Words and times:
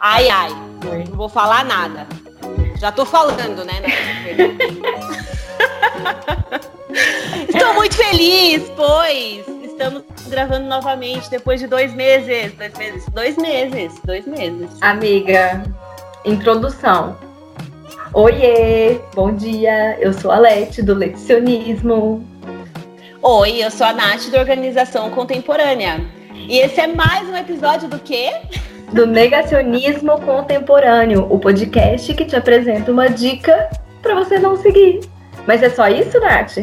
Ai, 0.00 0.28
ai. 0.30 0.50
Não 1.08 1.16
vou 1.16 1.28
falar 1.28 1.64
nada. 1.64 2.06
Já 2.78 2.90
tô 2.90 3.04
falando, 3.04 3.64
né? 3.64 3.82
Estou 7.48 7.74
muito 7.74 7.94
feliz, 7.94 8.62
pois 8.74 9.46
estamos 9.62 10.02
gravando 10.28 10.66
novamente 10.66 11.28
depois 11.28 11.60
de 11.60 11.66
dois 11.66 11.92
meses. 11.94 12.54
Dois 12.54 12.72
meses. 12.78 13.04
Dois 13.12 13.36
meses. 13.36 14.00
Dois 14.04 14.26
meses. 14.26 14.70
Amiga, 14.80 15.62
introdução. 16.24 17.16
Oiê, 18.14 18.98
bom 19.14 19.34
dia. 19.34 19.98
Eu 20.00 20.14
sou 20.14 20.30
a 20.30 20.38
Lete 20.38 20.82
do 20.82 20.94
Lecionismo. 20.94 22.26
Oi, 23.22 23.62
eu 23.62 23.70
sou 23.70 23.86
a 23.86 23.92
Nath 23.92 24.30
da 24.30 24.40
Organização 24.40 25.10
Contemporânea. 25.10 26.00
E 26.34 26.58
esse 26.58 26.80
é 26.80 26.86
mais 26.86 27.28
um 27.28 27.36
episódio 27.36 27.86
do 27.86 27.98
quê? 27.98 28.32
Do 28.92 29.06
Negacionismo 29.06 30.20
Contemporâneo, 30.20 31.24
o 31.30 31.38
podcast 31.38 32.12
que 32.12 32.24
te 32.24 32.34
apresenta 32.34 32.90
uma 32.90 33.08
dica 33.08 33.70
para 34.02 34.16
você 34.16 34.36
não 34.36 34.56
seguir. 34.56 35.00
Mas 35.46 35.62
é 35.62 35.70
só 35.70 35.86
isso, 35.86 36.18
Nath? 36.18 36.58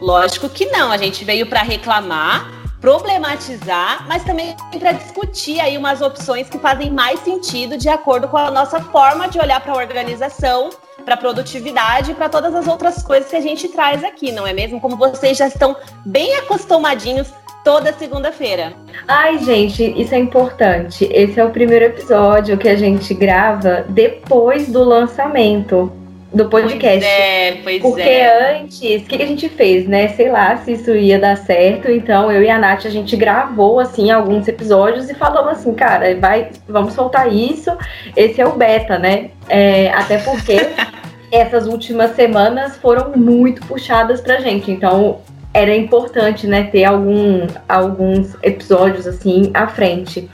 Lógico 0.00 0.48
que 0.48 0.66
não. 0.66 0.90
A 0.90 0.96
gente 0.96 1.24
veio 1.24 1.46
para 1.46 1.62
reclamar, 1.62 2.50
problematizar, 2.80 4.04
mas 4.08 4.24
também 4.24 4.56
para 4.80 4.92
discutir 4.92 5.60
aí 5.60 5.78
umas 5.78 6.00
opções 6.00 6.48
que 6.48 6.58
fazem 6.58 6.90
mais 6.90 7.20
sentido 7.20 7.76
de 7.76 7.88
acordo 7.88 8.26
com 8.26 8.36
a 8.36 8.50
nossa 8.50 8.80
forma 8.80 9.28
de 9.28 9.38
olhar 9.38 9.60
para 9.60 9.72
a 9.72 9.76
organização, 9.76 10.70
para 11.04 11.14
a 11.14 11.18
produtividade 11.18 12.10
e 12.10 12.14
para 12.14 12.28
todas 12.28 12.52
as 12.52 12.66
outras 12.66 13.00
coisas 13.00 13.30
que 13.30 13.36
a 13.36 13.40
gente 13.40 13.68
traz 13.68 14.02
aqui, 14.02 14.32
não 14.32 14.44
é 14.44 14.52
mesmo? 14.52 14.80
Como 14.80 14.96
vocês 14.96 15.38
já 15.38 15.46
estão 15.46 15.76
bem 16.04 16.34
acostumadinhos 16.34 17.32
toda 17.64 17.92
segunda-feira. 17.92 18.72
Ai, 19.06 19.38
gente, 19.38 19.82
isso 20.00 20.14
é 20.14 20.18
importante. 20.18 21.08
Esse 21.10 21.38
é 21.38 21.44
o 21.44 21.50
primeiro 21.50 21.84
episódio 21.86 22.56
que 22.56 22.68
a 22.68 22.76
gente 22.76 23.12
grava 23.14 23.84
depois 23.88 24.68
do 24.68 24.82
lançamento 24.82 25.92
do 26.32 26.48
podcast. 26.48 27.00
Pois 27.00 27.04
é, 27.04 27.52
pois 27.62 27.82
Porque 27.82 28.02
é. 28.02 28.60
antes, 28.60 29.02
o 29.02 29.06
que, 29.06 29.22
a 29.22 29.26
gente 29.26 29.48
fez, 29.48 29.86
né? 29.86 30.08
Sei 30.08 30.30
lá 30.30 30.56
se 30.58 30.72
isso 30.72 30.94
ia 30.94 31.18
dar 31.18 31.36
certo. 31.36 31.90
Então, 31.90 32.30
eu 32.30 32.42
e 32.42 32.48
a 32.48 32.58
Nath, 32.58 32.86
a 32.86 32.90
gente 32.90 33.16
gravou, 33.16 33.80
assim, 33.80 34.10
alguns 34.10 34.46
episódios 34.46 35.10
e 35.10 35.14
falamos 35.14 35.52
assim, 35.52 35.74
cara, 35.74 36.16
vai, 36.18 36.50
vamos 36.68 36.94
soltar 36.94 37.32
isso. 37.32 37.70
Esse 38.16 38.40
é 38.40 38.46
o 38.46 38.52
beta, 38.52 38.98
né? 38.98 39.30
É, 39.48 39.90
até 39.90 40.18
porque 40.18 40.56
essas 41.32 41.66
últimas 41.66 42.14
semanas 42.14 42.76
foram 42.76 43.12
muito 43.16 43.66
puxadas 43.66 44.20
pra 44.20 44.38
gente. 44.40 44.70
Então, 44.70 45.20
era 45.52 45.74
importante, 45.74 46.46
né, 46.46 46.64
ter 46.64 46.84
algum, 46.84 47.46
alguns 47.68 48.36
episódios, 48.42 49.06
assim, 49.06 49.50
à 49.52 49.66
frente 49.66 50.28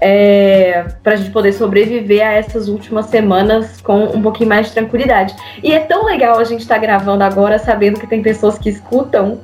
é, 0.00 0.86
para 1.02 1.14
a 1.14 1.16
gente 1.16 1.30
poder 1.30 1.52
sobreviver 1.52 2.26
a 2.26 2.32
essas 2.32 2.68
últimas 2.68 3.06
semanas 3.06 3.80
com 3.80 4.04
um 4.04 4.22
pouquinho 4.22 4.48
mais 4.48 4.68
de 4.68 4.72
tranquilidade. 4.72 5.34
E 5.62 5.72
é 5.72 5.80
tão 5.80 6.04
legal 6.04 6.38
a 6.38 6.44
gente 6.44 6.60
estar 6.60 6.76
tá 6.76 6.80
gravando 6.80 7.24
agora 7.24 7.58
sabendo 7.58 7.98
que 7.98 8.06
tem 8.06 8.22
pessoas 8.22 8.58
que 8.58 8.68
escutam. 8.68 9.40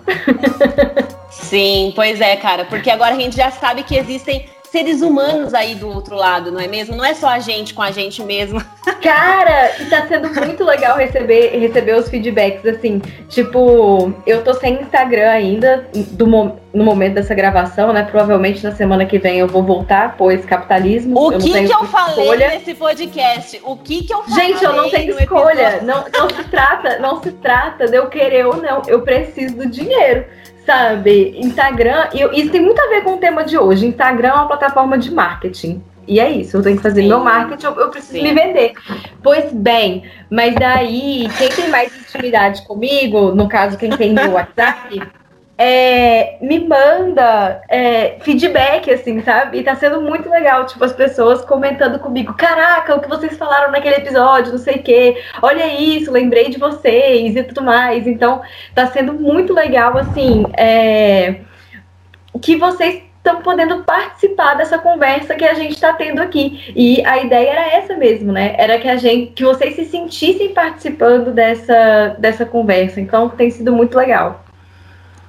Sim, 1.30 1.92
pois 1.94 2.20
é, 2.20 2.36
cara, 2.36 2.64
porque 2.64 2.90
agora 2.90 3.14
a 3.14 3.18
gente 3.18 3.36
já 3.36 3.50
sabe 3.50 3.82
que 3.82 3.96
existem 3.96 4.46
seres 4.74 5.02
humanos 5.02 5.54
aí 5.54 5.76
do 5.76 5.88
outro 5.88 6.16
lado, 6.16 6.50
não 6.50 6.58
é 6.58 6.66
mesmo? 6.66 6.96
Não 6.96 7.04
é 7.04 7.14
só 7.14 7.28
a 7.28 7.38
gente 7.38 7.72
com 7.72 7.80
a 7.80 7.92
gente 7.92 8.20
mesmo. 8.24 8.60
Cara, 9.00 9.80
e 9.80 9.84
tá 9.84 10.04
sendo 10.08 10.28
muito 10.34 10.64
legal 10.64 10.96
receber, 10.96 11.56
receber 11.56 11.94
os 11.94 12.08
feedbacks, 12.08 12.66
assim. 12.66 13.00
Tipo, 13.28 14.12
eu 14.26 14.42
tô 14.42 14.52
sem 14.54 14.82
Instagram 14.82 15.30
ainda 15.30 15.88
do, 16.10 16.26
no 16.26 16.84
momento 16.84 17.14
dessa 17.14 17.36
gravação, 17.36 17.92
né? 17.92 18.02
Provavelmente 18.02 18.64
na 18.64 18.72
semana 18.72 19.06
que 19.06 19.16
vem 19.16 19.38
eu 19.38 19.46
vou 19.46 19.62
voltar, 19.62 20.16
pois 20.18 20.44
capitalismo. 20.44 21.20
O 21.20 21.38
que 21.38 21.52
que 21.52 21.72
eu 21.72 21.84
falei 21.84 22.24
escolha. 22.24 22.48
nesse 22.48 22.74
podcast? 22.74 23.60
O 23.62 23.76
que 23.76 24.02
que 24.02 24.12
eu 24.12 24.24
falei? 24.24 24.46
Gente, 24.48 24.64
eu 24.64 24.72
não 24.72 24.90
tenho 24.90 25.16
escolha. 25.16 25.82
Não, 25.82 26.04
não 26.12 26.28
se 26.30 26.42
trata, 26.50 26.98
não 26.98 27.22
se 27.22 27.30
trata 27.30 27.86
de 27.86 27.96
eu 27.96 28.08
querer 28.08 28.44
ou 28.44 28.56
não. 28.56 28.82
Eu 28.88 29.02
preciso 29.02 29.54
do 29.54 29.66
dinheiro 29.66 30.24
sabe? 30.64 31.34
Instagram, 31.38 32.08
e 32.12 32.40
isso 32.40 32.50
tem 32.50 32.60
muito 32.60 32.80
a 32.80 32.88
ver 32.88 33.02
com 33.02 33.14
o 33.14 33.18
tema 33.18 33.44
de 33.44 33.58
hoje. 33.58 33.86
Instagram 33.86 34.28
é 34.28 34.32
uma 34.32 34.48
plataforma 34.48 34.98
de 34.98 35.12
marketing. 35.12 35.82
E 36.06 36.20
é 36.20 36.30
isso, 36.30 36.56
eu 36.56 36.62
tenho 36.62 36.76
que 36.76 36.82
fazer 36.82 37.02
Sim. 37.02 37.08
meu 37.08 37.20
marketing, 37.20 37.64
eu, 37.64 37.80
eu 37.80 37.88
preciso 37.88 38.12
Sim. 38.12 38.22
me 38.22 38.34
vender. 38.34 38.74
Pois 39.22 39.52
bem, 39.52 40.04
mas 40.28 40.54
daí, 40.54 41.28
quem 41.38 41.48
tem 41.48 41.68
mais 41.68 41.96
intimidade 41.98 42.62
comigo, 42.66 43.34
no 43.34 43.48
caso, 43.48 43.78
quem 43.78 43.90
tem 43.90 44.12
no 44.12 44.32
WhatsApp, 44.32 45.00
é, 45.56 46.36
me 46.40 46.58
manda 46.66 47.62
é, 47.68 48.16
feedback, 48.20 48.90
assim, 48.90 49.22
sabe? 49.22 49.58
E 49.58 49.62
tá 49.62 49.76
sendo 49.76 50.00
muito 50.00 50.28
legal, 50.28 50.66
tipo, 50.66 50.84
as 50.84 50.92
pessoas 50.92 51.44
comentando 51.44 51.98
comigo, 51.98 52.34
caraca, 52.34 52.94
o 52.94 53.00
que 53.00 53.08
vocês 53.08 53.36
falaram 53.36 53.70
naquele 53.70 53.96
episódio, 53.96 54.52
não 54.52 54.58
sei 54.58 54.76
o 54.76 54.82
quê, 54.82 55.22
olha 55.40 55.66
isso, 55.66 56.10
lembrei 56.10 56.48
de 56.48 56.58
vocês 56.58 57.36
e 57.36 57.42
tudo 57.44 57.62
mais. 57.62 58.06
Então, 58.06 58.42
tá 58.74 58.86
sendo 58.88 59.12
muito 59.14 59.52
legal, 59.52 59.96
assim, 59.96 60.44
é, 60.56 61.36
que 62.40 62.56
vocês 62.56 63.02
estão 63.18 63.40
podendo 63.40 63.82
participar 63.84 64.54
dessa 64.54 64.76
conversa 64.76 65.34
que 65.34 65.44
a 65.44 65.54
gente 65.54 65.72
está 65.72 65.94
tendo 65.94 66.20
aqui. 66.20 66.72
E 66.76 67.02
a 67.06 67.22
ideia 67.22 67.50
era 67.52 67.76
essa 67.76 67.96
mesmo, 67.96 68.30
né? 68.32 68.54
Era 68.58 68.78
que 68.78 68.86
a 68.86 68.96
gente, 68.96 69.32
que 69.32 69.44
vocês 69.44 69.74
se 69.76 69.86
sentissem 69.86 70.52
participando 70.52 71.32
dessa, 71.32 72.16
dessa 72.18 72.44
conversa. 72.44 73.00
Então, 73.00 73.30
tem 73.30 73.50
sido 73.50 73.72
muito 73.72 73.96
legal. 73.96 74.43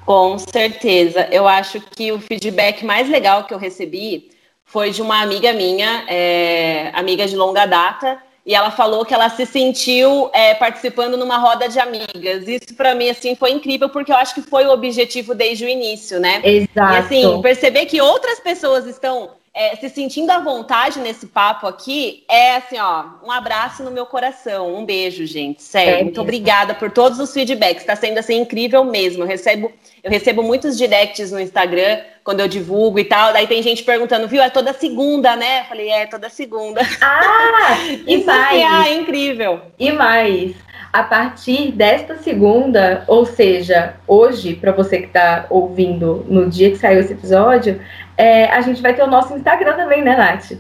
Com 0.06 0.38
certeza. 0.38 1.28
Eu 1.32 1.48
acho 1.48 1.82
que 1.82 2.12
o 2.12 2.20
feedback 2.20 2.86
mais 2.86 3.10
legal 3.10 3.44
que 3.46 3.54
eu 3.54 3.58
recebi 3.58 4.30
foi 4.64 4.92
de 4.92 5.02
uma 5.02 5.22
amiga 5.22 5.54
minha, 5.54 6.06
é, 6.08 6.92
amiga 6.94 7.28
de 7.28 7.36
longa 7.36 7.66
data, 7.66 8.22
e 8.46 8.54
ela 8.54 8.70
falou 8.70 9.04
que 9.04 9.14
ela 9.14 9.30
se 9.30 9.46
sentiu 9.46 10.30
é, 10.32 10.54
participando 10.54 11.18
numa 11.18 11.38
roda 11.38 11.68
de 11.68 11.80
amigas. 11.80 12.48
Isso 12.48 12.76
para 12.76 12.94
mim 12.94 13.10
assim 13.10 13.36
foi 13.36 13.52
incrível 13.52 13.90
porque 13.90 14.12
eu 14.12 14.16
acho 14.16 14.36
que 14.36 14.42
foi 14.42 14.66
o 14.68 14.72
objetivo 14.72 15.34
desde 15.34 15.66
o 15.66 15.70
início, 15.70 16.20
né? 16.20 16.42
Exato. 16.44 16.94
E 16.94 16.98
assim 16.98 17.42
perceber 17.42 17.88
que 17.88 18.00
outras 18.00 18.40
pessoas 18.40 18.86
estão 18.86 19.32
é, 19.56 19.74
se 19.78 19.88
sentindo 19.88 20.30
à 20.32 20.40
vontade 20.40 21.00
nesse 21.00 21.28
papo 21.28 21.66
aqui, 21.66 22.26
é 22.30 22.58
assim, 22.58 22.78
ó, 22.78 23.06
um 23.24 23.32
abraço 23.32 23.84
no 23.84 23.90
meu 23.90 24.06
coração. 24.06 24.76
Um 24.76 24.86
beijo, 24.86 25.26
gente. 25.26 25.64
Sério. 25.64 25.94
É 25.94 26.04
muito 26.04 26.20
obrigada 26.20 26.74
por 26.74 26.92
todos 26.92 27.20
os 27.20 27.32
feedbacks. 27.32 27.82
Está 27.82 27.96
sendo 27.96 28.18
assim 28.18 28.36
incrível 28.36 28.84
mesmo. 28.84 29.24
Eu 29.24 29.28
recebo, 29.28 29.72
eu 30.04 30.12
recebo 30.12 30.44
muitos 30.44 30.78
directs 30.78 31.32
no 31.32 31.40
Instagram 31.40 32.02
quando 32.22 32.42
eu 32.42 32.50
divulgo 32.50 33.00
e 33.00 33.06
tal. 33.06 33.32
Daí 33.32 33.48
tem 33.48 33.64
gente 33.64 33.82
perguntando, 33.82 34.28
viu? 34.28 34.44
É 34.44 34.50
toda 34.50 34.74
segunda, 34.74 35.38
né? 35.38 35.62
Eu 35.62 35.66
falei, 35.66 35.90
é 35.90 36.06
toda 36.06 36.30
segunda. 36.30 36.82
Ah! 37.00 37.78
e 38.06 38.16
Isso 38.16 38.26
mais. 38.26 38.60
é, 38.60 38.90
é 38.90 38.94
incrível. 38.96 39.62
E 39.80 39.90
mais 39.90 40.54
a 40.96 41.04
partir 41.04 41.74
desta 41.74 42.16
segunda, 42.20 43.04
ou 43.06 43.26
seja, 43.26 43.96
hoje, 44.08 44.56
para 44.56 44.72
você 44.72 45.00
que 45.00 45.08
está 45.08 45.46
ouvindo 45.50 46.26
no 46.30 46.50
dia 46.50 46.72
que 46.72 46.78
saiu 46.78 47.02
esse 47.02 47.12
episódio, 47.12 47.82
é, 48.18 48.46
a 48.46 48.62
gente 48.62 48.82
vai 48.82 48.94
ter 48.94 49.04
o 49.04 49.08
nosso 49.08 49.36
Instagram 49.36 49.76
também, 49.76 50.02
né, 50.02 50.16
Nath? 50.16 50.52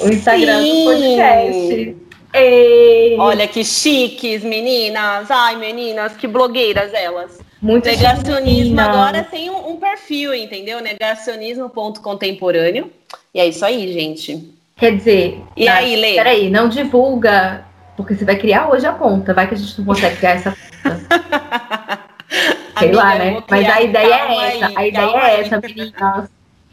O 0.00 0.08
Instagram 0.08 0.62
Sim. 0.62 0.84
do 0.84 0.90
podcast. 0.90 1.96
Ei. 2.34 3.16
Olha 3.18 3.46
que 3.46 3.64
chiques, 3.64 4.42
meninas. 4.42 5.30
Ai, 5.30 5.54
meninas, 5.56 6.16
que 6.16 6.26
blogueiras 6.26 6.92
elas. 6.92 7.38
Muito 7.62 7.86
Negacionismo 7.86 8.80
agora 8.80 9.22
tem 9.22 9.48
um, 9.48 9.70
um, 9.70 9.76
perfil, 9.76 10.34
entendeu? 10.34 10.80
Negacionismo.contemporâneo. 10.82 12.90
E 13.32 13.38
é 13.40 13.46
isso 13.46 13.64
aí, 13.64 13.92
gente. 13.92 14.52
Quer 14.76 14.96
dizer, 14.96 15.40
e 15.56 15.64
Nath, 15.64 15.76
aí, 15.76 15.94
Lê? 15.96 16.14
Peraí, 16.14 16.50
não 16.50 16.68
divulga, 16.68 17.64
porque 17.96 18.14
você 18.14 18.24
vai 18.24 18.34
criar 18.36 18.68
hoje 18.68 18.84
a 18.84 18.92
conta. 18.92 19.32
Vai 19.32 19.46
que 19.46 19.54
a 19.54 19.56
gente 19.56 19.78
não 19.78 19.86
consegue 19.86 20.16
criar 20.16 20.32
essa 20.32 20.56
conta. 20.82 21.06
Sei 22.76 22.88
Amiga, 22.88 22.96
lá, 22.96 23.14
né? 23.14 23.40
Mas 23.48 23.68
a 23.68 23.80
ideia 23.80 24.14
é 24.14 24.48
essa. 24.48 24.66
Aí, 24.66 24.74
a 24.76 24.88
ideia 24.88 25.16
é 25.16 25.40
essa, 25.40 25.60
meninas. 25.60 26.28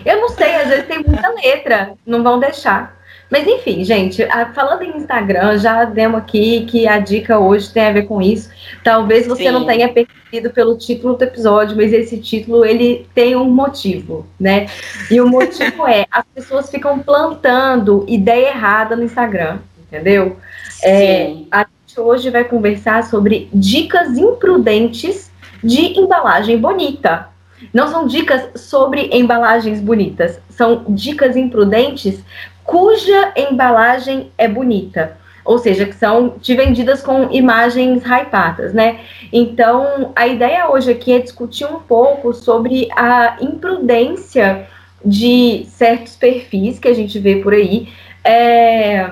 Eu 0.06 0.21
não 0.21 0.30
sei, 0.30 0.56
às 0.56 0.68
vezes 0.68 0.88
tem 0.88 1.03
muita 1.03 1.30
letra, 1.30 1.94
não 2.06 2.24
vão 2.24 2.39
deixar. 2.39 3.01
Mas 3.31 3.48
enfim, 3.48 3.81
gente, 3.86 4.27
falando 4.53 4.81
em 4.81 4.98
Instagram, 4.98 5.57
já 5.57 5.86
demos 5.86 6.19
aqui 6.19 6.65
que 6.65 6.86
a 6.86 7.00
dica 7.00 7.39
hoje 7.39 7.71
tem 7.71 7.86
a 7.86 7.92
ver 7.94 8.03
com 8.03 8.21
isso. 8.21 8.50
Talvez 8.83 9.25
você 9.25 9.45
Sim. 9.45 9.51
não 9.51 9.65
tenha 9.65 9.88
percebido 9.88 10.50
pelo 10.50 10.77
título 10.77 11.15
do 11.15 11.24
episódio, 11.24 11.77
mas 11.77 11.94
esse 11.94 12.18
título 12.18 12.65
ele 12.65 13.07
tem 13.15 13.38
um 13.38 13.50
motivo, 13.50 14.27
né? 14.38 14.68
E 15.09 15.21
o 15.21 15.30
motivo 15.30 15.88
é 15.88 16.06
as 16.12 16.25
pessoas 16.36 16.69
ficam 16.69 17.00
plantando 17.00 18.03
ideia 18.06 18.50
errada 18.50 18.98
no 18.98 19.03
Instagram, 19.03 19.59
entendeu? 19.88 20.36
É, 20.83 21.33
a 21.50 21.65
gente 21.88 22.01
hoje 22.01 22.30
vai 22.30 22.44
conversar 22.44 23.06
sobre 23.06 23.48
dicas 23.53 24.18
imprudentes 24.18 25.31
de 25.63 25.98
embalagem 25.98 26.57
bonita. 26.57 27.30
Não 27.74 27.88
são 27.88 28.08
dicas 28.08 28.62
sobre 28.62 29.10
embalagens 29.12 29.80
bonitas, 29.80 30.40
são 30.50 30.86
dicas 30.90 31.36
imprudentes 31.36 32.24
cuja 32.63 33.34
embalagem 33.36 34.31
é 34.38 34.48
bonita. 34.48 35.18
Ou 35.44 35.58
seja, 35.58 35.86
que 35.86 35.96
são 35.96 36.36
de 36.40 36.56
vendidas 36.56 37.02
com 37.02 37.31
imagens 37.31 38.04
hypadas, 38.04 38.74
né? 38.74 39.00
Então, 39.34 40.12
a 40.16 40.28
ideia 40.28 40.69
hoje 40.69 40.92
aqui 40.92 41.12
é 41.13 41.19
discutir 41.19 41.66
um 41.66 41.80
pouco 41.80 42.31
sobre 42.34 42.88
a 42.96 43.38
imprudência 43.42 44.68
de 45.04 45.66
certos 45.68 46.16
perfis 46.16 46.78
que 46.78 46.88
a 46.88 46.94
gente 46.94 47.18
vê 47.18 47.38
por 47.38 47.54
aí, 47.54 47.90
é, 48.24 49.10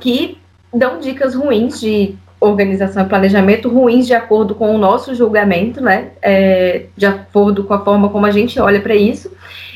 que 0.00 0.38
dão 0.74 0.98
dicas 0.98 1.36
ruins 1.36 1.80
de 1.80 2.16
organização 2.40 3.04
e 3.04 3.08
planejamento 3.08 3.68
ruins 3.68 4.06
de 4.06 4.14
acordo 4.14 4.54
com 4.54 4.74
o 4.74 4.78
nosso 4.78 5.14
julgamento, 5.14 5.80
né? 5.82 6.10
É, 6.22 6.86
de 6.96 7.06
acordo 7.06 7.64
com 7.64 7.74
a 7.74 7.84
forma 7.84 8.08
como 8.10 8.26
a 8.26 8.30
gente 8.30 8.60
olha 8.60 8.80
para 8.80 8.94
isso. 8.94 9.30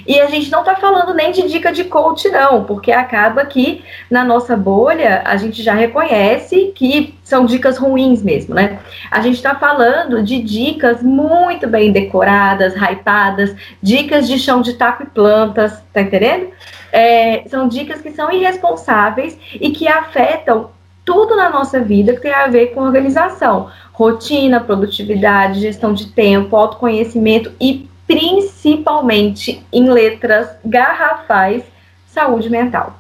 E 0.06 0.20
a 0.20 0.26
gente 0.26 0.50
não 0.50 0.60
está 0.60 0.74
falando 0.76 1.14
nem 1.14 1.30
de 1.30 1.42
dica 1.48 1.72
de 1.72 1.84
coach, 1.84 2.28
não, 2.28 2.64
porque 2.64 2.90
acaba 2.90 3.44
que 3.46 3.84
na 4.10 4.24
nossa 4.24 4.56
bolha 4.56 5.22
a 5.24 5.36
gente 5.36 5.62
já 5.62 5.74
reconhece 5.74 6.72
que 6.74 7.14
são 7.22 7.46
dicas 7.46 7.78
ruins 7.78 8.22
mesmo, 8.22 8.54
né? 8.54 8.78
A 9.10 9.20
gente 9.20 9.36
está 9.36 9.54
falando 9.54 10.22
de 10.22 10.42
dicas 10.42 11.02
muito 11.02 11.68
bem 11.68 11.92
decoradas, 11.92 12.74
hypadas, 12.74 13.54
dicas 13.80 14.26
de 14.26 14.38
chão 14.38 14.60
de 14.60 14.74
taco 14.74 15.04
e 15.04 15.06
plantas, 15.06 15.80
tá 15.92 16.02
entendendo? 16.02 16.48
É, 16.90 17.44
são 17.46 17.68
dicas 17.68 18.00
que 18.00 18.10
são 18.10 18.30
irresponsáveis 18.30 19.38
e 19.54 19.70
que 19.70 19.86
afetam 19.86 20.70
tudo 21.04 21.36
na 21.36 21.50
nossa 21.50 21.80
vida 21.80 22.14
que 22.14 22.20
tem 22.20 22.32
a 22.32 22.46
ver 22.46 22.68
com 22.68 22.80
organização, 22.80 23.70
rotina, 23.92 24.60
produtividade, 24.60 25.60
gestão 25.60 25.92
de 25.92 26.06
tempo, 26.12 26.56
autoconhecimento 26.56 27.52
e 27.60 27.88
principalmente 28.06 29.64
em 29.72 29.88
letras 29.88 30.50
garrafais, 30.64 31.62
saúde 32.06 32.50
mental. 32.50 32.98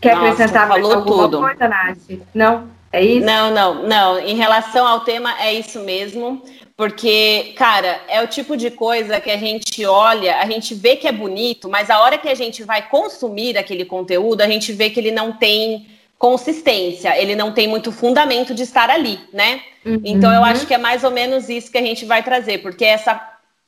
Quer 0.00 0.16
Nossa, 0.16 0.32
acrescentar 0.32 0.68
mais 0.68 0.84
alguma 0.84 1.22
tudo. 1.22 1.38
coisa, 1.38 1.68
Nath? 1.68 1.98
Não? 2.34 2.68
É 2.92 3.04
isso? 3.04 3.26
Não, 3.26 3.50
não, 3.50 3.82
não. 3.86 4.18
Em 4.18 4.36
relação 4.36 4.86
ao 4.86 5.00
tema, 5.00 5.34
é 5.40 5.52
isso 5.52 5.80
mesmo. 5.80 6.42
Porque, 6.76 7.54
cara, 7.56 8.00
é 8.06 8.22
o 8.22 8.26
tipo 8.26 8.56
de 8.56 8.70
coisa 8.70 9.18
que 9.18 9.30
a 9.30 9.38
gente 9.38 9.84
olha, 9.86 10.38
a 10.38 10.46
gente 10.46 10.74
vê 10.74 10.94
que 10.96 11.08
é 11.08 11.12
bonito, 11.12 11.70
mas 11.70 11.88
a 11.88 12.00
hora 12.00 12.18
que 12.18 12.28
a 12.28 12.34
gente 12.34 12.62
vai 12.62 12.86
consumir 12.86 13.56
aquele 13.56 13.84
conteúdo, 13.84 14.42
a 14.42 14.46
gente 14.46 14.72
vê 14.72 14.90
que 14.90 15.00
ele 15.00 15.10
não 15.10 15.32
tem 15.32 15.86
consistência, 16.18 17.16
ele 17.20 17.34
não 17.34 17.52
tem 17.52 17.68
muito 17.68 17.92
fundamento 17.92 18.54
de 18.54 18.62
estar 18.62 18.88
ali, 18.88 19.20
né? 19.32 19.60
Uhum. 19.84 20.00
Então 20.04 20.32
eu 20.32 20.42
acho 20.42 20.66
que 20.66 20.74
é 20.74 20.78
mais 20.78 21.04
ou 21.04 21.10
menos 21.10 21.48
isso 21.48 21.70
que 21.70 21.78
a 21.78 21.82
gente 21.82 22.04
vai 22.04 22.22
trazer, 22.22 22.58
porque 22.58 22.84
essa 22.84 23.20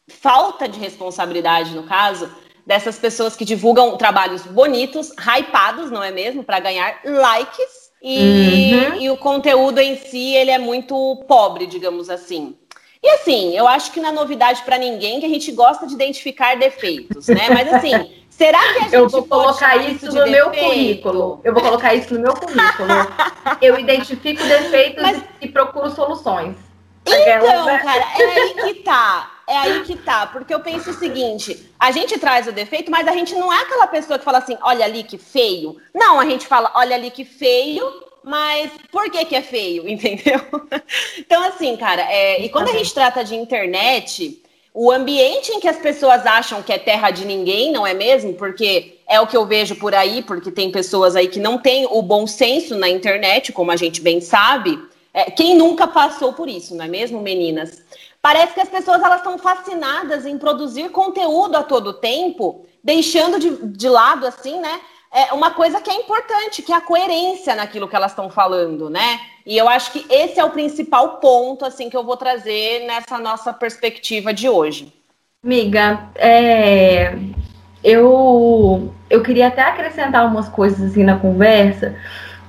falta 0.09 0.67
de 0.67 0.79
responsabilidade, 0.79 1.75
no 1.75 1.83
caso, 1.83 2.31
dessas 2.67 2.99
pessoas 2.99 3.37
que 3.37 3.45
divulgam 3.45 3.97
trabalhos 3.97 4.43
bonitos, 4.43 5.11
hypados, 5.19 5.91
não 5.91 6.03
é 6.03 6.11
mesmo? 6.11 6.43
Para 6.43 6.61
ganhar 6.61 7.00
likes. 7.05 7.89
E, 8.03 8.73
uhum. 8.75 9.01
e 9.01 9.11
o 9.11 9.17
conteúdo 9.17 9.81
em 9.81 9.97
si, 9.97 10.35
ele 10.35 10.51
é 10.51 10.59
muito 10.59 11.25
pobre, 11.27 11.67
digamos 11.67 12.09
assim. 12.09 12.56
E 13.03 13.09
assim, 13.11 13.56
eu 13.56 13.67
acho 13.67 13.93
que 13.93 14.01
não 14.01 14.11
é 14.11 14.12
novidade 14.12 14.62
para 14.62 14.79
ninguém 14.79 15.21
que 15.21 15.27
a 15.27 15.29
gente 15.29 15.53
gosta 15.53 15.87
de 15.87 15.94
identificar 15.94 16.56
defeitos, 16.56 17.29
né? 17.29 17.49
Mas 17.51 17.73
assim, 17.73 17.91
será 18.38 18.58
que 18.73 18.79
a 18.79 18.82
gente 18.82 18.94
Eu 18.94 19.08
vou 19.08 19.26
colocar 19.26 19.76
isso, 19.76 20.06
isso 20.06 20.17
no 20.17 20.25
defeito? 20.25 20.31
meu 20.31 20.50
currículo. 20.50 21.40
Eu 21.44 21.52
vou 21.52 21.62
colocar 21.62 21.94
isso 21.94 22.14
no 22.14 22.20
meu 22.20 22.32
currículo. 22.32 22.88
eu 23.61 23.79
identifico 23.79 24.43
defeitos 24.43 25.02
Mas... 25.02 25.23
e 25.40 25.49
procuro 25.49 25.90
soluções. 25.90 26.56
Então, 27.05 27.79
cara, 27.79 28.05
é 28.19 28.25
aí 28.25 28.55
que 28.55 28.75
tá. 28.82 29.32
É 29.49 29.56
aí 29.56 29.82
que 29.85 29.96
tá, 29.96 30.26
porque 30.26 30.52
eu 30.52 30.61
penso 30.61 30.90
o 30.90 30.94
seguinte: 30.94 31.73
a 31.81 31.90
gente 31.90 32.19
traz 32.19 32.46
o 32.46 32.52
defeito, 32.52 32.90
mas 32.90 33.08
a 33.08 33.12
gente 33.12 33.35
não 33.35 33.50
é 33.50 33.62
aquela 33.62 33.87
pessoa 33.87 34.19
que 34.19 34.25
fala 34.25 34.38
assim, 34.38 34.58
olha 34.62 34.84
ali 34.84 35.02
que 35.02 35.17
feio. 35.17 35.76
Não, 35.94 36.20
a 36.20 36.26
gente 36.26 36.46
fala, 36.46 36.70
olha 36.75 36.94
ali 36.94 37.11
que 37.11 37.25
feio, 37.25 37.91
mas 38.23 38.70
por 38.93 39.11
que 39.11 39.25
que 39.25 39.34
é 39.34 39.41
feio, 39.41 39.88
entendeu? 39.88 40.38
Então, 41.19 41.43
assim, 41.44 41.75
cara, 41.79 42.02
é, 42.02 42.43
e 42.43 42.50
quando 42.50 42.69
a 42.69 42.73
gente 42.73 42.93
trata 42.93 43.25
de 43.25 43.34
internet, 43.34 44.43
o 44.73 44.91
ambiente 44.91 45.50
em 45.50 45.61
que 45.61 45.69
as 45.69 45.79
pessoas 45.79 46.25
acham 46.26 46.62
que 46.62 46.73
é 46.73 46.79
terra 46.79 47.11
de 47.11 47.25
ninguém, 47.25 47.73
não 47.73 47.87
é 47.87 47.94
mesmo? 47.94 48.35
Porque 48.35 48.99
é 49.09 49.20
o 49.20 49.26
que 49.26 49.37
eu 49.37 49.47
vejo 49.47 49.75
por 49.76 49.94
aí, 49.94 50.23
porque 50.23 50.50
tem 50.50 50.70
pessoas 50.70 51.17
aí 51.17 51.29
que 51.29 51.41
não 51.41 51.59
têm 51.59 51.87
o 51.91 52.03
bom 52.03 52.26
senso 52.26 52.76
na 52.76 52.88
internet, 52.88 53.53
como 53.53 53.70
a 53.70 53.76
gente 53.76 54.00
bem 54.00 54.20
sabe. 54.20 54.79
É, 55.12 55.31
quem 55.31 55.56
nunca 55.56 55.87
passou 55.87 56.32
por 56.32 56.49
isso, 56.49 56.75
não 56.75 56.85
é 56.85 56.88
mesmo, 56.88 57.20
meninas? 57.20 57.82
Parece 58.20 58.53
que 58.53 58.61
as 58.61 58.69
pessoas 58.69 59.03
elas 59.03 59.19
estão 59.19 59.38
fascinadas 59.38 60.26
em 60.26 60.37
produzir 60.37 60.91
conteúdo 60.91 61.56
a 61.56 61.62
todo 61.62 61.94
tempo, 61.94 62.67
deixando 62.85 63.38
de, 63.38 63.50
de 63.69 63.88
lado, 63.88 64.26
assim, 64.26 64.61
né? 64.61 64.81
É 65.11 65.32
uma 65.32 65.53
coisa 65.53 65.81
que 65.81 65.91
é 65.91 65.94
importante, 65.94 66.61
que 66.61 66.73
é 66.73 66.76
a 66.76 66.81
coerência 66.82 67.55
naquilo 67.55 67.88
que 67.88 67.97
elas 67.97 68.12
estão 68.12 68.29
falando, 68.29 68.91
né? 68.91 69.19
E 69.49 69.56
eu 69.56 69.67
acho 69.67 69.93
que 69.93 70.05
esse 70.11 70.39
é 70.39 70.45
o 70.45 70.50
principal 70.50 71.17
ponto, 71.17 71.65
assim, 71.65 71.89
que 71.89 71.97
eu 71.97 72.05
vou 72.05 72.19
trazer 72.19 72.87
nessa 72.87 73.17
nossa 73.17 73.50
perspectiva 73.50 74.31
de 74.31 74.47
hoje. 74.47 74.93
Amiga, 75.43 76.00
é, 76.17 77.17
eu, 77.83 78.93
eu 79.09 79.23
queria 79.23 79.49
até 79.49 79.62
acrescentar 79.62 80.27
umas 80.27 80.50
coisas 80.50 80.91
assim 80.91 81.03
na 81.03 81.17
conversa, 81.17 81.97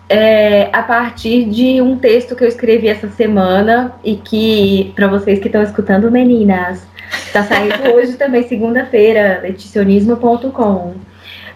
é, 0.09 0.69
a 0.73 0.83
partir 0.83 1.45
de 1.45 1.81
um 1.81 1.97
texto 1.97 2.35
que 2.35 2.43
eu 2.43 2.49
escrevi 2.49 2.89
essa 2.89 3.07
semana 3.07 3.95
e 4.03 4.17
que, 4.17 4.91
para 4.93 5.07
vocês 5.07 5.39
que 5.39 5.47
estão 5.47 5.63
escutando, 5.63 6.11
meninas, 6.11 6.85
está 7.13 7.45
saindo 7.45 7.81
hoje 7.95 8.17
também, 8.17 8.45
segunda-feira, 8.45 9.39
leticionismo.com. 9.41 10.95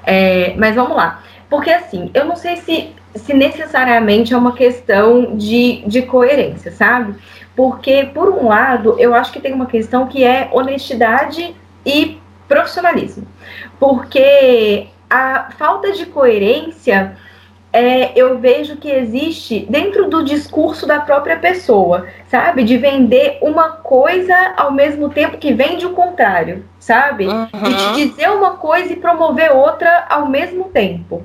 É, 0.06 0.54
mas 0.56 0.74
vamos 0.74 0.96
lá. 0.96 1.22
Porque 1.50 1.70
assim, 1.70 2.10
eu 2.14 2.24
não 2.24 2.38
sei 2.38 2.56
se, 2.56 2.96
se 3.16 3.34
necessariamente 3.34 4.34
é 4.34 4.38
uma 4.38 4.54
questão 4.54 5.36
de, 5.36 5.84
de 5.86 6.02
coerência, 6.04 6.72
sabe? 6.72 7.16
Porque, 7.56 8.10
por 8.14 8.30
um 8.30 8.48
lado, 8.48 8.96
eu 9.00 9.14
acho 9.14 9.32
que 9.32 9.40
tem 9.40 9.54
uma 9.54 9.68
questão 9.68 10.08
que 10.08 10.24
é 10.24 10.50
honestidade 10.52 11.56
e 11.86 12.20
profissionalismo. 12.48 13.28
Porque 13.80 14.88
a 15.10 15.52
falta 15.58 15.92
de 15.92 16.06
coerência 16.08 17.16
é, 17.72 18.12
eu 18.16 18.38
vejo 18.38 18.78
que 18.78 18.90
existe 18.90 19.66
dentro 19.68 20.08
do 20.08 20.24
discurso 20.24 20.86
da 20.86 21.00
própria 21.00 21.38
pessoa, 21.38 22.08
sabe? 22.28 22.64
De 22.64 22.78
vender 22.78 23.40
uma 23.42 23.70
coisa 23.70 24.54
ao 24.56 24.72
mesmo 24.72 25.10
tempo 25.10 25.40
que 25.40 25.52
vende 25.54 25.84
o 25.84 25.94
contrário, 25.94 26.66
sabe? 26.80 27.26
Uhum. 27.26 27.48
De 27.52 27.76
te 27.76 28.08
dizer 28.10 28.30
uma 28.30 28.58
coisa 28.58 28.94
e 28.94 28.96
promover 28.96 29.52
outra 29.52 30.06
ao 30.08 30.28
mesmo 30.28 30.66
tempo. 30.66 31.24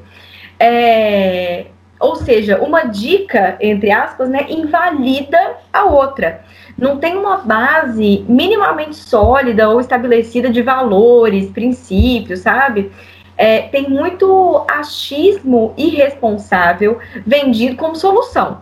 É, 0.58 1.67
ou 1.99 2.17
seja, 2.17 2.59
uma 2.61 2.85
dica, 2.85 3.56
entre 3.61 3.91
aspas, 3.91 4.29
né, 4.29 4.47
invalida 4.49 5.56
a 5.73 5.85
outra. 5.85 6.43
Não 6.77 6.99
tem 6.99 7.17
uma 7.17 7.39
base 7.39 8.25
minimamente 8.29 8.97
sólida 8.97 9.69
ou 9.69 9.81
estabelecida 9.81 10.49
de 10.49 10.62
valores, 10.62 11.50
princípios, 11.50 12.40
sabe? 12.40 12.90
é, 13.38 13.62
tem 13.62 13.88
muito 13.88 14.64
achismo 14.69 15.73
irresponsável 15.78 16.99
vendido 17.25 17.76
como 17.76 17.95
solução. 17.95 18.61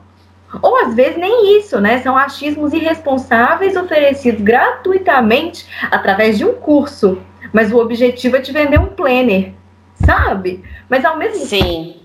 Ou 0.63 0.77
às 0.85 0.95
vezes 0.95 1.17
nem 1.17 1.59
isso, 1.59 1.81
né? 1.81 1.99
São 2.03 2.17
achismos 2.17 2.73
irresponsáveis 2.75 3.75
oferecidos 3.75 4.43
gratuitamente 4.43 5.67
através 5.91 6.37
de 6.37 6.45
um 6.45 6.55
curso. 6.55 7.19
Mas 7.53 7.73
o 7.73 7.79
objetivo 7.79 8.37
é 8.37 8.41
te 8.41 8.53
vender 8.53 8.79
um 8.79 8.87
planner, 8.87 9.55
sabe? 9.95 10.63
Mas 10.89 11.05
ao 11.05 11.17
mesmo 11.17 11.47
Sim. 11.47 11.59
tempo, 11.59 11.96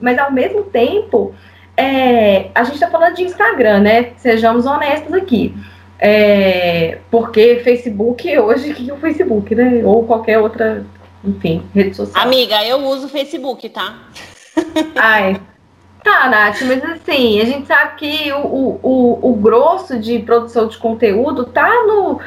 mas 0.00 0.18
ao 0.18 0.32
mesmo 0.32 0.64
tempo, 0.64 1.34
é, 1.76 2.50
a 2.54 2.64
gente 2.64 2.74
está 2.74 2.90
falando 2.90 3.14
de 3.14 3.22
Instagram, 3.22 3.80
né? 3.80 4.10
Sejamos 4.16 4.66
honestos 4.66 5.12
aqui. 5.12 5.54
É, 5.98 6.98
porque 7.10 7.60
Facebook 7.64 8.38
hoje, 8.38 8.70
o 8.72 8.74
que 8.74 8.90
é 8.90 8.94
o 8.94 8.98
Facebook, 8.98 9.54
né? 9.54 9.82
Ou 9.84 10.04
qualquer 10.04 10.38
outra 10.38 10.84
enfim, 11.24 11.62
rede 11.74 11.96
social. 11.96 12.22
Amiga, 12.22 12.62
eu 12.64 12.78
uso 12.86 13.06
o 13.06 13.08
Facebook, 13.08 13.68
tá? 13.70 13.98
Ai. 14.94 15.40
Tá, 16.02 16.28
Nath, 16.28 16.60
mas 16.62 16.84
assim, 16.84 17.40
a 17.40 17.46
gente 17.46 17.66
sabe 17.66 17.96
que 17.96 18.30
o, 18.30 18.78
o, 18.82 19.30
o, 19.30 19.34
grosso 19.36 19.98
de 19.98 20.18
produção 20.18 20.68
de 20.68 20.76
conteúdo 20.76 21.46
tá 21.46 21.66
no, 21.86 22.20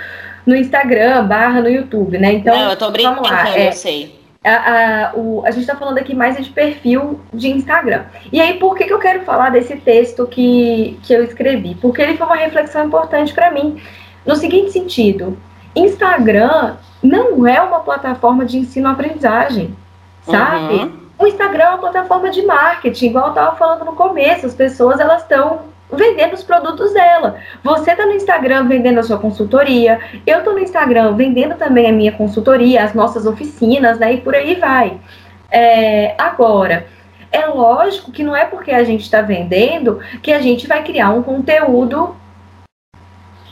no 0.43 0.55
Instagram, 0.55 1.27
barra 1.27 1.61
no 1.61 1.69
YouTube, 1.69 2.17
né? 2.17 2.33
Então, 2.33 2.57
Não, 2.57 2.71
eu 2.71 2.75
tô 2.75 2.89
brincando, 2.89 3.21
lá. 3.21 3.55
É, 3.55 3.67
eu 3.67 3.73
sei. 3.73 4.16
A, 4.47 5.09
a, 5.09 5.15
o, 5.15 5.43
a 5.45 5.51
gente 5.51 5.61
está 5.61 5.75
falando 5.75 5.97
aqui 5.97 6.15
mais 6.15 6.37
de 6.37 6.49
perfil 6.49 7.19
de 7.33 7.49
Instagram. 7.49 8.05
E 8.31 8.39
aí, 8.39 8.53
por 8.59 8.75
que, 8.75 8.85
que 8.85 8.93
eu 8.93 8.99
quero 8.99 9.23
falar 9.23 9.49
desse 9.49 9.75
texto 9.75 10.25
que, 10.25 10.99
que 11.03 11.13
eu 11.13 11.23
escrevi? 11.23 11.75
Porque 11.75 12.01
ele 12.01 12.17
foi 12.17 12.25
uma 12.25 12.35
reflexão 12.35 12.85
importante 12.85 13.33
para 13.33 13.51
mim. 13.51 13.81
No 14.25 14.35
seguinte 14.35 14.71
sentido, 14.71 15.37
Instagram 15.75 16.77
não 17.01 17.45
é 17.45 17.61
uma 17.61 17.81
plataforma 17.81 18.45
de 18.45 18.57
ensino-aprendizagem, 18.57 19.75
sabe? 20.23 20.75
Uhum. 20.75 20.99
O 21.19 21.27
Instagram 21.27 21.63
é 21.63 21.69
uma 21.69 21.77
plataforma 21.79 22.29
de 22.29 22.43
marketing, 22.43 23.07
igual 23.07 23.25
eu 23.25 23.29
estava 23.29 23.55
falando 23.55 23.85
no 23.85 23.93
começo, 23.93 24.45
as 24.45 24.53
pessoas 24.53 24.99
elas 24.99 25.23
estão 25.23 25.61
vendendo 25.91 26.33
os 26.33 26.43
produtos 26.43 26.93
dela. 26.93 27.37
Você 27.63 27.91
está 27.91 28.05
no 28.05 28.13
Instagram 28.13 28.67
vendendo 28.67 28.99
a 28.99 29.03
sua 29.03 29.17
consultoria, 29.17 29.99
eu 30.25 30.39
estou 30.39 30.53
no 30.53 30.59
Instagram 30.59 31.15
vendendo 31.15 31.55
também 31.55 31.87
a 31.87 31.93
minha 31.93 32.11
consultoria, 32.11 32.83
as 32.83 32.93
nossas 32.93 33.25
oficinas, 33.25 33.97
né? 33.97 34.13
E 34.13 34.21
por 34.21 34.35
aí 34.35 34.55
vai. 34.55 34.99
É, 35.49 36.13
agora, 36.17 36.87
é 37.31 37.45
lógico 37.45 38.11
que 38.11 38.23
não 38.23 38.35
é 38.35 38.45
porque 38.45 38.71
a 38.71 38.83
gente 38.83 39.01
está 39.01 39.21
vendendo 39.21 39.99
que 40.21 40.31
a 40.31 40.41
gente 40.41 40.67
vai 40.67 40.83
criar 40.83 41.11
um 41.11 41.23
conteúdo 41.23 42.15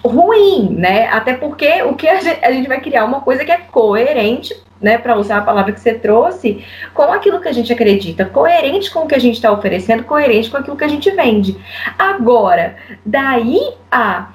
ruim, 0.04 0.70
né? 0.72 1.08
Até 1.08 1.34
porque 1.34 1.82
o 1.84 1.96
que 1.96 2.08
a 2.08 2.22
gente, 2.22 2.46
a 2.46 2.51
gente 2.51 2.68
vai 2.68 2.80
criar 2.80 3.06
uma 3.06 3.22
coisa 3.22 3.44
que 3.44 3.51
é 3.51 3.58
coerente 3.58 4.56
né, 4.82 4.98
para 4.98 5.17
usar 5.17 5.38
a 5.38 5.41
palavra 5.41 5.72
que 5.72 5.79
você 5.79 5.94
trouxe, 5.94 6.63
com 6.94 7.03
aquilo 7.03 7.39
que 7.39 7.48
a 7.48 7.53
gente 7.53 7.72
acredita, 7.72 8.25
coerente 8.25 8.91
com 8.91 9.00
o 9.01 9.08
que 9.08 9.15
a 9.15 9.20
gente 9.20 9.36
está 9.36 9.51
oferecendo, 9.51 10.03
coerente 10.03 10.50
com 10.50 10.58
aquilo 10.58 10.75
que 10.75 10.84
a 10.84 10.89
gente 10.89 11.10
vende. 11.12 11.58
Agora, 11.98 12.75
daí 13.05 13.60
a 13.91 14.29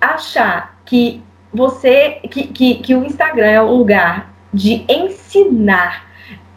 achar 0.00 0.76
que 0.84 1.22
você, 1.52 2.20
que, 2.30 2.46
que, 2.48 2.74
que 2.76 2.94
o 2.94 3.04
Instagram 3.04 3.46
é 3.46 3.62
o 3.62 3.74
lugar 3.74 4.32
de 4.52 4.84
ensinar 4.88 6.06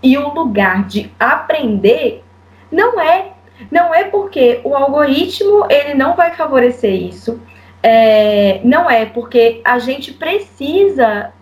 e 0.02 0.18
o 0.18 0.34
lugar 0.34 0.86
de 0.88 1.12
aprender, 1.20 2.24
não 2.72 3.00
é. 3.00 3.34
Não 3.70 3.94
é 3.94 4.06
porque 4.06 4.62
o 4.64 4.74
algoritmo 4.74 5.66
ele 5.70 5.94
não 5.94 6.16
vai 6.16 6.34
favorecer 6.34 6.94
isso. 6.94 7.42
É, 7.84 8.62
não 8.64 8.90
é 8.90 9.06
porque 9.06 9.62
a 9.66 9.80
gente 9.80 10.14
precisa 10.14 11.34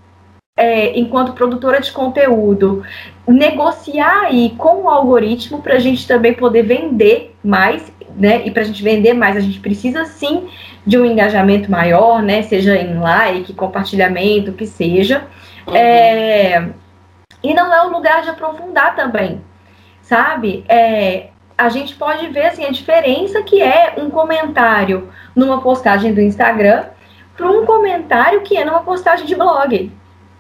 é, 0.57 0.97
enquanto 0.99 1.33
produtora 1.33 1.79
de 1.79 1.91
conteúdo, 1.91 2.83
negociar 3.27 4.23
aí 4.25 4.55
com 4.57 4.83
o 4.83 4.89
algoritmo 4.89 5.61
para 5.61 5.75
a 5.75 5.79
gente 5.79 6.07
também 6.07 6.33
poder 6.33 6.63
vender 6.63 7.35
mais, 7.43 7.93
né? 8.15 8.41
E 8.43 8.49
para 8.49 8.63
a 8.63 8.65
gente 8.65 8.81
vender 8.81 9.13
mais, 9.13 9.37
a 9.37 9.39
gente 9.39 9.59
precisa 9.59 10.05
sim 10.05 10.49
de 10.83 10.97
um 10.97 11.05
engajamento 11.05 11.69
maior, 11.69 12.23
né? 12.23 12.41
Seja 12.41 12.75
em 12.75 12.97
like, 12.97 13.53
compartilhamento, 13.53 14.51
que 14.53 14.65
seja. 14.65 15.27
Uhum. 15.67 15.75
É, 15.75 16.69
e 17.43 17.53
não 17.53 17.71
é 17.71 17.85
o 17.85 17.91
lugar 17.91 18.23
de 18.23 18.29
aprofundar 18.29 18.95
também, 18.95 19.41
sabe? 20.01 20.65
É, 20.67 21.27
a 21.55 21.69
gente 21.69 21.95
pode 21.95 22.27
ver 22.29 22.47
assim, 22.47 22.65
a 22.65 22.71
diferença 22.71 23.43
que 23.43 23.61
é 23.61 23.93
um 23.97 24.09
comentário 24.09 25.09
numa 25.35 25.61
postagem 25.61 26.13
do 26.13 26.21
Instagram 26.21 26.85
para 27.35 27.51
um 27.51 27.65
comentário 27.65 28.41
que 28.41 28.57
é 28.57 28.65
numa 28.65 28.81
postagem 28.81 29.25
de 29.27 29.35
blog 29.35 29.91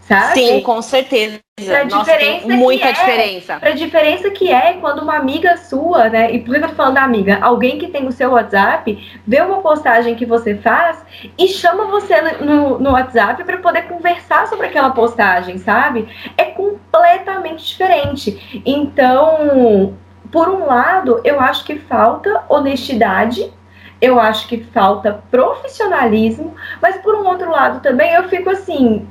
sabe? 0.07 0.33
Sim, 0.33 0.61
com 0.61 0.81
certeza. 0.81 1.39
Pra 1.65 1.85
Nossa, 1.85 2.13
tem 2.13 2.47
muita 2.47 2.87
é, 2.87 2.91
diferença. 2.91 3.59
Pra 3.59 3.71
diferença 3.71 4.29
que 4.29 4.51
é 4.51 4.73
quando 4.73 5.01
uma 5.01 5.15
amiga 5.15 5.57
sua, 5.57 6.07
né? 6.07 6.31
E 6.31 6.39
por 6.39 6.53
que 6.53 6.63
eu 6.63 6.69
tô 6.69 6.75
falando 6.75 6.95
da 6.95 7.03
amiga? 7.03 7.39
Alguém 7.41 7.77
que 7.77 7.87
tem 7.87 8.07
o 8.07 8.11
seu 8.11 8.31
WhatsApp, 8.31 9.21
vê 9.25 9.41
uma 9.41 9.61
postagem 9.61 10.15
que 10.15 10.25
você 10.25 10.55
faz 10.55 11.03
e 11.37 11.47
chama 11.47 11.85
você 11.85 12.21
no, 12.43 12.79
no 12.79 12.91
WhatsApp 12.91 13.43
para 13.43 13.57
poder 13.57 13.83
conversar 13.83 14.47
sobre 14.47 14.67
aquela 14.67 14.91
postagem, 14.91 15.57
sabe? 15.57 16.07
É 16.37 16.45
completamente 16.45 17.65
diferente. 17.65 18.61
Então, 18.65 19.95
por 20.31 20.47
um 20.47 20.65
lado, 20.65 21.19
eu 21.23 21.39
acho 21.39 21.65
que 21.65 21.75
falta 21.75 22.43
honestidade 22.47 23.51
eu 23.99 24.19
acho 24.19 24.47
que 24.47 24.63
falta 24.63 25.23
profissionalismo, 25.31 26.53
mas 26.79 26.97
por 26.97 27.15
um 27.15 27.25
outro 27.25 27.49
lado 27.49 27.81
também 27.81 28.13
eu 28.13 28.29
fico 28.29 28.47
assim, 28.51 29.07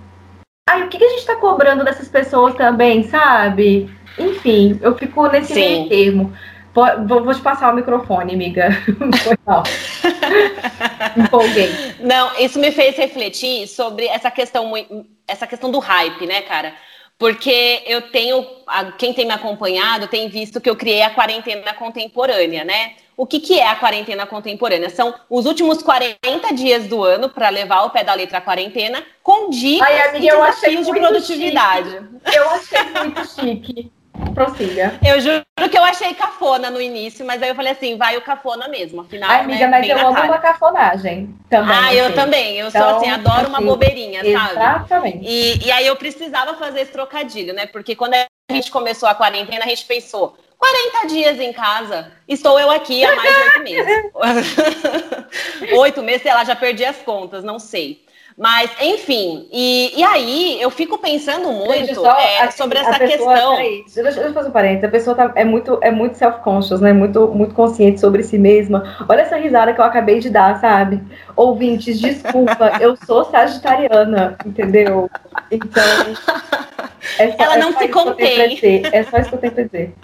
Ai, 0.69 0.83
o 0.83 0.89
que, 0.89 0.99
que 0.99 1.05
a 1.05 1.09
gente 1.11 1.21
está 1.21 1.37
cobrando 1.37 1.85
dessas 1.85 2.09
pessoas 2.09 2.57
também, 2.57 3.05
sabe? 3.05 3.89
Enfim, 4.19 4.77
eu 4.83 4.99
fico 4.99 5.25
nesse 5.29 5.55
meio 5.55 5.89
termo. 5.89 6.37
Vou, 6.75 7.25
vou, 7.25 7.33
te 7.33 7.41
passar 7.41 7.73
o 7.73 7.77
microfone, 7.77 8.35
amiga. 8.35 8.71
Foi 9.23 9.39
mal. 9.47 9.63
Empolguei. 11.17 11.71
Não, 12.01 12.37
isso 12.41 12.59
me 12.59 12.73
fez 12.73 12.97
refletir 12.97 13.69
sobre 13.69 14.07
essa 14.09 14.29
questão, 14.29 14.73
essa 15.29 15.47
questão 15.47 15.71
do 15.71 15.79
hype, 15.79 16.27
né, 16.27 16.43
cara? 16.43 16.75
Porque 17.17 17.85
eu 17.87 18.03
tenho, 18.11 18.45
quem 18.99 19.15
tem 19.15 19.25
me 19.25 19.33
acompanhado 19.33 20.09
tem 20.09 20.29
visto 20.29 20.61
que 20.61 20.69
eu 20.69 20.75
criei 20.75 21.03
a 21.03 21.11
quarentena 21.11 21.75
contemporânea, 21.75 22.65
né? 22.65 22.95
O 23.17 23.27
que, 23.27 23.41
que 23.41 23.59
é 23.59 23.67
a 23.67 23.77
quarentena 23.77 24.27
contemporânea? 24.27 24.91
São 24.91 25.15
os 25.31 25.47
últimos 25.47 25.83
40 25.83 26.19
dias 26.55 26.87
do 26.87 27.03
ano 27.03 27.31
para 27.31 27.49
levar 27.49 27.85
o 27.85 27.91
pé 27.91 28.05
da 28.05 28.13
letra 28.13 28.39
à 28.39 28.41
quarentena 28.43 29.03
com 29.23 29.49
dicas 29.49 29.89
Ai, 29.89 30.09
amiga, 30.09 30.19
e 30.19 30.31
desafios 30.31 30.87
de 30.87 30.93
produtividade. 30.93 31.91
Chique. 31.91 32.37
Eu 32.37 32.51
achei 32.51 32.85
muito 32.85 33.27
chique. 33.27 33.93
Prossiga. 34.35 34.99
Eu 35.05 35.19
juro 35.21 35.45
que 35.71 35.79
eu 35.79 35.85
achei 35.85 36.13
cafona 36.15 36.71
no 36.71 36.81
início, 36.81 37.25
mas 37.25 37.43
aí 37.43 37.49
eu 37.49 37.55
falei 37.55 37.73
assim, 37.73 37.97
vai 37.97 38.17
o 38.19 38.23
cafona 38.23 38.69
mesmo. 38.69 39.01
Afinal, 39.01 39.31
Ai, 39.31 39.41
amiga, 39.41 39.67
né, 39.67 39.69
mas 39.69 39.89
eu 39.89 39.99
amo 39.99 40.21
uma 40.21 40.39
cafonagem 40.39 41.35
também. 41.49 41.75
Ah, 41.75 41.87
assim. 41.87 41.97
eu 41.97 42.15
também. 42.15 42.57
Eu 42.59 42.69
então, 42.69 42.83
sou 42.83 42.99
assim, 42.99 43.11
adoro 43.11 43.49
uma 43.49 43.61
bobeirinha, 43.61 44.21
sabe? 44.21 44.53
Exatamente. 44.53 45.19
E, 45.23 45.67
e 45.67 45.71
aí 45.71 45.87
eu 45.87 45.97
precisava 45.97 46.55
fazer 46.55 46.81
esse 46.81 46.93
trocadilho, 46.93 47.55
né? 47.55 47.67
Porque 47.67 47.97
quando 47.97 48.15
a 48.15 48.27
gente 48.53 48.71
começou 48.71 49.09
a 49.09 49.15
quarentena, 49.15 49.65
a 49.65 49.69
gente 49.69 49.87
pensou, 49.87 50.37
40 50.59 51.07
dias 51.09 51.41
em 51.41 51.53
casa. 51.53 52.13
Estou 52.29 52.59
eu 52.59 52.71
aqui 52.71 53.05
há 53.05 53.15
mais 53.15 53.31
de 53.31 53.43
oito 53.43 53.63
meses. 53.63 54.13
Oito 55.79 56.03
meses, 56.03 56.23
sei 56.23 56.33
lá, 56.33 56.45
já 56.45 56.57
perdi 56.57 56.85
as 56.85 56.97
contas, 56.99 57.45
não 57.45 57.59
sei. 57.59 58.07
Mas, 58.39 58.71
enfim, 58.83 59.49
e, 59.51 59.99
e 59.99 60.05
aí 60.05 60.61
eu 60.61 60.71
fico 60.71 60.99
pensando 60.99 61.51
muito 61.51 61.95
só, 61.95 62.19
é, 62.19 62.43
assim, 62.43 62.59
sobre 62.59 62.79
essa 62.79 62.99
pessoa, 62.99 63.33
questão. 63.33 63.57
Peraí, 63.57 63.85
deixa, 63.87 64.03
deixa 64.03 64.21
eu 64.21 64.35
fazer 64.35 64.49
um 64.51 64.53
parênteses. 64.53 64.85
A 64.85 64.91
pessoa 64.91 65.17
tá, 65.17 65.33
é 65.35 65.45
muito, 65.45 65.79
é 65.81 65.91
muito 65.91 66.19
self-conscious, 66.19 66.83
né? 66.83 66.93
Muito, 66.93 67.29
muito 67.29 67.55
consciente 67.55 67.99
sobre 67.99 68.23
si 68.23 68.37
mesma. 68.37 69.07
Olha 69.09 69.23
essa 69.23 69.37
risada 69.37 69.73
que 69.73 69.81
eu 69.81 69.85
acabei 69.87 70.21
de 70.21 70.29
dar, 70.29 70.61
sabe? 70.61 71.03
Ouvintes, 71.35 71.99
desculpa, 71.99 72.73
eu 72.79 72.95
sou 73.07 73.25
sagitariana, 73.25 74.37
entendeu? 74.45 75.11
Então. 75.51 75.83
É 77.19 77.31
só, 77.31 77.45
Ela 77.45 77.55
é 77.55 77.59
não 77.59 77.73
se 77.73 77.89
contém. 77.89 78.59
É 78.93 79.05
só 79.05 79.19
isso 79.19 79.29
que 79.29 79.35
eu 79.37 79.39
tenho 79.39 79.53
pra 79.53 79.63
dizer. 79.63 79.95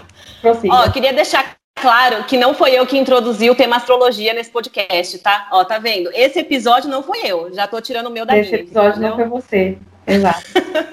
Prossiga. 0.42 0.74
Ó, 0.74 0.84
eu 0.84 0.92
queria 0.92 1.12
deixar 1.12 1.56
claro 1.76 2.24
que 2.24 2.36
não 2.36 2.52
foi 2.52 2.72
eu 2.72 2.84
que 2.84 2.98
introduzi 2.98 3.48
o 3.48 3.54
tema 3.54 3.76
astrologia 3.76 4.34
nesse 4.34 4.50
podcast, 4.50 5.18
tá? 5.20 5.48
Ó, 5.52 5.64
tá 5.64 5.78
vendo? 5.78 6.10
Esse 6.12 6.40
episódio 6.40 6.90
não 6.90 7.02
foi 7.02 7.20
eu, 7.24 7.54
já 7.54 7.66
tô 7.68 7.80
tirando 7.80 8.08
o 8.08 8.10
meu 8.10 8.26
da 8.26 8.36
Esse 8.36 8.50
minha. 8.50 8.62
Episódio 8.64 8.90
entendeu? 8.90 9.10
não 9.10 9.16
foi 9.16 9.40
você, 9.40 9.78
exato. 10.04 10.42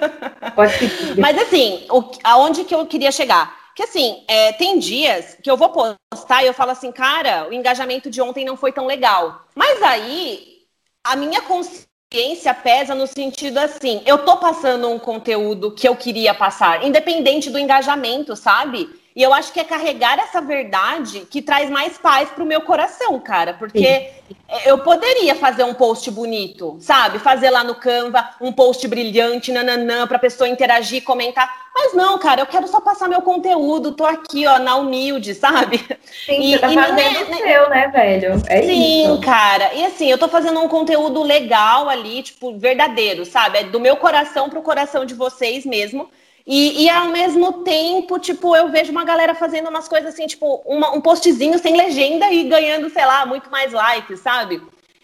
Pode 0.54 0.72
seguir. 0.74 1.20
Mas 1.20 1.36
assim, 1.36 1.84
o, 1.90 2.04
aonde 2.22 2.64
que 2.64 2.74
eu 2.74 2.86
queria 2.86 3.10
chegar? 3.10 3.58
Que 3.74 3.82
assim, 3.82 4.22
é, 4.28 4.52
tem 4.52 4.78
dias 4.78 5.36
que 5.42 5.50
eu 5.50 5.56
vou 5.56 5.70
postar 5.70 6.44
e 6.44 6.46
eu 6.46 6.54
falo 6.54 6.70
assim, 6.70 6.92
cara, 6.92 7.48
o 7.48 7.52
engajamento 7.52 8.08
de 8.08 8.22
ontem 8.22 8.44
não 8.44 8.56
foi 8.56 8.70
tão 8.70 8.86
legal. 8.86 9.42
Mas 9.54 9.82
aí, 9.82 10.58
a 11.04 11.16
minha 11.16 11.40
consciência 11.40 12.54
pesa 12.54 12.94
no 12.94 13.06
sentido 13.06 13.58
assim, 13.58 14.02
eu 14.06 14.18
tô 14.18 14.36
passando 14.36 14.88
um 14.88 14.98
conteúdo 14.98 15.72
que 15.72 15.88
eu 15.88 15.96
queria 15.96 16.34
passar, 16.34 16.84
independente 16.84 17.50
do 17.50 17.58
engajamento, 17.58 18.36
sabe? 18.36 18.99
E 19.14 19.22
eu 19.22 19.34
acho 19.34 19.52
que 19.52 19.58
é 19.58 19.64
carregar 19.64 20.18
essa 20.18 20.40
verdade 20.40 21.26
que 21.28 21.42
traz 21.42 21.68
mais 21.68 21.98
paz 21.98 22.30
pro 22.30 22.46
meu 22.46 22.60
coração, 22.60 23.18
cara. 23.18 23.54
Porque 23.54 24.08
Sim. 24.28 24.36
eu 24.64 24.78
poderia 24.78 25.34
fazer 25.34 25.64
um 25.64 25.74
post 25.74 26.08
bonito, 26.12 26.76
sabe? 26.80 27.18
Fazer 27.18 27.50
lá 27.50 27.64
no 27.64 27.74
Canva 27.74 28.30
um 28.40 28.52
post 28.52 28.86
brilhante, 28.86 29.50
nananã, 29.50 30.06
pra 30.06 30.18
pessoa 30.18 30.48
interagir, 30.48 31.02
comentar. 31.02 31.52
Mas 31.74 31.92
não, 31.94 32.18
cara, 32.18 32.42
eu 32.42 32.46
quero 32.46 32.68
só 32.68 32.80
passar 32.80 33.08
meu 33.08 33.20
conteúdo. 33.20 33.92
Tô 33.92 34.04
aqui, 34.04 34.46
ó, 34.46 34.60
na 34.60 34.76
humilde, 34.76 35.34
sabe? 35.34 35.78
Sim, 36.24 36.40
e, 36.40 36.52
você 36.52 36.58
tá 36.60 36.70
e 36.70 36.74
fazendo 36.74 37.16
é, 37.16 37.22
o 37.22 37.36
seu, 37.36 37.70
né, 37.70 37.88
velho? 37.88 38.42
É 38.46 38.62
Sim, 38.62 39.12
isso. 39.12 39.20
cara. 39.22 39.74
E 39.74 39.84
assim, 39.86 40.08
eu 40.08 40.18
tô 40.18 40.28
fazendo 40.28 40.60
um 40.60 40.68
conteúdo 40.68 41.20
legal 41.22 41.88
ali, 41.88 42.22
tipo, 42.22 42.56
verdadeiro, 42.56 43.24
sabe? 43.24 43.58
É 43.58 43.64
do 43.64 43.80
meu 43.80 43.96
coração 43.96 44.48
pro 44.48 44.62
coração 44.62 45.04
de 45.04 45.14
vocês 45.14 45.66
mesmo. 45.66 46.08
E, 46.46 46.84
e, 46.84 46.90
ao 46.90 47.06
mesmo 47.06 47.64
tempo, 47.64 48.18
tipo, 48.18 48.56
eu 48.56 48.68
vejo 48.68 48.90
uma 48.90 49.04
galera 49.04 49.34
fazendo 49.34 49.68
umas 49.68 49.86
coisas 49.86 50.14
assim, 50.14 50.26
tipo, 50.26 50.62
uma, 50.64 50.90
um 50.90 51.00
postzinho 51.00 51.58
sem 51.58 51.76
legenda 51.76 52.32
e 52.32 52.44
ganhando, 52.44 52.90
sei 52.90 53.04
lá, 53.04 53.24
muito 53.26 53.50
mais 53.50 53.72
likes, 53.72 54.20
sabe? 54.20 54.60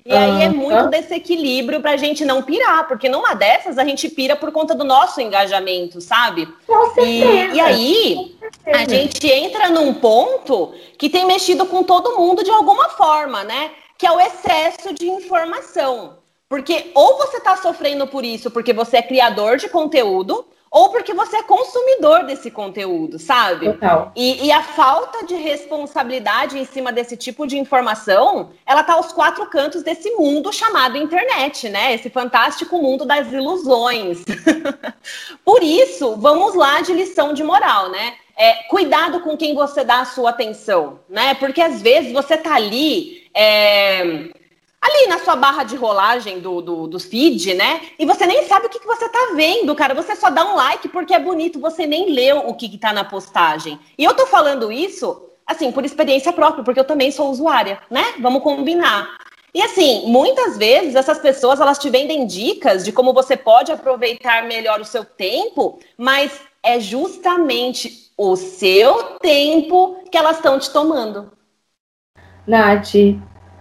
E 0.06 0.14
aí 0.14 0.42
é 0.42 0.48
muito 0.48 0.88
desse 0.88 1.12
equilíbrio 1.14 1.80
pra 1.80 1.96
gente 1.96 2.24
não 2.24 2.40
pirar, 2.40 2.86
porque 2.86 3.08
numa 3.08 3.34
dessas 3.34 3.76
a 3.76 3.84
gente 3.84 4.08
pira 4.08 4.36
por 4.36 4.52
conta 4.52 4.72
do 4.72 4.84
nosso 4.84 5.20
engajamento, 5.20 6.00
sabe? 6.00 6.46
Com 6.64 6.94
certeza. 6.94 7.04
E, 7.04 7.56
e 7.56 7.60
aí 7.60 8.36
a 8.66 8.88
gente 8.88 9.28
entra 9.28 9.68
num 9.68 9.92
ponto 9.94 10.72
que 10.96 11.10
tem 11.10 11.26
mexido 11.26 11.66
com 11.66 11.82
todo 11.82 12.16
mundo 12.16 12.44
de 12.44 12.50
alguma 12.50 12.88
forma, 12.90 13.42
né? 13.42 13.72
Que 13.98 14.06
é 14.06 14.12
o 14.12 14.20
excesso 14.20 14.94
de 14.94 15.08
informação. 15.08 16.18
Porque 16.48 16.92
ou 16.94 17.18
você 17.18 17.40
tá 17.40 17.56
sofrendo 17.56 18.06
por 18.06 18.24
isso 18.24 18.48
porque 18.48 18.72
você 18.72 18.98
é 18.98 19.02
criador 19.02 19.56
de 19.56 19.68
conteúdo, 19.68 20.46
ou 20.76 20.90
porque 20.90 21.14
você 21.14 21.38
é 21.38 21.42
consumidor 21.42 22.24
desse 22.24 22.50
conteúdo, 22.50 23.18
sabe? 23.18 23.72
Total. 23.72 24.12
E, 24.14 24.44
e, 24.46 24.52
a 24.52 24.62
falta 24.62 25.24
de 25.24 25.34
responsabilidade 25.34 26.58
em 26.58 26.66
cima 26.66 26.92
desse 26.92 27.16
tipo 27.16 27.46
de 27.46 27.56
informação, 27.56 28.50
ela 28.66 28.82
tá 28.82 28.92
aos 28.92 29.10
quatro 29.10 29.46
cantos 29.46 29.82
desse 29.82 30.10
mundo 30.10 30.52
chamado 30.52 30.98
internet, 30.98 31.70
né? 31.70 31.94
Esse 31.94 32.10
fantástico 32.10 32.76
mundo 32.76 33.06
das 33.06 33.32
ilusões. 33.32 34.22
Por 35.42 35.62
isso, 35.62 36.14
vamos 36.16 36.54
lá 36.54 36.82
de 36.82 36.92
lição 36.92 37.32
de 37.32 37.42
moral, 37.42 37.88
né? 37.88 38.12
É, 38.36 38.64
cuidado 38.68 39.20
com 39.20 39.34
quem 39.34 39.54
você 39.54 39.82
dá 39.82 40.00
a 40.00 40.04
sua 40.04 40.28
atenção, 40.28 41.00
né? 41.08 41.32
Porque 41.32 41.62
às 41.62 41.80
vezes 41.80 42.12
você 42.12 42.36
tá 42.36 42.54
ali. 42.54 43.26
É 43.32 44.28
ali 44.80 45.06
na 45.08 45.18
sua 45.18 45.36
barra 45.36 45.64
de 45.64 45.76
rolagem 45.76 46.40
do, 46.40 46.60
do, 46.60 46.86
do 46.86 47.00
feed, 47.00 47.54
né? 47.54 47.80
E 47.98 48.06
você 48.06 48.26
nem 48.26 48.44
sabe 48.44 48.66
o 48.66 48.68
que, 48.68 48.78
que 48.78 48.86
você 48.86 49.08
tá 49.08 49.32
vendo, 49.34 49.74
cara. 49.74 49.94
Você 49.94 50.14
só 50.14 50.30
dá 50.30 50.44
um 50.44 50.54
like 50.54 50.88
porque 50.88 51.14
é 51.14 51.18
bonito, 51.18 51.58
você 51.58 51.86
nem 51.86 52.10
leu 52.10 52.38
o 52.48 52.54
que, 52.54 52.68
que 52.68 52.78
tá 52.78 52.92
na 52.92 53.04
postagem. 53.04 53.78
E 53.98 54.04
eu 54.04 54.14
tô 54.14 54.26
falando 54.26 54.70
isso, 54.70 55.30
assim, 55.46 55.72
por 55.72 55.84
experiência 55.84 56.32
própria, 56.32 56.62
porque 56.62 56.80
eu 56.80 56.84
também 56.84 57.10
sou 57.10 57.30
usuária, 57.30 57.80
né? 57.90 58.14
Vamos 58.20 58.42
combinar. 58.42 59.18
E 59.56 59.62
assim, 59.62 60.06
muitas 60.06 60.58
vezes 60.58 60.94
essas 60.94 61.18
pessoas 61.18 61.60
elas 61.60 61.78
te 61.78 61.88
vendem 61.88 62.26
dicas 62.26 62.84
de 62.84 62.92
como 62.92 63.14
você 63.14 63.36
pode 63.36 63.72
aproveitar 63.72 64.46
melhor 64.46 64.80
o 64.80 64.84
seu 64.84 65.02
tempo, 65.02 65.78
mas 65.96 66.40
é 66.62 66.78
justamente 66.78 68.12
o 68.18 68.36
seu 68.36 69.18
tempo 69.18 70.04
que 70.10 70.18
elas 70.18 70.36
estão 70.36 70.58
te 70.58 70.70
tomando. 70.70 71.32
Nath, 72.46 72.94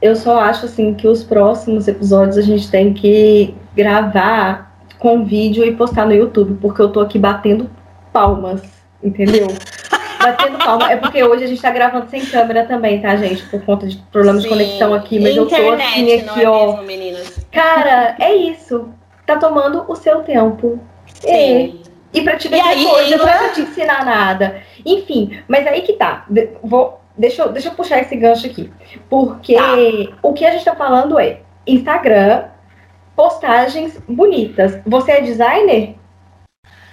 eu 0.06 0.16
só 0.16 0.40
acho 0.40 0.66
assim 0.66 0.94
que 0.94 1.08
os 1.08 1.24
próximos 1.24 1.88
episódios 1.88 2.38
a 2.38 2.42
gente 2.42 2.70
tem 2.70 2.94
que 2.94 3.56
gravar 3.76 4.80
com 5.00 5.26
vídeo 5.26 5.64
e 5.64 5.76
postar 5.76 6.06
no 6.06 6.14
YouTube, 6.14 6.58
porque 6.62 6.82
eu 6.82 6.90
tô 6.90 7.00
aqui 7.00 7.18
batendo 7.18 7.70
palmas, 8.14 8.62
entendeu? 9.04 9.48
batendo 10.22 10.58
palma. 10.58 10.92
É 10.92 10.96
porque 10.96 11.24
hoje 11.24 11.44
a 11.44 11.48
gente 11.48 11.62
tá 11.62 11.72
gravando 11.72 12.10
sem 12.10 12.26
câmera 12.26 12.66
também, 12.66 13.02
tá, 13.02 13.16
gente? 13.16 13.44
Por 13.48 13.62
conta 13.64 13.88
de 13.88 13.98
problemas 14.12 14.44
Sim. 14.44 14.50
de 14.50 14.54
conexão 14.56 14.94
aqui. 14.94 15.20
Mas 15.20 15.36
Internet, 15.36 15.62
eu 15.62 15.78
tô 15.78 15.84
assim 15.84 16.14
aqui, 16.14 16.44
é 16.44 16.50
ó. 16.50 16.82
Mesmo, 16.82 17.26
Cara, 17.52 18.16
é 18.20 18.36
isso. 18.36 18.90
Tá 19.26 19.38
tomando 19.38 19.86
o 19.88 19.96
seu 19.96 20.20
tempo. 20.22 20.80
Sim. 21.20 21.82
E, 22.14 22.20
e 22.20 22.22
pra 22.22 22.38
te 22.38 22.48
ver 22.48 22.62
coisa, 22.62 23.18
não 23.18 23.28
é 23.28 23.38
pra 23.38 23.50
te 23.50 23.62
ensinar 23.62 24.06
nada. 24.06 24.62
Enfim, 24.86 25.40
mas 25.48 25.66
aí 25.66 25.82
que 25.82 25.94
tá. 25.94 26.26
Vou, 26.64 27.00
deixa, 27.18 27.44
eu, 27.44 27.50
deixa 27.52 27.70
eu 27.70 27.74
puxar 27.74 28.00
esse 28.00 28.16
gancho 28.16 28.48
aqui. 28.48 28.72
Porque 29.10 29.56
tá. 29.56 30.18
o 30.22 30.34
que 30.34 30.46
a 30.46 30.52
gente 30.52 30.66
tá 30.66 30.76
falando 30.76 31.20
é 31.20 31.42
Instagram, 31.66 32.46
postagens 33.16 34.00
bonitas. 34.08 34.80
Você 34.86 35.12
é 35.12 35.22
designer? 35.22 35.96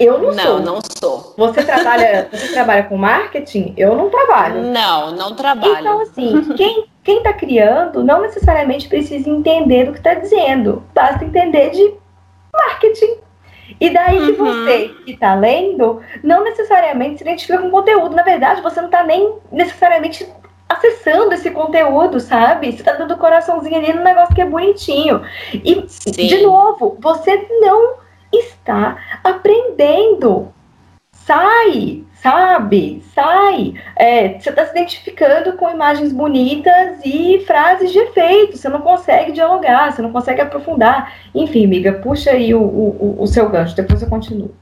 Eu 0.00 0.19
não, 0.19 0.33
não 0.33 0.35
sou. 0.35 0.59
Não, 0.59 0.64
não 0.64 0.81
sou. 0.99 1.35
Você 1.37 1.62
trabalha, 1.62 2.29
você 2.33 2.52
trabalha 2.52 2.83
com 2.85 2.97
marketing? 2.97 3.75
Eu 3.76 3.95
não 3.95 4.11
trabalho. 4.11 4.62
Não, 4.62 5.12
não 5.12 5.35
trabalho. 5.35 5.79
Então, 5.79 6.00
assim, 6.00 6.55
quem 6.57 6.87
quem 7.02 7.19
está 7.19 7.33
criando 7.33 8.05
não 8.05 8.23
necessariamente 8.23 8.88
precisa 8.88 9.29
entender 9.29 9.85
do 9.85 9.93
que 9.93 9.99
está 9.99 10.14
dizendo. 10.14 10.85
Basta 10.95 11.25
entender 11.25 11.71
de 11.71 11.95
marketing. 12.52 13.17
E 13.83 13.91
daí 13.91 14.17
uhum. 14.17 14.27
que 14.27 14.33
você 14.35 14.89
que 15.05 15.11
está 15.11 15.35
lendo 15.35 16.01
não 16.23 16.45
necessariamente 16.45 17.17
se 17.19 17.25
identifica 17.25 17.59
com 17.59 17.67
o 17.67 17.71
conteúdo. 17.73 18.15
Na 18.15 18.23
verdade, 18.23 18.62
você 18.62 18.81
não 18.81 18.87
está 18.87 19.03
nem 19.03 19.35
necessariamente 19.51 20.25
acessando 20.69 21.35
esse 21.35 21.51
conteúdo, 21.51 22.21
sabe? 22.21 22.71
Você 22.71 22.79
está 22.79 22.93
dando 22.93 23.17
coraçãozinho 23.17 23.75
ali 23.75 23.93
no 23.93 24.05
negócio 24.05 24.37
que 24.37 24.41
é 24.41 24.47
bonitinho. 24.47 25.23
E, 25.53 25.85
Sim. 25.89 26.12
de 26.12 26.43
novo, 26.43 26.97
você 27.01 27.49
não 27.61 27.95
está 28.33 28.99
aprendendo. 29.25 30.55
Sai, 31.11 32.05
sabe? 32.23 33.02
Sai. 33.14 33.75
É, 33.97 34.38
você 34.38 34.50
está 34.50 34.64
se 34.64 34.71
identificando 34.71 35.55
com 35.55 35.69
imagens 35.69 36.12
bonitas 36.12 37.00
e 37.05 37.43
frases 37.47 37.91
de 37.91 37.99
efeito. 37.99 38.57
Você 38.57 38.69
não 38.69 38.81
consegue 38.81 39.33
dialogar, 39.33 39.93
você 39.93 40.00
não 40.00 40.12
consegue 40.12 40.41
aprofundar. 40.41 41.12
Enfim, 41.35 41.64
amiga, 41.64 41.93
puxa 41.95 42.31
aí 42.31 42.55
o, 42.55 42.62
o, 42.62 43.17
o 43.21 43.26
seu 43.26 43.49
gancho, 43.49 43.75
depois 43.75 44.00
eu 44.00 44.09
continuo. 44.09 44.55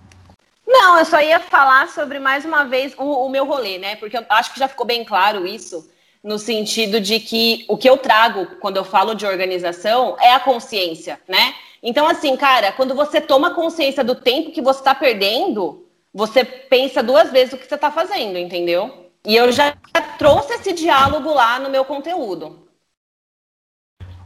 Não, 0.67 0.99
eu 0.99 1.05
só 1.05 1.21
ia 1.21 1.39
falar 1.39 1.89
sobre 1.89 2.19
mais 2.19 2.45
uma 2.45 2.65
vez 2.65 2.95
o, 2.97 3.27
o 3.27 3.29
meu 3.29 3.45
rolê, 3.45 3.77
né? 3.77 3.97
Porque 3.97 4.17
eu 4.17 4.25
acho 4.31 4.55
que 4.55 4.59
já 4.59 4.69
ficou 4.69 4.87
bem 4.87 5.05
claro 5.05 5.47
isso 5.47 5.91
no 6.23 6.39
sentido 6.39 7.01
de 7.01 7.19
que 7.19 7.65
o 7.69 7.77
que 7.77 7.89
eu 7.89 7.97
trago 7.97 8.47
quando 8.61 8.77
eu 8.77 8.85
falo 8.85 9.15
de 9.15 9.27
organização 9.27 10.17
é 10.21 10.33
a 10.33 10.41
consciência, 10.41 11.21
né? 11.27 11.55
Então, 11.83 12.07
assim, 12.07 12.37
cara, 12.37 12.73
quando 12.73 12.95
você 12.95 13.21
toma 13.21 13.55
consciência 13.55 14.05
do 14.05 14.15
tempo 14.15 14.51
que 14.53 14.61
você 14.61 14.81
está 14.81 14.95
perdendo, 14.95 15.87
você 16.13 16.45
pensa 16.45 17.03
duas 17.03 17.31
vezes 17.31 17.53
o 17.53 17.59
que 17.59 17.67
você 17.67 17.75
está 17.75 17.91
fazendo, 17.91 18.39
entendeu? 18.39 19.11
E 19.25 19.37
eu 19.37 19.53
já 19.53 19.77
trouxe 20.19 20.55
esse 20.55 20.73
diálogo 20.73 21.33
lá 21.33 21.59
no 21.59 21.71
meu 21.71 21.85
conteúdo. 21.85 22.71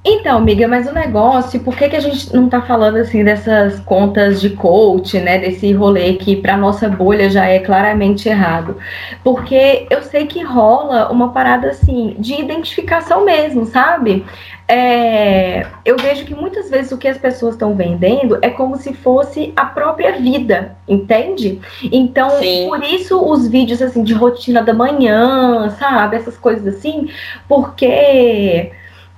Então, 0.07 0.37
amiga, 0.37 0.69
mas 0.69 0.87
o 0.87 0.93
negócio, 0.93 1.61
por 1.61 1.75
que, 1.75 1.89
que 1.89 1.97
a 1.97 2.01
gente 2.01 2.31
não 2.35 2.47
tá 2.47 2.61
falando 2.61 2.97
assim 2.99 3.25
dessas 3.25 3.81
contas 3.81 4.39
de 4.39 4.51
coach, 4.51 5.19
né? 5.19 5.39
Desse 5.39 5.73
rolê 5.73 6.15
que 6.15 6.37
para 6.37 6.59
nossa 6.59 6.91
bolha 6.91 7.31
já 7.31 7.47
é 7.47 7.59
claramente 7.59 8.29
errado? 8.29 8.77
Porque 9.23 9.87
eu 9.91 10.03
sei 10.03 10.27
que 10.27 10.43
rola 10.43 11.11
uma 11.11 11.33
parada 11.33 11.69
assim 11.71 12.17
de 12.19 12.35
identificação 12.35 13.25
mesmo, 13.25 13.65
sabe? 13.65 14.23
É, 14.67 15.67
eu 15.85 15.97
vejo 15.99 16.25
que 16.25 16.35
muitas 16.35 16.71
vezes 16.71 16.91
o 16.91 16.97
que 16.97 17.07
as 17.07 17.19
pessoas 17.19 17.55
estão 17.55 17.75
vendendo 17.75 18.39
é 18.41 18.49
como 18.49 18.77
se 18.77 18.95
fosse 18.95 19.53
a 19.55 19.67
própria 19.67 20.13
vida, 20.13 20.75
entende? 20.89 21.61
Então, 21.83 22.31
Sim. 22.39 22.67
por 22.67 22.83
isso 22.83 23.23
os 23.23 23.47
vídeos 23.47 23.83
assim 23.83 24.03
de 24.03 24.15
rotina 24.15 24.63
da 24.63 24.73
manhã, 24.73 25.69
sabe? 25.79 26.17
Essas 26.17 26.39
coisas 26.39 26.75
assim, 26.75 27.11
porque 27.47 27.85
é, 27.87 28.71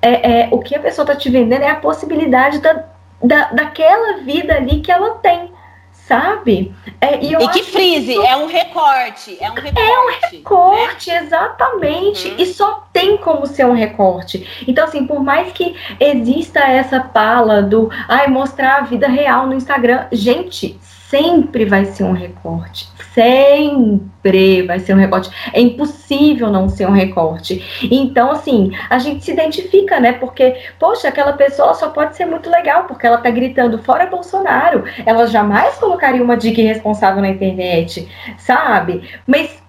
é, 0.03 0.49
o 0.51 0.59
que 0.59 0.75
a 0.75 0.81
pessoa 0.81 1.05
está 1.05 1.15
te 1.15 1.31
vendendo 1.31 1.63
é 1.63 1.71
a 1.71 1.77
possibilidade 1.77 2.59
da, 2.59 2.85
da, 3.23 3.51
daquela 3.53 4.19
vida 4.25 4.55
ali 4.55 4.81
que 4.81 4.91
ela 4.91 5.15
tem, 5.19 5.51
sabe? 6.07 6.73
É, 7.01 7.21
e, 7.21 7.35
e 7.35 7.49
que 7.49 7.65
frise, 7.65 8.13
isso... 8.13 8.23
é 8.23 8.37
um 8.37 8.47
recorte, 8.47 9.37
é 9.41 9.51
um 9.51 9.55
recorte. 9.55 9.81
É 9.81 9.99
um 9.99 10.31
recorte, 10.31 11.11
né? 11.11 11.19
exatamente. 11.19 12.29
Uhum. 12.29 12.35
E 12.39 12.47
só 12.47 12.87
tem 12.93 13.17
como 13.17 13.47
ser 13.47 13.67
um 13.67 13.73
recorte. 13.73 14.65
Então, 14.69 14.85
assim, 14.85 15.07
por 15.07 15.23
mais 15.23 15.53
que 15.53 15.75
exista 15.99 16.61
essa 16.61 17.01
pala 17.01 17.61
do 17.61 17.91
ai, 18.09 18.29
mostrar 18.29 18.77
a 18.77 18.81
vida 18.83 19.09
real 19.09 19.47
no 19.47 19.55
Instagram, 19.55 20.07
gente, 20.13 20.79
sempre 21.09 21.65
vai 21.65 21.85
ser 21.85 22.05
um 22.05 22.13
recorte. 22.13 22.89
Sempre 23.15 24.63
vai 24.63 24.79
ser 24.81 24.95
um 24.95 24.99
recorte. 24.99 25.31
É 25.53 25.61
impossível 25.61 26.51
não 26.51 26.69
ser 26.69 26.87
um 26.87 26.93
recorte. 26.93 27.65
Então, 27.91 28.31
assim, 28.31 28.73
a 28.91 28.99
gente 28.99 29.25
se 29.25 29.33
identifica, 29.33 30.01
né? 30.01 30.13
Porque, 30.13 30.57
poxa, 30.79 31.09
aquela 31.09 31.33
pessoa 31.33 31.75
só 31.75 31.91
pode 31.91 32.17
ser 32.17 32.27
muito 32.27 32.51
legal, 32.51 32.85
porque 32.85 33.07
ela 33.07 33.19
tá 33.19 33.31
gritando 33.31 33.79
fora 33.83 34.07
Bolsonaro. 34.07 34.85
Ela 35.05 35.27
jamais 35.27 35.77
colocaria 35.77 36.23
uma 36.23 36.37
dica 36.37 36.61
irresponsável 36.61 37.23
na 37.23 37.29
internet, 37.29 38.09
sabe? 38.39 39.09
Mas 39.27 39.65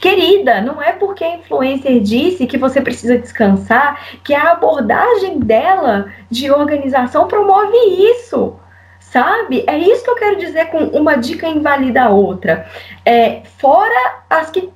Querida, 0.00 0.60
não 0.60 0.82
é 0.82 0.92
porque 0.92 1.24
a 1.24 1.36
influencer 1.36 2.00
disse 2.00 2.46
que 2.46 2.58
você 2.58 2.80
precisa 2.80 3.16
descansar 3.16 4.18
que 4.22 4.34
a 4.34 4.50
abordagem 4.50 5.38
dela 5.38 6.12
de 6.30 6.50
organização 6.50 7.26
promove 7.26 7.76
isso 8.10 8.58
sabe? 9.14 9.62
É 9.68 9.78
isso 9.78 10.02
que 10.02 10.10
eu 10.10 10.16
quero 10.16 10.36
dizer 10.36 10.66
com 10.66 10.78
uma 10.78 11.14
dica 11.14 11.46
invalida 11.46 12.02
a 12.02 12.08
outra. 12.08 12.66
É, 13.06 13.42
fora 13.58 14.16
as 14.28 14.50
que 14.50 14.68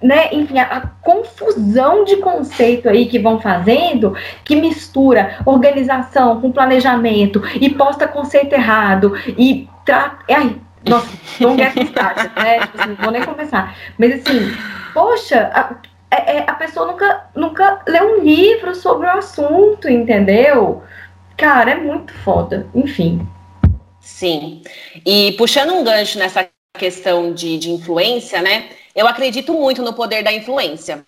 né, 0.00 0.28
enfim, 0.32 0.58
a, 0.58 0.64
a, 0.64 0.80
confusão 1.00 2.04
de 2.04 2.16
conceito 2.16 2.88
aí 2.88 3.06
que 3.06 3.20
vão 3.20 3.40
fazendo, 3.40 4.16
que 4.44 4.56
mistura 4.56 5.38
organização 5.44 6.40
com 6.40 6.50
planejamento 6.50 7.42
e 7.60 7.70
posta 7.70 8.08
conceito 8.08 8.52
errado 8.52 9.14
e 9.38 9.68
trata. 9.84 10.18
Ai, 10.28 10.56
nossa, 10.88 11.08
não 11.40 11.56
get 11.56 11.76
started, 11.76 12.32
né? 12.36 12.60
Tipo 12.60 12.80
assim, 12.80 12.90
não 12.90 12.96
vou 12.96 13.12
nem 13.12 13.22
começar. 13.22 13.76
Mas 13.96 14.14
assim, 14.14 14.52
poxa, 14.92 15.50
a, 15.54 15.74
é, 16.10 16.38
é, 16.38 16.44
a 16.48 16.54
pessoa 16.54 16.86
nunca, 16.86 17.24
nunca 17.34 17.80
leu 17.86 18.16
um 18.16 18.24
livro 18.24 18.74
sobre 18.74 19.06
o 19.06 19.10
assunto, 19.10 19.88
entendeu? 19.88 20.82
Cara, 21.36 21.72
é 21.72 21.76
muito 21.76 22.12
foda. 22.12 22.66
Enfim, 22.74 23.24
Sim. 24.02 24.62
E 25.06 25.32
puxando 25.32 25.72
um 25.72 25.84
gancho 25.84 26.18
nessa 26.18 26.48
questão 26.76 27.32
de, 27.32 27.56
de 27.56 27.70
influência, 27.70 28.42
né? 28.42 28.70
Eu 28.94 29.06
acredito 29.06 29.54
muito 29.54 29.82
no 29.82 29.94
poder 29.94 30.22
da 30.22 30.32
influência. 30.32 31.06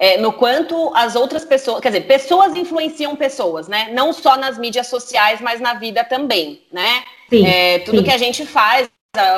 É, 0.00 0.16
no 0.16 0.32
quanto 0.32 0.94
as 0.94 1.16
outras 1.16 1.44
pessoas, 1.44 1.80
quer 1.80 1.88
dizer, 1.88 2.02
pessoas 2.02 2.54
influenciam 2.54 3.16
pessoas, 3.16 3.66
né? 3.66 3.90
Não 3.92 4.12
só 4.12 4.36
nas 4.36 4.56
mídias 4.56 4.86
sociais, 4.86 5.40
mas 5.40 5.60
na 5.60 5.74
vida 5.74 6.04
também, 6.04 6.62
né? 6.72 7.02
Sim, 7.28 7.44
é, 7.44 7.80
tudo 7.80 7.98
sim. 7.98 8.04
que 8.04 8.10
a 8.12 8.18
gente 8.18 8.46
faz, 8.46 8.88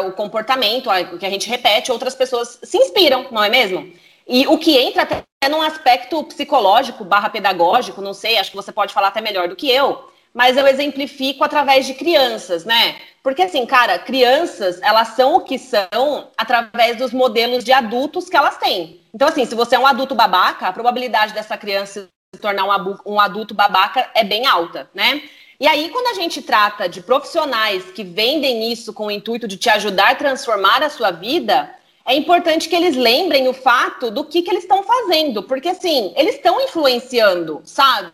o 0.07 0.13
comportamento, 0.13 0.91
o 0.91 1.19
que 1.19 1.25
a 1.25 1.31
gente 1.31 1.49
repete, 1.49 1.91
outras 1.91 2.15
pessoas 2.15 2.59
se 2.63 2.77
inspiram, 2.77 3.27
não 3.31 3.43
é 3.43 3.49
mesmo? 3.49 3.91
E 4.29 4.47
o 4.47 4.59
que 4.59 4.77
entra 4.77 5.03
até 5.03 5.25
num 5.49 5.63
aspecto 5.63 6.23
psicológico 6.25 7.05
barra 7.05 7.31
pedagógico, 7.31 8.03
não 8.03 8.13
sei, 8.13 8.37
acho 8.37 8.51
que 8.51 8.57
você 8.57 8.71
pode 8.71 8.93
falar 8.93 9.09
até 9.09 9.23
melhor 9.23 9.49
do 9.49 9.57
que 9.57 9.71
eu, 9.71 10.11
mas 10.35 10.57
eu 10.57 10.67
exemplifico 10.67 11.45
através 11.45 11.87
de 11.87 11.95
crianças, 11.95 12.65
né? 12.65 12.97
Porque 13.23 13.43
assim, 13.43 13.67
cara, 13.67 13.99
crianças, 13.99 14.81
elas 14.83 15.09
são 15.09 15.37
o 15.37 15.41
que 15.41 15.59
são 15.59 16.29
através 16.37 16.97
dos 16.97 17.13
modelos 17.13 17.65
de 17.65 17.73
adultos 17.73 18.29
que 18.29 18.37
elas 18.37 18.57
têm. 18.57 19.01
Então, 19.13 19.29
assim, 19.29 19.45
se 19.45 19.55
você 19.55 19.77
é 19.77 19.79
um 19.79 19.87
adulto 19.87 20.15
babaca, 20.15 20.67
a 20.67 20.73
probabilidade 20.73 21.35
dessa 21.35 21.57
criança 21.57 22.09
se 22.35 22.41
tornar 22.41 22.65
um, 23.05 23.21
adulto 23.21 23.55
babaca 23.55 24.09
é 24.15 24.23
bem 24.23 24.47
alta, 24.47 24.89
né? 24.95 25.23
E 25.59 25.67
aí, 25.67 25.91
quando 25.91 26.07
a 26.07 26.15
gente 26.15 26.41
trata 26.41 26.89
de 26.89 27.03
profissionais 27.03 27.91
que 27.91 28.03
vendem 28.03 28.73
isso 28.73 28.95
com 28.95 29.07
o 29.07 29.11
intuito 29.11 29.47
de 29.47 29.59
te 29.59 29.69
ajudar 29.69 30.13
a 30.13 30.15
transformar 30.15 30.83
a 30.83 30.89
sua 30.89 31.11
vida, 31.11 31.69
é 32.07 32.15
importante 32.15 32.69
que 32.69 32.75
eles 32.75 32.97
lembrem 32.97 33.47
o 33.49 33.53
fato 33.53 34.11
do 34.11 34.25
que, 34.25 34.43
que 34.43 34.51
eles 34.51 34.63
estão 34.63 34.83
fazendo, 34.83 35.43
porque 35.43 35.69
assim, 35.69 36.15
eles 36.17 36.37
estão 36.37 36.61
influenciando, 36.61 37.61
sabe? 37.65 38.11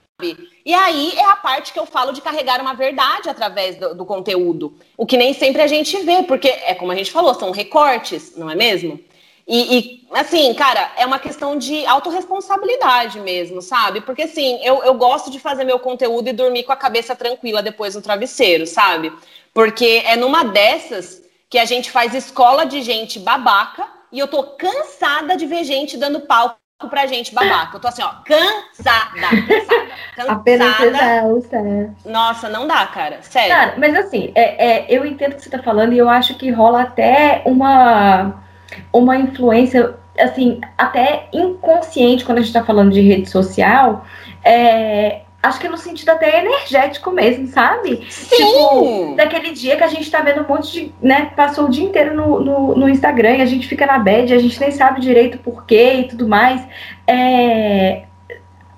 E 0.64 0.72
aí 0.72 1.12
é 1.14 1.24
a 1.26 1.36
parte 1.36 1.74
que 1.74 1.78
eu 1.78 1.84
falo 1.84 2.10
de 2.10 2.22
carregar 2.22 2.58
uma 2.58 2.72
verdade 2.72 3.28
através 3.28 3.76
do, 3.76 3.94
do, 3.94 4.06
conteúdo. 4.06 4.74
O 4.96 5.04
que 5.04 5.16
nem 5.16 5.34
sempre 5.34 5.60
a 5.60 5.66
gente 5.66 5.94
vê, 5.98 6.22
porque 6.22 6.48
é 6.48 6.74
como 6.74 6.90
a 6.90 6.94
gente 6.94 7.12
falou, 7.12 7.34
são 7.34 7.50
recortes, 7.50 8.34
não 8.34 8.50
é 8.50 8.54
mesmo? 8.54 8.98
E, 9.46 9.78
e, 9.78 10.06
assim, 10.12 10.54
cara, 10.54 10.90
é 10.96 11.04
uma 11.04 11.18
questão 11.18 11.58
de 11.58 11.84
autorresponsabilidade 11.84 13.20
mesmo, 13.20 13.60
sabe? 13.60 14.00
Porque 14.00 14.22
assim, 14.22 14.58
eu, 14.64 14.82
eu 14.82 14.94
gosto 14.94 15.30
de 15.30 15.38
fazer 15.38 15.64
meu 15.64 15.78
conteúdo 15.78 16.28
e 16.28 16.32
dormir 16.32 16.64
com 16.64 16.72
a 16.72 16.76
cabeça 16.76 17.14
tranquila 17.14 17.62
depois 17.62 17.94
no 17.94 18.00
travesseiro, 18.00 18.66
sabe? 18.66 19.12
Porque 19.52 20.02
é 20.06 20.16
numa 20.16 20.44
dessas 20.44 21.22
que 21.50 21.58
a 21.58 21.66
gente 21.66 21.90
faz 21.90 22.14
escola 22.14 22.64
de 22.64 22.80
gente 22.80 23.18
babaca 23.18 23.86
e 24.10 24.18
eu 24.18 24.26
tô 24.26 24.42
cansada 24.42 25.36
de 25.36 25.44
ver 25.44 25.62
gente 25.62 25.98
dando 25.98 26.20
palco 26.20 26.56
pra 26.90 27.06
gente 27.06 27.34
babaca. 27.34 27.76
Eu 27.76 27.80
tô 27.80 27.88
assim, 27.88 28.02
ó, 28.02 28.10
cansada, 28.24 29.10
cansada, 29.18 29.86
cansada. 30.14 30.32
Apenas 30.32 30.80
exausta. 30.80 31.94
Nossa, 32.04 32.48
não 32.50 32.66
dá, 32.66 32.86
cara. 32.86 33.18
Sério. 33.22 33.54
Cara, 33.54 33.74
mas 33.78 33.94
assim, 33.96 34.30
é, 34.34 34.66
é, 34.66 34.86
eu 34.88 35.06
entendo 35.06 35.32
o 35.32 35.36
que 35.36 35.42
você 35.42 35.50
tá 35.50 35.62
falando 35.62 35.94
e 35.94 35.98
eu 35.98 36.08
acho 36.08 36.34
que 36.34 36.50
rola 36.50 36.82
até 36.82 37.42
uma 37.46 38.42
uma 38.92 39.16
influência, 39.16 39.94
assim, 40.18 40.60
até 40.76 41.28
inconsciente 41.32 42.24
quando 42.24 42.38
a 42.38 42.40
gente 42.40 42.48
está 42.48 42.64
falando 42.64 42.92
de 42.92 43.00
rede 43.00 43.28
social, 43.28 44.04
é, 44.44 45.22
acho 45.42 45.60
que 45.60 45.68
no 45.68 45.76
sentido 45.76 46.10
até 46.10 46.40
energético 46.40 47.10
mesmo, 47.10 47.46
sabe? 47.46 48.04
Sim. 48.10 48.36
Tipo, 48.36 49.14
daquele 49.16 49.52
dia 49.52 49.76
que 49.76 49.84
a 49.84 49.88
gente 49.88 50.10
tá 50.10 50.20
vendo 50.20 50.42
um 50.42 50.48
monte 50.48 50.72
de, 50.72 50.94
né, 51.00 51.30
passou 51.36 51.66
o 51.66 51.70
dia 51.70 51.84
inteiro 51.84 52.14
no, 52.14 52.40
no, 52.40 52.76
no 52.76 52.88
Instagram 52.88 53.36
e 53.36 53.42
a 53.42 53.46
gente 53.46 53.66
fica 53.68 53.86
na 53.86 53.98
bad, 53.98 54.32
a 54.32 54.38
gente 54.38 54.60
nem 54.60 54.70
sabe 54.70 55.00
direito 55.00 55.38
por 55.38 55.64
quê 55.64 55.94
e 56.00 56.04
tudo 56.08 56.28
mais. 56.28 56.62
É... 57.06 58.02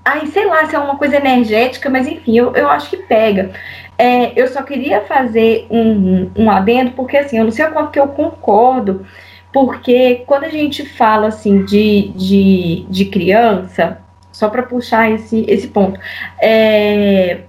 Ai, 0.05 0.27
sei 0.27 0.47
lá 0.47 0.66
se 0.66 0.75
é 0.75 0.79
uma 0.79 0.97
coisa 0.97 1.16
energética, 1.16 1.90
mas 1.90 2.07
enfim, 2.07 2.38
eu, 2.38 2.55
eu 2.55 2.68
acho 2.68 2.90
que 2.90 2.97
pega. 2.97 3.51
É, 3.99 4.33
eu 4.40 4.49
só 4.49 4.62
queria 4.62 5.03
fazer 5.03 5.66
um, 5.71 6.31
um 6.37 6.51
adendo, 6.51 6.92
porque 6.92 7.16
assim, 7.16 7.37
eu 7.38 7.44
não 7.44 7.51
sei 7.51 7.66
o 7.66 7.73
quanto 7.73 7.90
que 7.90 8.01
eu 8.01 8.09
concordo 8.09 9.05
porque 9.53 10.25
quando 10.27 10.44
a 10.44 10.49
gente 10.49 10.85
fala 10.85 11.29
assim 11.29 11.64
de, 11.64 12.09
de, 12.14 12.87
de 12.88 13.05
criança, 13.07 14.01
só 14.38 14.48
para 14.48 14.62
puxar 14.62 15.11
esse, 15.11 15.44
esse 15.48 15.66
ponto, 15.66 15.98
é, 16.40 17.40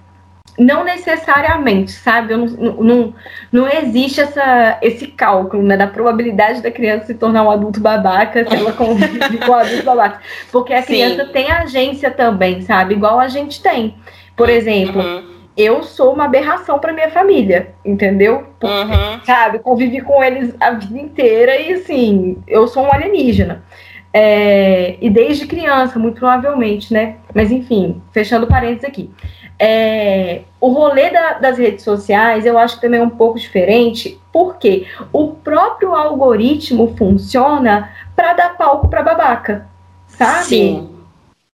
não 0.58 0.84
necessariamente, 0.84 1.92
sabe? 1.92 2.36
Não, 2.36 2.48
não, 2.48 3.14
não 3.52 3.70
existe 3.70 4.20
essa, 4.20 4.80
esse 4.82 5.06
cálculo 5.06 5.62
né, 5.62 5.78
da 5.78 5.86
probabilidade 5.86 6.64
da 6.64 6.72
criança 6.72 7.06
se 7.06 7.14
tornar 7.14 7.44
um 7.44 7.52
adulto 7.52 7.80
babaca 7.80 8.44
se 8.44 8.56
ela 8.56 8.74
convive 8.74 9.38
com 9.46 9.52
um 9.52 9.54
adulto 9.54 9.84
babaca. 9.84 10.20
Porque 10.52 10.74
a 10.74 10.82
criança 10.82 11.28
Sim. 11.28 11.32
tem 11.32 11.52
agência 11.52 12.10
também, 12.10 12.64
sabe? 12.64 12.96
Igual 12.96 13.20
a 13.20 13.28
gente 13.28 13.62
tem. 13.62 13.94
Por 14.36 14.50
exemplo, 14.50 15.00
uhum 15.00 15.40
eu 15.58 15.84
sou 15.84 16.14
uma 16.14 16.24
aberração 16.24 16.80
para 16.80 16.94
minha 16.94 17.10
família, 17.10 17.74
entendeu? 17.84 18.48
Porque, 18.58 18.74
uhum. 18.74 19.20
Sabe, 19.26 19.60
convivi 19.60 20.00
com 20.00 20.24
eles 20.24 20.56
a 20.58 20.72
vida 20.72 20.98
inteira 20.98 21.60
e 21.60 21.74
assim, 21.74 22.38
eu 22.48 22.66
sou 22.66 22.86
um 22.86 22.94
alienígena. 22.94 23.62
É, 24.14 24.98
e 25.00 25.10
desde 25.10 25.46
criança, 25.46 26.00
muito 26.00 26.20
provavelmente, 26.20 26.94
né? 26.94 27.18
Mas 27.34 27.52
enfim, 27.52 28.02
fechando 28.12 28.48
parênteses 28.48 28.86
aqui. 28.86 29.10
É, 29.58 30.42
o 30.60 30.70
rolê 30.70 31.10
da, 31.10 31.34
das 31.34 31.58
redes 31.58 31.84
sociais 31.84 32.46
eu 32.46 32.58
acho 32.58 32.76
que 32.76 32.82
também 32.82 33.00
é 33.02 33.04
um 33.04 33.10
pouco 33.10 33.38
diferente, 33.38 34.20
porque 34.32 34.88
o 35.12 35.34
próprio 35.34 35.94
algoritmo 35.94 36.96
funciona 36.98 37.92
para 38.16 38.34
dar 38.34 38.58
palco 38.58 38.88
para 38.88 39.04
babaca, 39.04 39.68
sabe? 40.08 40.46
Sim 40.46 41.00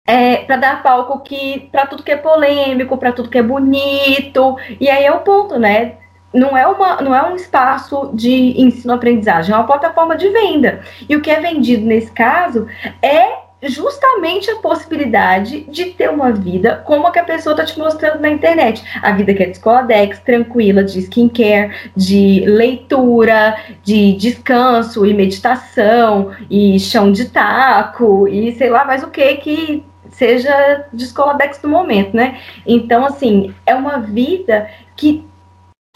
é, 0.07 0.37
para 0.37 0.57
dar 0.57 0.83
palco 0.83 1.19
que 1.21 1.67
para 1.71 1.87
tudo 1.87 2.03
que 2.03 2.11
é 2.11 2.17
polêmico, 2.17 2.97
para 2.97 3.11
tudo 3.11 3.29
que 3.29 3.37
é 3.37 3.43
bonito. 3.43 4.57
E 4.79 4.87
aí 4.89 5.03
é 5.03 5.11
o 5.11 5.21
ponto, 5.21 5.57
né? 5.57 5.95
Não 6.35 6.55
é, 6.55 6.67
uma, 6.67 7.01
não 7.01 7.15
é 7.15 7.23
um 7.23 7.35
espaço 7.35 8.11
de 8.13 8.61
ensino-aprendizagem, 8.61 9.53
é 9.53 9.57
uma 9.57 9.65
plataforma 9.65 10.15
de 10.15 10.29
venda. 10.29 10.81
E 11.07 11.15
o 11.15 11.21
que 11.21 11.31
é 11.31 11.39
vendido 11.39 11.85
nesse 11.85 12.11
caso 12.11 12.67
é 13.01 13.45
justamente 13.63 14.51
a 14.51 14.57
possibilidade 14.57 15.61
de 15.61 15.85
ter 15.85 16.09
uma 16.09 16.31
vida 16.31 16.83
como 16.85 17.07
a 17.07 17.11
que 17.11 17.19
a 17.19 17.23
pessoa 17.23 17.53
está 17.53 17.65
te 17.65 17.79
mostrando 17.79 18.21
na 18.21 18.29
internet. 18.29 18.83
A 19.01 19.11
vida 19.13 19.33
que 19.33 19.43
é 19.43 19.45
de 19.47 19.53
escola 19.53 19.81
Dex, 19.83 20.19
tranquila, 20.19 20.83
de 20.83 20.99
skincare, 20.99 21.71
de 21.95 22.43
leitura, 22.45 23.57
de 23.83 24.13
descanso 24.13 25.05
e 25.05 25.13
meditação, 25.13 26.31
e 26.49 26.79
chão 26.79 27.11
de 27.11 27.25
taco, 27.29 28.27
e 28.27 28.51
sei 28.53 28.69
lá 28.69 28.85
mais 28.85 29.03
o 29.03 29.07
que 29.07 29.35
que 29.37 29.83
seja 30.11 30.85
de 30.93 31.03
escola 31.03 31.33
Dex 31.33 31.57
do 31.57 31.67
momento, 31.67 32.15
né? 32.15 32.39
Então, 32.65 33.05
assim, 33.05 33.53
é 33.65 33.75
uma 33.75 33.99
vida 33.99 34.69
que, 34.95 35.25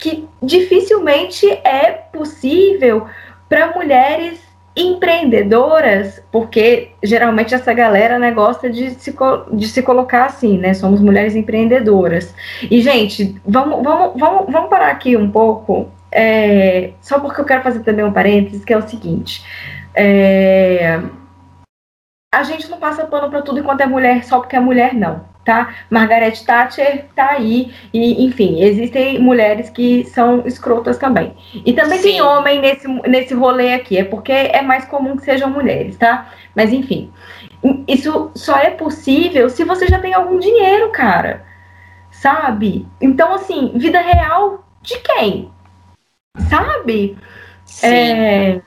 que 0.00 0.26
dificilmente 0.42 1.46
é 1.64 1.90
possível 1.90 3.06
para 3.48 3.72
mulheres 3.72 4.40
empreendedoras, 4.74 6.22
porque 6.30 6.92
geralmente 7.02 7.54
essa 7.54 7.72
galera 7.74 8.18
né, 8.18 8.30
gosta 8.30 8.70
de 8.70 8.90
se, 8.92 9.14
de 9.52 9.68
se 9.68 9.82
colocar 9.82 10.26
assim, 10.26 10.56
né? 10.58 10.74
Somos 10.74 11.00
mulheres 11.00 11.34
empreendedoras. 11.34 12.34
E, 12.62 12.80
gente, 12.80 13.40
vamos, 13.44 13.82
vamos, 13.82 14.18
vamos, 14.18 14.50
vamos 14.50 14.70
parar 14.70 14.90
aqui 14.90 15.16
um 15.16 15.30
pouco, 15.30 15.90
é, 16.10 16.92
só 17.02 17.18
porque 17.18 17.40
eu 17.40 17.44
quero 17.44 17.62
fazer 17.62 17.80
também 17.80 18.04
um 18.04 18.12
parênteses, 18.12 18.64
que 18.64 18.72
é 18.72 18.78
o 18.78 18.88
seguinte. 18.88 19.44
É, 19.94 21.00
a 22.32 22.42
gente 22.44 22.70
não 22.70 22.78
passa 22.78 23.04
pano 23.06 23.28
para 23.28 23.42
tudo 23.42 23.58
enquanto 23.58 23.80
é 23.80 23.86
mulher 23.86 24.24
só 24.24 24.38
porque 24.38 24.54
é 24.54 24.60
mulher, 24.60 24.94
não, 24.94 25.24
tá? 25.44 25.74
Margaret 25.90 26.32
Thatcher 26.44 27.06
tá 27.14 27.30
aí, 27.30 27.72
e 27.92 28.24
enfim, 28.24 28.62
existem 28.62 29.18
mulheres 29.18 29.70
que 29.70 30.04
são 30.04 30.46
escrotas 30.46 30.98
também. 30.98 31.34
E 31.64 31.72
também 31.72 31.98
Sim. 31.98 32.10
tem 32.10 32.22
homem 32.22 32.60
nesse, 32.60 32.88
nesse 32.88 33.34
rolê 33.34 33.74
aqui, 33.74 33.98
é 33.98 34.04
porque 34.04 34.32
é 34.32 34.62
mais 34.62 34.84
comum 34.84 35.16
que 35.16 35.24
sejam 35.24 35.50
mulheres, 35.50 35.96
tá? 35.96 36.30
Mas 36.54 36.72
enfim, 36.72 37.10
isso 37.88 38.30
só 38.34 38.56
é 38.58 38.70
possível 38.70 39.48
se 39.48 39.64
você 39.64 39.86
já 39.86 39.98
tem 39.98 40.14
algum 40.14 40.38
dinheiro, 40.38 40.90
cara. 40.90 41.44
Sabe? 42.10 42.86
Então, 43.00 43.32
assim, 43.34 43.72
vida 43.76 44.00
real 44.00 44.64
de 44.82 44.98
quem? 44.98 45.50
Sabe? 46.48 47.16
Sim. 47.64 47.86
É 47.88 48.60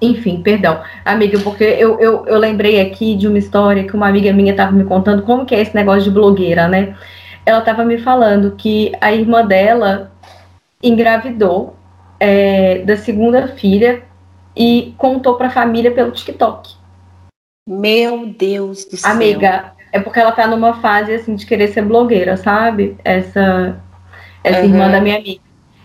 enfim, 0.00 0.42
perdão, 0.42 0.82
amiga, 1.04 1.38
porque 1.40 1.64
eu, 1.64 1.98
eu, 2.00 2.26
eu 2.26 2.38
lembrei 2.38 2.80
aqui 2.80 3.14
de 3.14 3.28
uma 3.28 3.38
história 3.38 3.84
que 3.84 3.94
uma 3.94 4.08
amiga 4.08 4.32
minha 4.32 4.52
estava 4.52 4.72
me 4.72 4.84
contando 4.84 5.22
como 5.22 5.44
que 5.44 5.54
é 5.54 5.60
esse 5.60 5.74
negócio 5.74 6.04
de 6.04 6.10
blogueira, 6.10 6.66
né? 6.68 6.96
Ela 7.44 7.58
estava 7.58 7.84
me 7.84 7.98
falando 7.98 8.56
que 8.56 8.92
a 9.00 9.12
irmã 9.12 9.44
dela 9.44 10.12
engravidou 10.82 11.76
é, 12.18 12.78
da 12.78 12.96
segunda 12.96 13.48
filha 13.48 14.02
e 14.56 14.94
contou 14.96 15.36
para 15.36 15.48
a 15.48 15.50
família 15.50 15.90
pelo 15.90 16.10
TikTok. 16.10 16.74
Meu 17.68 18.26
Deus 18.26 18.84
do 18.84 18.96
céu. 18.96 19.10
Amiga, 19.10 19.72
é 19.92 20.00
porque 20.00 20.18
ela 20.18 20.32
tá 20.32 20.46
numa 20.46 20.80
fase 20.80 21.14
assim 21.14 21.34
de 21.34 21.46
querer 21.46 21.68
ser 21.68 21.82
blogueira, 21.82 22.36
sabe? 22.36 22.96
Essa 23.04 23.80
essa 24.42 24.60
uhum. 24.60 24.64
irmã 24.64 24.90
da 24.90 25.00
minha 25.00 25.18
amiga. 25.18 25.40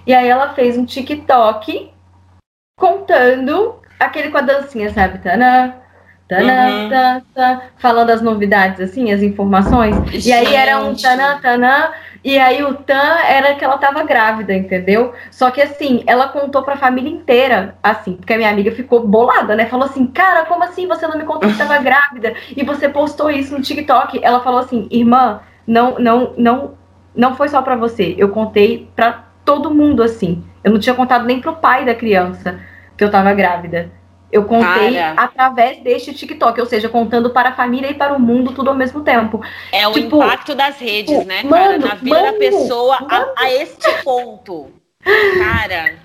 E 0.08 0.14
aí 0.14 0.28
ela 0.28 0.54
fez 0.54 0.78
um 0.78 0.86
TikTok 0.86 1.92
contando 2.78 3.76
aquele 4.00 4.30
com 4.30 4.38
a 4.38 4.42
dancinha, 4.42 4.90
sabe? 4.92 5.20
Tanã, 5.20 5.74
tanã, 6.28 6.70
uhum. 6.70 6.90
tanã, 6.90 7.62
falando 7.78 8.10
as 8.10 8.22
novidades, 8.22 8.80
assim, 8.80 9.12
as 9.12 9.22
informações. 9.22 9.96
Gente. 10.12 10.30
E 10.30 10.34
aí 10.34 10.56
era 10.56 10.80
um 10.80 10.96
tanã, 10.96 11.40
tanã, 11.42 11.92
e 12.24 12.40
aí 12.40 12.64
o 12.64 12.74
tan 12.74 13.18
era 13.28 13.54
que 13.54 13.64
ela 13.64 13.78
tava 13.78 14.04
grávida, 14.04 14.54
entendeu? 14.54 15.14
Só 15.30 15.52
que 15.52 15.62
assim, 15.62 16.04
ela 16.08 16.28
contou 16.28 16.64
pra 16.64 16.76
família 16.76 17.12
inteira, 17.12 17.76
assim, 17.84 18.16
porque 18.16 18.34
a 18.34 18.38
minha 18.38 18.50
amiga 18.50 18.72
ficou 18.72 19.08
bolada, 19.08 19.56
né? 19.56 19.68
Falou 19.68 19.86
assim, 19.86 20.08
cara, 20.08 20.46
como 20.46 20.64
assim 20.64 20.88
você 20.88 21.08
não 21.08 21.18
me 21.18 21.24
contou 21.24 21.50
que 21.50 21.58
tava 21.58 21.78
grávida? 21.78 22.34
E 22.56 22.64
você 22.64 22.90
postou 22.90 23.30
isso 23.30 23.54
no 23.56 23.62
TikTok. 23.62 24.20
Ela 24.24 24.40
falou 24.40 24.60
assim, 24.60 24.88
irmã, 24.90 25.42
não, 25.68 26.00
não, 26.00 26.34
não, 26.36 26.74
não 27.16 27.36
foi 27.36 27.48
só 27.48 27.62
pra 27.62 27.76
você. 27.76 28.16
Eu 28.18 28.30
contei 28.30 28.90
pra 28.96 29.26
todo 29.46 29.74
mundo, 29.74 30.02
assim. 30.02 30.44
Eu 30.64 30.72
não 30.72 30.80
tinha 30.80 30.96
contado 30.96 31.26
nem 31.26 31.40
pro 31.40 31.58
pai 31.58 31.86
da 31.86 31.94
criança 31.94 32.60
que 32.98 33.04
eu 33.04 33.12
tava 33.12 33.34
grávida. 33.34 33.92
Eu 34.32 34.44
contei 34.44 34.96
Cara. 34.96 35.14
através 35.16 35.82
deste 35.82 36.14
TikTok, 36.14 36.60
ou 36.60 36.66
seja, 36.66 36.90
contando 36.90 37.30
para 37.30 37.50
a 37.50 37.56
família 37.56 37.90
e 37.90 37.94
para 37.94 38.14
o 38.14 38.20
mundo 38.20 38.52
tudo 38.52 38.70
ao 38.70 38.76
mesmo 38.76 39.02
tempo. 39.02 39.42
É 39.72 39.90
tipo, 39.92 40.18
o 40.18 40.24
impacto 40.24 40.54
das 40.54 40.78
redes, 40.78 41.16
tipo, 41.16 41.26
né, 41.26 41.44
cara? 41.44 41.72
Mano, 41.72 41.88
na 41.88 41.96
vida 41.96 42.10
mano, 42.10 42.32
da 42.32 42.38
pessoa 42.38 42.98
a, 43.10 43.34
a, 43.38 43.54
este 43.54 44.04
ponto. 44.04 44.72
Cara. 45.02 45.96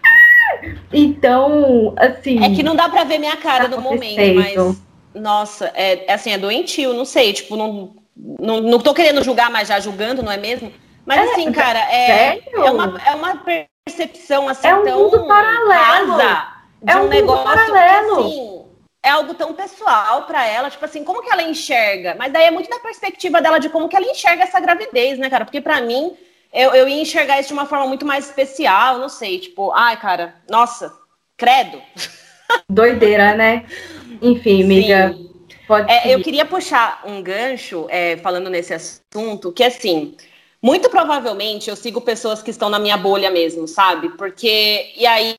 Então, 0.93 1.95
assim. 1.97 2.45
É 2.45 2.55
que 2.55 2.63
não 2.63 2.77
dá 2.77 2.89
para 2.89 3.05
ver 3.05 3.19
minha 3.19 3.37
cara 3.37 3.67
no 3.67 3.81
momento, 3.81 4.35
mas. 4.35 4.81
Nossa, 5.13 5.73
é, 5.75 6.05
é, 6.07 6.13
assim, 6.13 6.31
é 6.31 6.39
doentio, 6.39 6.95
não 6.95 7.05
sei, 7.05 7.33
tipo, 7.33 7.57
não, 7.57 7.97
não, 8.39 8.61
não 8.61 8.79
tô 8.79 8.95
querendo 8.95 9.25
julgar, 9.25 9.51
mas 9.51 9.67
já 9.67 9.81
julgando, 9.81 10.23
não 10.23 10.31
é 10.31 10.37
mesmo? 10.37 10.73
Mas 11.05 11.19
é, 11.19 11.33
assim, 11.33 11.51
cara, 11.51 11.81
é, 11.91 12.39
é, 12.55 12.71
uma, 12.71 13.01
é 13.05 13.15
uma 13.17 13.43
percepção 13.85 14.49
assim 14.49 14.69
é 14.69 14.75
um 14.77 14.85
tão 14.85 15.03
mundo 15.03 15.27
paralelo. 15.27 16.13
rasa 16.13 16.60
de 16.83 16.93
é 16.93 16.97
um, 16.97 17.05
um 17.05 17.09
negócio 17.09 17.45
paralelo. 17.45 18.17
que 18.17 18.21
assim, 18.21 18.65
é 19.03 19.11
algo 19.11 19.35
tão 19.35 19.55
pessoal 19.55 20.23
para 20.25 20.47
ela, 20.47 20.71
tipo 20.71 20.85
assim, 20.85 21.05
como 21.05 21.23
que 21.23 21.31
ela 21.31 21.43
enxerga? 21.43 22.15
Mas 22.19 22.33
daí 22.33 22.45
é 22.45 22.51
muito 22.51 22.69
da 22.69 22.79
perspectiva 22.79 23.41
dela 23.41 23.59
de 23.59 23.69
como 23.69 23.89
que 23.89 23.97
ela 23.97 24.07
enxerga 24.07 24.45
essa 24.45 24.61
gravidez, 24.61 25.19
né, 25.19 25.31
cara? 25.31 25.45
Porque 25.45 25.61
para 25.61 25.81
mim, 25.81 26.17
eu, 26.53 26.75
eu 26.75 26.89
ia 26.89 27.01
enxergar 27.01 27.39
isso 27.39 27.49
de 27.49 27.55
uma 27.55 27.67
forma 27.67 27.87
muito 27.87 28.05
mais 28.05 28.27
especial, 28.27 28.99
não 28.99 29.09
sei, 29.09 29.39
tipo, 29.39 29.73
ai, 29.73 29.97
cara, 29.99 30.35
nossa, 30.49 30.93
credo. 31.37 31.81
Doideira, 32.69 33.35
né? 33.35 33.65
Enfim, 34.21 34.65
amiga. 34.65 35.17
É, 35.89 36.13
eu 36.13 36.21
queria 36.21 36.45
puxar 36.45 37.03
um 37.07 37.23
gancho, 37.23 37.87
é, 37.89 38.17
falando 38.17 38.51
nesse 38.51 38.75
assunto, 38.75 39.53
que 39.53 39.63
assim, 39.63 40.17
muito 40.63 40.91
provavelmente 40.91 41.71
eu 41.71 41.77
sigo 41.77 42.01
pessoas 42.01 42.43
que 42.43 42.51
estão 42.51 42.69
na 42.69 42.79
minha 42.79 42.97
bolha 42.97 43.31
mesmo, 43.31 43.67
sabe? 43.67 44.11
Porque, 44.11 44.93
e 44.97 45.07
aí, 45.07 45.35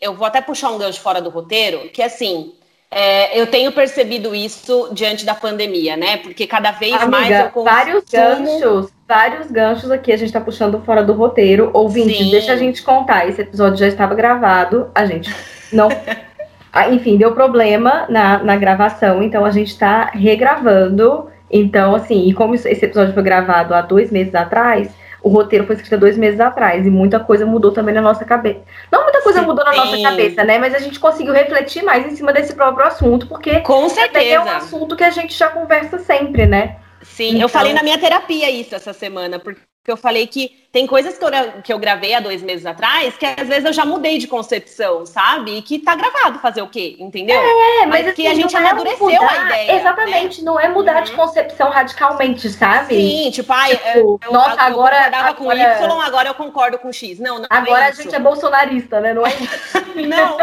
eu 0.00 0.14
vou 0.14 0.26
até 0.26 0.40
puxar 0.40 0.70
um 0.70 0.78
gancho 0.78 1.00
fora 1.00 1.20
do 1.20 1.30
roteiro, 1.30 1.88
que 1.90 2.02
assim, 2.02 2.52
é, 2.90 3.40
eu 3.40 3.46
tenho 3.46 3.72
percebido 3.72 4.34
isso 4.34 4.90
diante 4.92 5.24
da 5.24 5.34
pandemia, 5.34 5.96
né? 5.96 6.18
Porque 6.18 6.46
cada 6.46 6.70
vez 6.70 6.94
Amiga, 6.94 7.10
mais 7.10 7.30
eu 7.30 7.50
consumo... 7.50 7.64
vários 7.64 8.04
ganchos, 8.04 8.92
vários 9.08 9.50
ganchos 9.50 9.90
aqui 9.90 10.12
a 10.12 10.16
gente 10.16 10.32
tá 10.32 10.40
puxando 10.40 10.82
fora 10.84 11.02
do 11.02 11.12
roteiro. 11.12 11.70
Ouvintes, 11.72 12.18
Sim. 12.18 12.30
deixa 12.30 12.52
a 12.52 12.56
gente 12.56 12.82
contar. 12.82 13.28
Esse 13.28 13.40
episódio 13.40 13.78
já 13.78 13.88
estava 13.88 14.14
gravado, 14.14 14.90
a 14.94 15.06
gente 15.06 15.34
não 15.72 15.88
Ah, 16.72 16.88
enfim, 16.88 17.18
deu 17.18 17.32
problema 17.32 18.06
na, 18.08 18.42
na 18.42 18.56
gravação, 18.56 19.22
então 19.22 19.44
a 19.44 19.50
gente 19.50 19.68
está 19.68 20.06
regravando. 20.06 21.28
Então, 21.52 21.94
assim, 21.94 22.26
e 22.26 22.32
como 22.32 22.54
esse 22.54 22.68
episódio 22.68 23.12
foi 23.12 23.22
gravado 23.22 23.74
há 23.74 23.82
dois 23.82 24.10
meses 24.10 24.34
atrás, 24.34 24.90
o 25.22 25.28
roteiro 25.28 25.66
foi 25.66 25.76
escrito 25.76 25.94
há 25.94 25.98
dois 25.98 26.16
meses 26.16 26.40
atrás 26.40 26.86
e 26.86 26.90
muita 26.90 27.20
coisa 27.20 27.44
mudou 27.44 27.70
também 27.70 27.94
na 27.94 28.00
nossa 28.00 28.24
cabeça. 28.24 28.60
Não 28.90 29.02
muita 29.02 29.22
coisa 29.22 29.40
Sim. 29.40 29.46
mudou 29.46 29.64
na 29.64 29.74
nossa 29.74 30.00
cabeça, 30.00 30.42
né? 30.42 30.58
Mas 30.58 30.74
a 30.74 30.78
gente 30.78 30.98
conseguiu 30.98 31.32
refletir 31.32 31.82
mais 31.82 32.06
em 32.06 32.16
cima 32.16 32.32
desse 32.32 32.54
próprio 32.54 32.86
assunto, 32.86 33.26
porque 33.26 33.60
Com 33.60 33.88
certeza. 33.88 34.34
é 34.34 34.40
um 34.40 34.50
assunto 34.50 34.96
que 34.96 35.04
a 35.04 35.10
gente 35.10 35.34
já 35.34 35.50
conversa 35.50 35.98
sempre, 35.98 36.46
né? 36.46 36.76
Sim, 37.02 37.30
então... 37.30 37.42
eu 37.42 37.48
falei 37.48 37.72
na 37.72 37.82
minha 37.82 37.98
terapia 37.98 38.50
isso 38.50 38.74
essa 38.74 38.92
semana, 38.92 39.38
porque 39.38 39.60
eu 39.86 39.96
falei 39.96 40.26
que 40.26 40.61
tem 40.72 40.86
coisas 40.86 41.18
que 41.18 41.24
eu, 41.24 41.30
que 41.62 41.72
eu 41.72 41.78
gravei 41.78 42.14
há 42.14 42.20
dois 42.20 42.42
meses 42.42 42.64
atrás 42.64 43.14
que 43.18 43.26
às 43.26 43.46
vezes 43.46 43.66
eu 43.66 43.72
já 43.74 43.84
mudei 43.84 44.16
de 44.16 44.26
concepção, 44.26 45.04
sabe? 45.04 45.58
E 45.58 45.62
que 45.62 45.78
tá 45.78 45.94
gravado 45.94 46.38
fazer 46.38 46.62
o 46.62 46.66
quê? 46.66 46.96
Entendeu? 46.98 47.38
É, 47.38 47.80
mas, 47.80 47.88
mas 47.88 48.06
assim, 48.06 48.22
que 48.22 48.26
a 48.26 48.34
gente 48.34 48.56
é 48.56 48.58
amadureceu 48.58 49.06
mudar, 49.06 49.30
a 49.30 49.44
ideia. 49.44 49.78
Exatamente, 49.78 50.38
né? 50.38 50.44
não 50.46 50.58
é 50.58 50.68
mudar 50.68 50.96
uhum. 50.96 51.02
de 51.02 51.12
concepção 51.12 51.68
radicalmente, 51.68 52.48
sabe? 52.48 52.94
Sim, 52.94 53.30
tipo, 53.30 53.52
ai, 53.52 53.76
tipo, 53.76 54.18
eu, 54.24 54.32
nossa, 54.32 54.54
eu, 54.54 54.60
agora, 54.60 54.96
eu 54.96 55.02
concordava 55.02 55.28
agora, 55.28 55.34
com 55.34 55.52
Y, 55.52 56.00
agora 56.00 56.28
eu 56.28 56.34
concordo 56.34 56.78
com 56.78 56.90
X. 56.90 57.18
Não, 57.18 57.36
não 57.36 57.44
é 57.44 57.48
Agora 57.50 57.84
é 57.84 57.88
a 57.88 57.92
gente 57.92 58.14
é 58.14 58.18
bolsonarista, 58.18 58.98
né? 59.00 59.12
Não 59.12 59.26
é 59.26 59.32
não, 60.08 60.38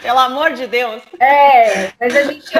pelo 0.00 0.18
amor 0.18 0.52
de 0.52 0.66
Deus. 0.66 1.02
É, 1.20 1.90
mas 2.00 2.16
a 2.16 2.22
gente 2.22 2.50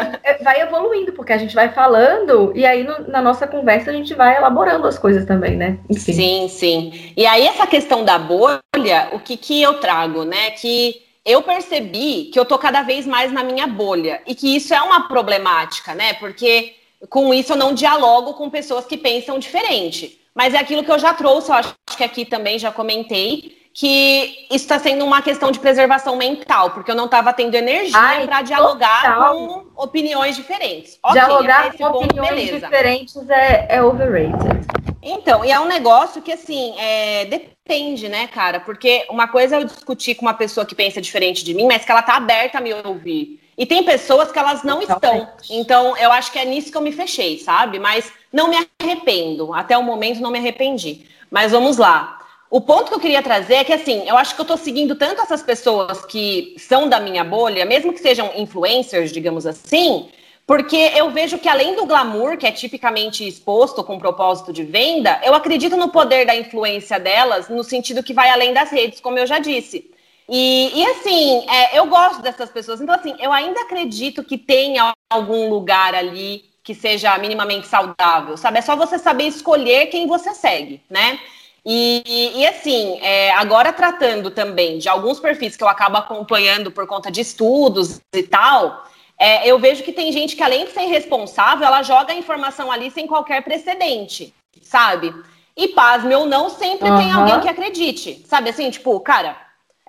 vai 0.43 0.61
evoluindo, 0.61 1.13
porque 1.15 1.33
a 1.33 1.39
gente 1.39 1.55
vai 1.55 1.71
falando 1.71 2.53
e 2.55 2.67
aí 2.67 2.85
no, 2.85 3.09
na 3.09 3.23
nossa 3.23 3.47
conversa 3.47 3.91
a 3.91 3.95
gente 3.95 4.15
vai 4.15 4.37
elaborando 4.37 4.87
as 4.87 4.99
coisas 4.99 5.25
também, 5.25 5.57
né? 5.57 5.79
Enfim. 5.89 6.13
Sim, 6.13 6.49
sim. 6.49 6.90
E 7.17 7.27
aí 7.27 7.47
essa 7.47 7.67
questão 7.67 8.05
da 8.05 8.19
bolha, 8.19 9.11
o 9.13 9.21
que, 9.21 9.37
que 9.37 9.61
eu 9.61 9.81
trago, 9.81 10.25
né? 10.25 10.51
Que 10.53 11.03
eu 11.25 11.43
percebi 11.43 12.31
que 12.33 12.39
eu 12.39 12.45
tô 12.45 12.59
cada 12.59 12.83
vez 12.83 13.07
mais 13.07 13.33
na 13.33 13.43
minha 13.45 13.67
bolha 13.67 14.23
e 14.27 14.35
que 14.35 14.57
isso 14.57 14.73
é 14.75 14.81
uma 14.81 15.09
problemática, 15.09 15.95
né? 15.95 16.15
Porque 16.15 16.75
com 17.09 17.33
isso 17.33 17.53
eu 17.53 17.57
não 17.57 17.75
dialogo 17.75 18.35
com 18.35 18.51
pessoas 18.51 18.87
que 18.87 18.97
pensam 18.97 19.39
diferente. 19.39 20.19
Mas 20.35 20.55
é 20.55 20.59
aquilo 20.59 20.85
que 20.85 20.91
eu 20.91 20.99
já 20.99 21.13
trouxe, 21.13 21.51
eu 21.51 21.57
acho 21.57 21.75
que 21.97 22.05
aqui 22.05 22.25
também 22.25 22.59
já 22.59 22.71
comentei, 22.71 23.60
que 23.73 24.47
isso 24.51 24.65
está 24.65 24.79
sendo 24.79 25.05
uma 25.05 25.23
questão 25.23 25.51
de 25.51 25.59
preservação 25.59 26.17
mental, 26.17 26.71
porque 26.71 26.91
eu 26.91 26.95
não 26.95 27.05
estava 27.05 27.33
tendo 27.33 27.55
energia 27.55 27.99
para 28.27 28.43
dialogar 28.43 29.15
total. 29.15 29.35
com 29.35 29.67
opiniões 29.77 30.37
diferentes. 30.37 30.99
Okay, 31.03 31.21
dialogar 31.21 31.73
com 31.73 31.93
ponto, 31.93 32.05
opiniões 32.05 32.31
beleza. 32.31 32.67
diferentes 32.67 33.31
é, 33.31 33.67
é 33.69 33.83
overrated. 33.83 34.67
Então, 35.03 35.45
e 35.45 35.51
é 35.51 35.59
um 35.59 35.67
negócio 35.67 36.21
que, 36.21 36.33
assim, 36.33 36.75
é, 36.79 37.25
depende, 37.25 38.09
né, 38.09 38.27
cara? 38.27 38.61
Porque 38.61 39.07
uma 39.09 39.29
coisa 39.29 39.57
é 39.57 39.59
eu 39.61 39.65
discutir 39.65 40.15
com 40.15 40.27
uma 40.27 40.35
pessoa 40.35 40.67
que 40.67 40.75
pensa 40.75 41.01
diferente 41.01 41.45
de 41.45 41.55
mim, 41.55 41.67
mas 41.67 41.85
que 41.85 41.91
ela 41.91 42.03
tá 42.03 42.17
aberta 42.17 42.59
a 42.59 42.61
me 42.61 42.75
ouvir. 42.75 43.41
E 43.57 43.65
tem 43.65 43.83
pessoas 43.83 44.33
que 44.33 44.39
elas 44.39 44.63
não 44.63 44.83
estão. 44.83 45.29
Então, 45.49 45.97
eu 45.97 46.11
acho 46.13 46.33
que 46.33 46.39
é 46.39 46.45
nisso 46.45 46.71
que 46.71 46.77
eu 46.77 46.83
me 46.83 46.93
fechei, 46.93 47.39
sabe? 47.39 47.79
Mas 47.79 48.13
não 48.33 48.49
me 48.49 48.57
arrependo. 48.81 49.55
Até 49.55 49.77
o 49.77 49.83
momento, 49.83 50.21
não 50.21 50.31
me 50.31 50.39
arrependi. 50.39 51.07
Mas 51.31 51.53
vamos 51.53 51.77
lá. 51.77 52.20
O 52.51 52.61
ponto 52.61 52.89
que 52.89 52.95
eu 52.95 53.01
queria 53.01 53.23
trazer 53.23 53.55
é 53.55 53.65
que, 53.65 53.73
assim, 53.73 54.09
eu 54.09 54.19
acho 54.19 54.35
que 54.35 54.41
eu 54.41 54.45
tô 54.45 54.57
seguindo 54.57 54.97
tanto 54.97 55.23
essas 55.23 55.41
pessoas 55.41 56.05
que 56.05 56.57
são 56.59 56.89
da 56.89 56.99
minha 56.99 57.23
bolha, 57.23 57.65
mesmo 57.65 57.93
que 57.93 58.01
sejam 58.01 58.33
influencers, 58.37 59.13
digamos 59.13 59.47
assim, 59.47 60.09
porque 60.45 60.91
eu 60.97 61.13
vejo 61.13 61.39
que 61.39 61.49
além 61.49 61.77
do 61.77 61.87
glamour, 61.87 62.37
que 62.37 62.45
é 62.45 62.51
tipicamente 62.51 63.25
exposto 63.27 63.85
com 63.85 64.01
propósito 64.01 64.53
de 64.53 64.65
venda, 64.65 65.21
eu 65.23 65.33
acredito 65.33 65.77
no 65.77 65.91
poder 65.91 66.27
da 66.27 66.35
influência 66.35 66.99
delas, 66.99 67.49
no 67.49 67.63
sentido 67.63 68.03
que 68.03 68.13
vai 68.13 68.29
além 68.31 68.53
das 68.53 68.69
redes, 68.73 68.99
como 68.99 69.17
eu 69.17 69.29
já 69.29 69.39
disse. 69.39 69.89
E, 70.29 70.73
e 70.75 70.87
assim, 70.87 71.47
é, 71.49 71.79
eu 71.79 71.87
gosto 71.87 72.21
dessas 72.21 72.51
pessoas. 72.51 72.81
Então, 72.81 72.97
assim, 72.97 73.15
eu 73.21 73.33
ainda 73.33 73.61
acredito 73.61 74.25
que 74.25 74.37
tenha 74.37 74.93
algum 75.09 75.49
lugar 75.49 75.95
ali 75.95 76.45
que 76.65 76.75
seja 76.75 77.17
minimamente 77.19 77.69
saudável, 77.69 78.37
sabe? 78.37 78.59
É 78.59 78.63
só 78.63 78.75
você 78.75 78.99
saber 78.99 79.29
escolher 79.29 79.87
quem 79.87 80.09
você 80.09 80.35
segue, 80.35 80.83
né? 80.91 81.21
E, 81.65 82.33
e, 82.37 82.47
assim, 82.47 82.99
é, 83.03 83.33
agora 83.33 83.73
tratando 83.73 84.31
também 84.31 84.79
de 84.79 84.89
alguns 84.89 85.21
perfis 85.21 85.57
que 85.57 85.63
eu 85.63 85.69
acabo 85.69 85.97
acompanhando 85.97 86.71
por 86.71 86.87
conta 86.87 87.11
de 87.11 87.21
estudos 87.21 88.01
e 88.15 88.23
tal, 88.23 88.87
é, 89.19 89.47
eu 89.47 89.59
vejo 89.59 89.83
que 89.83 89.93
tem 89.93 90.11
gente 90.11 90.35
que, 90.35 90.43
além 90.43 90.65
de 90.65 90.73
ser 90.73 90.83
irresponsável, 90.83 91.67
ela 91.67 91.83
joga 91.83 92.13
a 92.13 92.17
informação 92.17 92.73
ali 92.73 92.91
sem 92.91 93.07
qualquer 93.07 93.43
precedente, 93.43 94.33
sabe? 94.63 95.15
E 95.55 95.69
pasme 95.69 96.15
ou 96.15 96.25
não, 96.25 96.49
sempre 96.49 96.89
uhum. 96.89 96.97
tem 96.97 97.13
alguém 97.13 97.41
que 97.41 97.49
acredite, 97.49 98.25
sabe? 98.27 98.49
Assim, 98.49 98.71
tipo, 98.71 98.99
cara, 99.01 99.37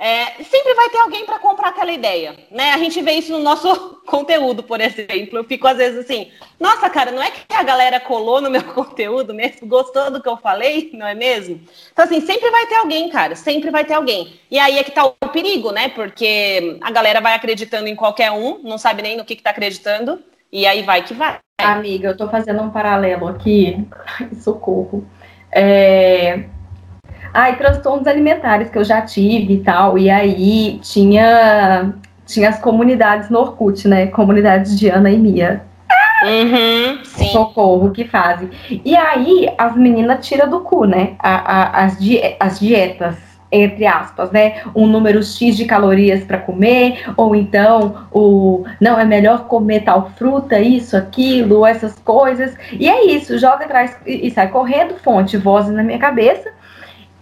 é, 0.04 0.44
sempre 0.44 0.74
vai 0.74 0.90
ter 0.90 0.98
alguém 0.98 1.28
para 1.28 1.38
comprar 1.38 1.68
aquela 1.68 1.92
ideia, 1.92 2.36
né? 2.50 2.72
A 2.72 2.78
gente 2.80 3.00
vê 3.04 3.12
isso 3.12 3.32
no 3.34 3.38
nosso 3.38 4.02
conteúdo, 4.08 4.64
por 4.64 4.82
exemplo. 4.82 5.38
Eu 5.38 5.44
fico 5.44 5.68
às 5.68 5.78
vezes 5.78 6.00
assim, 6.00 6.32
nossa, 6.60 6.90
cara, 6.90 7.12
não 7.12 7.22
é 7.22 7.30
que 7.30 7.54
a 7.54 7.62
galera 7.62 8.00
colou 8.00 8.42
no 8.42 8.50
meu 8.50 8.64
conteúdo 8.74 9.32
mesmo, 9.32 9.68
gostou 9.68 10.10
do 10.10 10.20
que 10.20 10.28
eu 10.28 10.38
falei, 10.38 10.90
não 10.96 11.06
é 11.06 11.14
mesmo? 11.14 11.62
Então, 11.94 12.04
assim, 12.04 12.20
sempre 12.20 12.50
vai 12.50 12.66
ter 12.66 12.78
alguém, 12.78 13.10
cara, 13.10 13.36
sempre 13.36 13.70
vai 13.70 13.86
ter 13.86 13.94
alguém. 13.94 14.40
E 14.50 14.58
aí 14.58 14.80
é 14.80 14.84
que 14.84 14.90
tá 14.90 15.06
o 15.06 15.14
perigo, 15.30 15.72
né? 15.72 15.90
Porque 15.90 16.80
a 16.82 16.90
galera 16.90 17.22
vai 17.22 17.36
acreditando 17.36 17.88
em 17.88 17.96
qualquer 17.96 18.32
um, 18.32 18.58
não 18.64 18.80
sabe 18.80 19.04
nem 19.04 19.16
no 19.16 19.24
que, 19.24 19.36
que 19.36 19.44
tá 19.44 19.52
acreditando, 19.52 20.20
e 20.52 20.66
aí 20.66 20.82
vai 20.82 21.04
que 21.04 21.14
vai. 21.14 21.38
Amiga, 21.60 22.08
eu 22.08 22.18
tô 22.18 22.28
fazendo 22.28 22.64
um 22.64 22.72
paralelo 22.72 23.28
aqui. 23.28 23.88
Socorro. 24.42 25.08
É, 25.52 26.46
Ai, 27.34 27.56
transtornos 27.56 28.08
alimentares 28.08 28.70
que 28.70 28.78
eu 28.78 28.84
já 28.84 29.02
tive 29.02 29.56
e 29.56 29.60
tal. 29.60 29.98
E 29.98 30.10
aí 30.10 30.80
tinha, 30.82 31.94
tinha 32.26 32.50
as 32.50 32.60
comunidades 32.60 33.30
no 33.30 33.40
Orkut, 33.40 33.88
né? 33.88 34.08
Comunidades 34.08 34.78
de 34.78 34.90
Ana 34.90 35.10
e 35.10 35.18
Mia. 35.18 35.64
Uhum, 36.24 37.04
Socorro 37.04 37.92
que 37.92 38.06
fazem. 38.06 38.50
E 38.70 38.96
aí 38.96 39.52
as 39.58 39.76
meninas 39.76 40.26
tiram 40.26 40.50
do 40.50 40.60
cu, 40.60 40.86
né? 40.86 41.14
A, 41.20 41.36
a, 41.36 41.86
as, 41.86 41.98
di 41.98 42.22
as 42.40 42.60
dietas 42.60 43.16
entre 43.52 43.86
aspas, 43.86 44.32
né? 44.32 44.62
Um 44.74 44.88
número 44.88 45.22
X 45.22 45.58
de 45.58 45.66
calorias 45.66 46.24
para 46.24 46.38
comer, 46.38 47.04
ou 47.18 47.36
então 47.36 48.08
o 48.12 48.64
não 48.80 48.98
é 48.98 49.04
melhor 49.04 49.46
comer 49.48 49.82
tal 49.82 50.12
fruta, 50.12 50.60
isso, 50.60 50.96
aquilo, 50.96 51.66
essas 51.66 52.00
coisas. 52.00 52.56
E 52.72 52.88
é 52.88 53.08
isso, 53.08 53.38
joga 53.38 53.66
atrás 53.66 53.98
e, 54.06 54.28
e 54.28 54.32
sai 54.32 54.48
correndo, 54.48 54.96
fonte, 55.04 55.36
voz 55.36 55.68
na 55.68 55.84
minha 55.84 56.00
cabeça. 56.00 56.50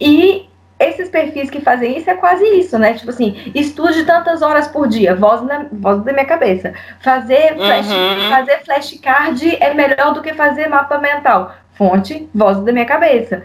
E 0.00 0.48
esses 0.80 1.10
perfis 1.10 1.50
que 1.50 1.60
fazem 1.60 1.98
isso 1.98 2.08
é 2.08 2.14
quase 2.14 2.42
isso, 2.58 2.78
né? 2.78 2.94
Tipo 2.94 3.10
assim, 3.10 3.52
estude 3.54 4.04
tantas 4.04 4.40
horas 4.40 4.66
por 4.66 4.88
dia, 4.88 5.14
voz, 5.14 5.42
na, 5.42 5.66
voz 5.70 6.02
da 6.02 6.12
minha 6.12 6.24
cabeça. 6.24 6.72
Fazer, 7.00 7.54
flash, 7.54 7.90
uhum. 7.90 8.30
fazer 8.30 8.64
flashcard 8.64 9.58
é 9.60 9.74
melhor 9.74 10.14
do 10.14 10.22
que 10.22 10.32
fazer 10.32 10.68
mapa 10.68 10.96
mental. 10.96 11.54
Fonte, 11.74 12.28
voz 12.34 12.60
da 12.60 12.72
minha 12.72 12.86
cabeça. 12.86 13.42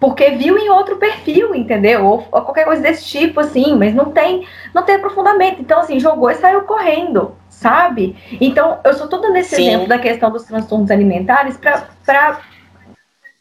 Porque 0.00 0.30
viu 0.30 0.56
em 0.56 0.70
outro 0.70 0.96
perfil, 0.96 1.54
entendeu? 1.54 2.06
Ou, 2.06 2.26
ou, 2.32 2.42
qualquer 2.42 2.64
coisa 2.64 2.82
desse 2.82 3.04
tipo, 3.04 3.40
assim, 3.40 3.76
mas 3.76 3.94
não 3.94 4.06
tem, 4.06 4.46
não 4.74 4.82
tem 4.82 4.96
aprofundamento. 4.96 5.60
Então, 5.60 5.80
assim, 5.80 6.00
jogou 6.00 6.30
e 6.30 6.34
saiu 6.34 6.62
correndo, 6.62 7.34
sabe? 7.48 8.16
Então, 8.40 8.78
eu 8.84 8.94
sou 8.94 9.08
toda 9.08 9.30
nesse 9.30 9.56
Sim. 9.56 9.68
exemplo 9.68 9.88
da 9.88 9.98
questão 9.98 10.30
dos 10.30 10.44
transtornos 10.44 10.90
alimentares 10.90 11.58
para 11.58 12.40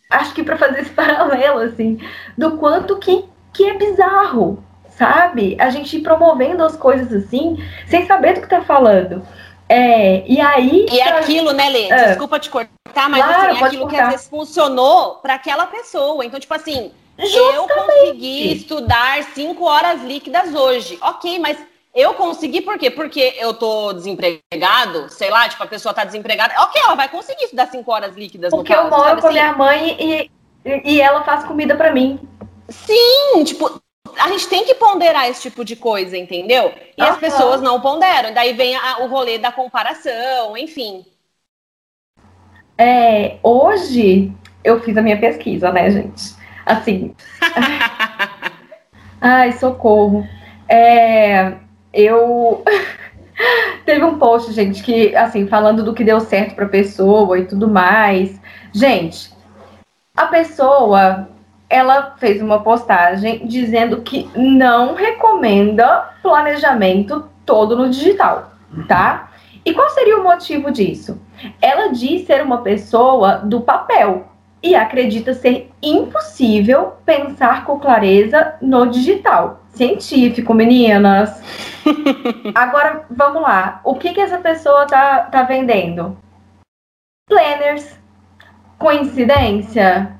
acho 0.09 0.33
que 0.33 0.43
para 0.43 0.57
fazer 0.57 0.81
esse 0.81 0.91
paralelo, 0.95 1.59
assim, 1.59 1.99
do 2.37 2.57
quanto 2.57 2.97
que, 2.97 3.25
que 3.53 3.65
é 3.69 3.77
bizarro, 3.77 4.63
sabe? 4.89 5.55
A 5.59 5.69
gente 5.69 5.97
ir 5.97 6.01
promovendo 6.01 6.63
as 6.63 6.75
coisas 6.75 7.11
assim, 7.13 7.57
sem 7.87 8.05
saber 8.05 8.33
do 8.33 8.41
que 8.41 8.47
tá 8.49 8.61
falando. 8.61 9.21
É, 9.69 10.23
e 10.25 10.39
aí. 10.39 10.85
E 10.89 10.99
é 10.99 11.09
aquilo, 11.17 11.51
né, 11.51 11.69
Lê? 11.69 11.91
Ah, 11.91 12.05
Desculpa 12.07 12.39
te 12.39 12.49
cortar, 12.49 13.09
mas 13.09 13.23
claro, 13.23 13.51
assim, 13.51 13.63
é 13.63 13.65
aquilo 13.65 13.81
cortar. 13.83 13.97
que 13.97 14.01
às 14.03 14.09
vezes 14.11 14.27
funcionou 14.29 15.15
para 15.15 15.33
aquela 15.33 15.65
pessoa. 15.65 16.25
Então, 16.25 16.39
tipo 16.39 16.53
assim, 16.53 16.91
Justamente. 17.19 17.55
eu 17.55 17.67
consegui 17.67 18.53
estudar 18.53 19.23
cinco 19.33 19.65
horas 19.65 20.01
líquidas 20.03 20.55
hoje. 20.55 20.97
Ok, 21.01 21.37
mas 21.39 21.57
eu 21.93 22.13
consegui 22.13 22.61
por 22.61 22.77
quê? 22.77 22.91
Porque 22.91 23.35
eu 23.37 23.53
tô 23.53 23.93
desempregado, 23.93 25.09
sei 25.09 25.29
lá, 25.29 25.49
tipo, 25.49 25.63
a 25.63 25.67
pessoa 25.67 25.93
tá 25.93 26.03
desempregada. 26.03 26.53
Ok, 26.61 26.81
ela 26.81 26.95
vai 26.95 27.09
conseguir 27.09 27.45
estudar 27.45 27.67
cinco 27.67 27.91
horas 27.91 28.15
líquidas 28.15 28.53
Porque 28.53 28.75
no 28.75 28.89
caso, 28.89 28.95
eu 28.95 28.97
moro 28.97 29.21
com 29.21 29.27
a 29.27 29.29
assim? 29.29 29.39
minha 29.39 29.53
mãe 29.53 29.97
e, 29.99 30.31
e 30.83 31.01
ela 31.01 31.23
faz 31.23 31.43
comida 31.43 31.75
para 31.75 31.91
mim. 31.93 32.19
Sim, 32.69 33.43
tipo, 33.43 33.81
a 34.19 34.29
gente 34.29 34.47
tem 34.47 34.65
que 34.65 34.75
ponderar 34.75 35.29
esse 35.29 35.41
tipo 35.43 35.63
de 35.63 35.75
coisa, 35.75 36.17
entendeu? 36.17 36.73
E 36.97 37.05
as 37.05 37.17
pessoas 37.17 37.61
não 37.61 37.79
ponderam. 37.81 38.33
Daí 38.33 38.53
vem 38.53 38.75
a, 38.75 38.99
o 38.99 39.07
rolê 39.07 39.37
da 39.37 39.51
comparação, 39.51 40.57
enfim. 40.57 41.05
É, 42.77 43.37
hoje 43.43 44.31
eu 44.63 44.79
fiz 44.81 44.95
a 44.97 45.01
minha 45.01 45.19
pesquisa, 45.19 45.71
né, 45.71 45.89
gente? 45.89 46.35
Assim. 46.65 47.15
ai, 49.21 49.51
socorro. 49.53 50.27
É, 50.67 51.57
eu. 51.97 52.63
Teve 53.85 54.03
um 54.03 54.17
post, 54.17 54.51
gente, 54.51 54.81
que, 54.81 55.15
assim, 55.15 55.47
falando 55.47 55.83
do 55.83 55.93
que 55.93 56.03
deu 56.03 56.19
certo 56.19 56.55
pra 56.55 56.65
pessoa 56.65 57.37
e 57.37 57.45
tudo 57.45 57.67
mais. 57.67 58.39
Gente, 58.73 59.31
a 60.15 60.25
pessoa 60.25 61.29
ela 61.69 62.15
fez 62.17 62.41
uma 62.41 62.61
postagem 62.61 63.45
dizendo 63.45 64.01
que 64.01 64.29
não 64.35 64.95
recomenda 64.95 66.09
planejamento 66.23 67.29
todo 67.45 67.75
no 67.75 67.89
digital, 67.89 68.51
tá? 68.87 69.29
E 69.65 69.73
qual 69.73 69.89
seria 69.89 70.17
o 70.17 70.23
motivo 70.23 70.71
disso? 70.71 71.21
Ela 71.61 71.89
diz 71.89 72.25
ser 72.25 72.41
uma 72.41 72.61
pessoa 72.61 73.39
do 73.39 73.61
papel 73.61 74.27
e 74.63 74.75
acredita 74.75 75.33
ser 75.33 75.69
impossível 75.83 76.93
pensar 77.05 77.65
com 77.65 77.79
clareza 77.79 78.55
no 78.61 78.87
digital. 78.87 79.61
Científico, 79.77 80.53
meninas. 80.53 81.41
Agora, 82.55 83.05
vamos 83.09 83.41
lá. 83.41 83.79
O 83.83 83.95
que, 83.95 84.13
que 84.13 84.19
essa 84.19 84.39
pessoa 84.39 84.87
tá, 84.87 85.21
tá 85.31 85.43
vendendo? 85.43 86.17
Planners. 87.29 87.97
Coincidência? 88.79 90.17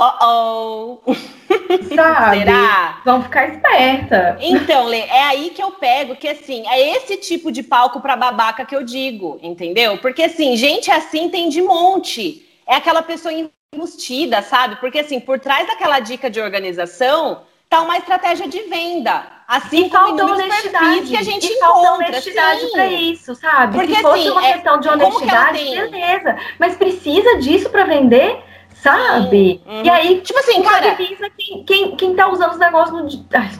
Oh, 0.00 0.98
oh. 1.06 1.14
Sabe? 1.94 2.38
Será? 2.38 3.02
Vão 3.04 3.22
ficar 3.22 3.48
esperta. 3.48 4.38
Então, 4.40 4.86
Lê, 4.86 5.00
é 5.00 5.24
aí 5.24 5.50
que 5.50 5.62
eu 5.62 5.72
pego 5.72 6.16
que 6.16 6.26
assim, 6.26 6.66
é 6.66 6.96
esse 6.96 7.18
tipo 7.18 7.52
de 7.52 7.62
palco 7.62 8.00
para 8.00 8.16
babaca 8.16 8.64
que 8.64 8.74
eu 8.74 8.82
digo, 8.82 9.38
entendeu? 9.42 9.98
Porque 9.98 10.22
assim, 10.22 10.56
gente 10.56 10.90
assim 10.90 11.28
tem 11.28 11.50
de 11.50 11.60
monte. 11.60 12.48
É 12.66 12.76
aquela 12.76 13.02
pessoa 13.02 13.34
embustida, 13.74 14.40
sabe? 14.40 14.76
Porque 14.76 15.00
assim, 15.00 15.20
por 15.20 15.38
trás 15.38 15.66
daquela 15.66 16.00
dica 16.00 16.30
de 16.30 16.40
organização, 16.40 17.42
tá 17.70 17.80
uma 17.80 17.96
estratégia 17.96 18.48
de 18.48 18.62
venda. 18.64 19.22
Assim 19.48 19.86
e 19.86 19.90
falta 19.90 20.24
honestidade 20.24 21.06
que 21.06 21.16
a 21.16 21.22
gente 21.22 21.46
e 21.46 21.54
encontra. 21.54 21.92
honestidade 21.94 22.70
para 22.70 22.86
isso, 22.86 23.34
sabe? 23.34 23.78
Porque 23.78 23.94
Se 23.94 24.02
fosse 24.02 24.20
assim, 24.20 24.30
uma 24.30 24.46
é, 24.46 24.52
questão 24.52 24.80
de 24.80 24.88
honestidade, 24.88 25.64
beleza. 25.64 26.36
Mas 26.58 26.76
precisa 26.76 27.38
disso 27.38 27.70
para 27.70 27.84
vender? 27.84 28.44
sabe? 28.82 29.60
Uhum. 29.66 29.84
E 29.84 29.90
aí, 29.90 30.20
tipo 30.20 30.38
assim, 30.38 30.62
cara. 30.62 30.96
Quem, 31.36 31.64
quem, 31.64 31.96
quem 31.96 32.14
tá 32.14 32.28
usando 32.28 32.52
os 32.52 32.58
negócios 32.58 32.96
no. 32.96 33.26
Ai, 33.34 33.50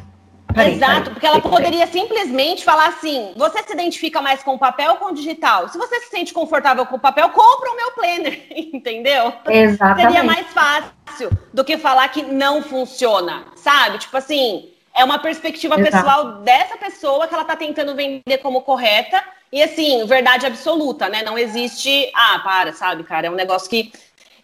Parei, 0.55 0.75
Exato, 0.75 0.93
parei, 0.93 1.11
porque 1.11 1.27
ela 1.27 1.41
poderia 1.41 1.87
simplesmente 1.87 2.65
falar 2.65 2.89
assim: 2.89 3.33
você 3.37 3.63
se 3.63 3.73
identifica 3.73 4.21
mais 4.21 4.43
com 4.43 4.55
o 4.55 4.59
papel 4.59 4.93
ou 4.93 4.97
com 4.97 5.07
o 5.07 5.15
digital? 5.15 5.69
Se 5.69 5.79
você 5.79 6.01
se 6.01 6.11
sente 6.11 6.33
confortável 6.33 6.85
com 6.87 6.97
o 6.97 7.01
papel, 7.01 7.29
compra 7.31 7.71
o 7.71 7.77
meu 7.77 7.91
planner, 7.93 8.47
entendeu? 8.51 9.33
Exatamente. 9.49 10.07
Seria 10.07 10.25
mais 10.25 10.47
fácil 10.49 11.31
do 11.53 11.65
que 11.65 11.79
falar 11.79 12.09
que 12.09 12.23
não 12.23 12.63
funciona, 12.63 13.45
sabe? 13.57 13.99
Tipo 13.99 14.17
assim, 14.17 14.71
é 14.95 15.05
uma 15.05 15.19
perspectiva 15.19 15.81
Exato. 15.81 15.91
pessoal 15.91 16.33
dessa 16.43 16.77
pessoa 16.77 17.27
que 17.27 17.35
ela 17.35 17.45
tá 17.45 17.57
tentando 17.57 17.95
vender 17.95 18.39
como 18.43 18.63
correta. 18.63 19.23
E 19.53 19.61
assim, 19.61 20.07
verdade 20.07 20.47
absoluta, 20.47 21.09
né? 21.09 21.25
Não 21.25 21.37
existe. 21.37 22.09
Ah, 22.15 22.39
para, 22.39 22.73
sabe, 22.73 23.03
cara? 23.03 23.27
É 23.27 23.31
um 23.31 23.35
negócio 23.35 23.69
que 23.69 23.93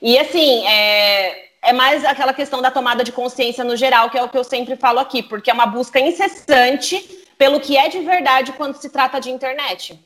e 0.01 0.19
assim, 0.19 0.66
é, 0.66 1.47
é 1.66 1.72
mais 1.72 2.05
aquela 2.05 2.33
questão 2.33 2.62
da 2.62 2.70
tomada 2.70 3.02
de 3.02 3.12
consciência 3.12 3.64
no 3.64 3.76
geral, 3.76 4.09
que 4.09 4.16
é 4.16 4.22
o 4.22 4.29
que 4.29 4.38
eu 4.38 4.44
sempre 4.44 4.76
falo 4.76 5.00
aqui, 5.00 5.22
porque 5.22 5.50
é 5.50 5.55
uma 5.55 5.66
busca 5.66 5.98
incessante 5.98 7.26
pelo 7.37 7.61
que 7.61 7.76
é 7.76 7.88
de 7.88 7.98
verdade 8.00 8.52
quando 8.52 8.76
se 8.76 8.88
trata 8.88 9.20
de 9.20 9.31
internet. 9.31 9.98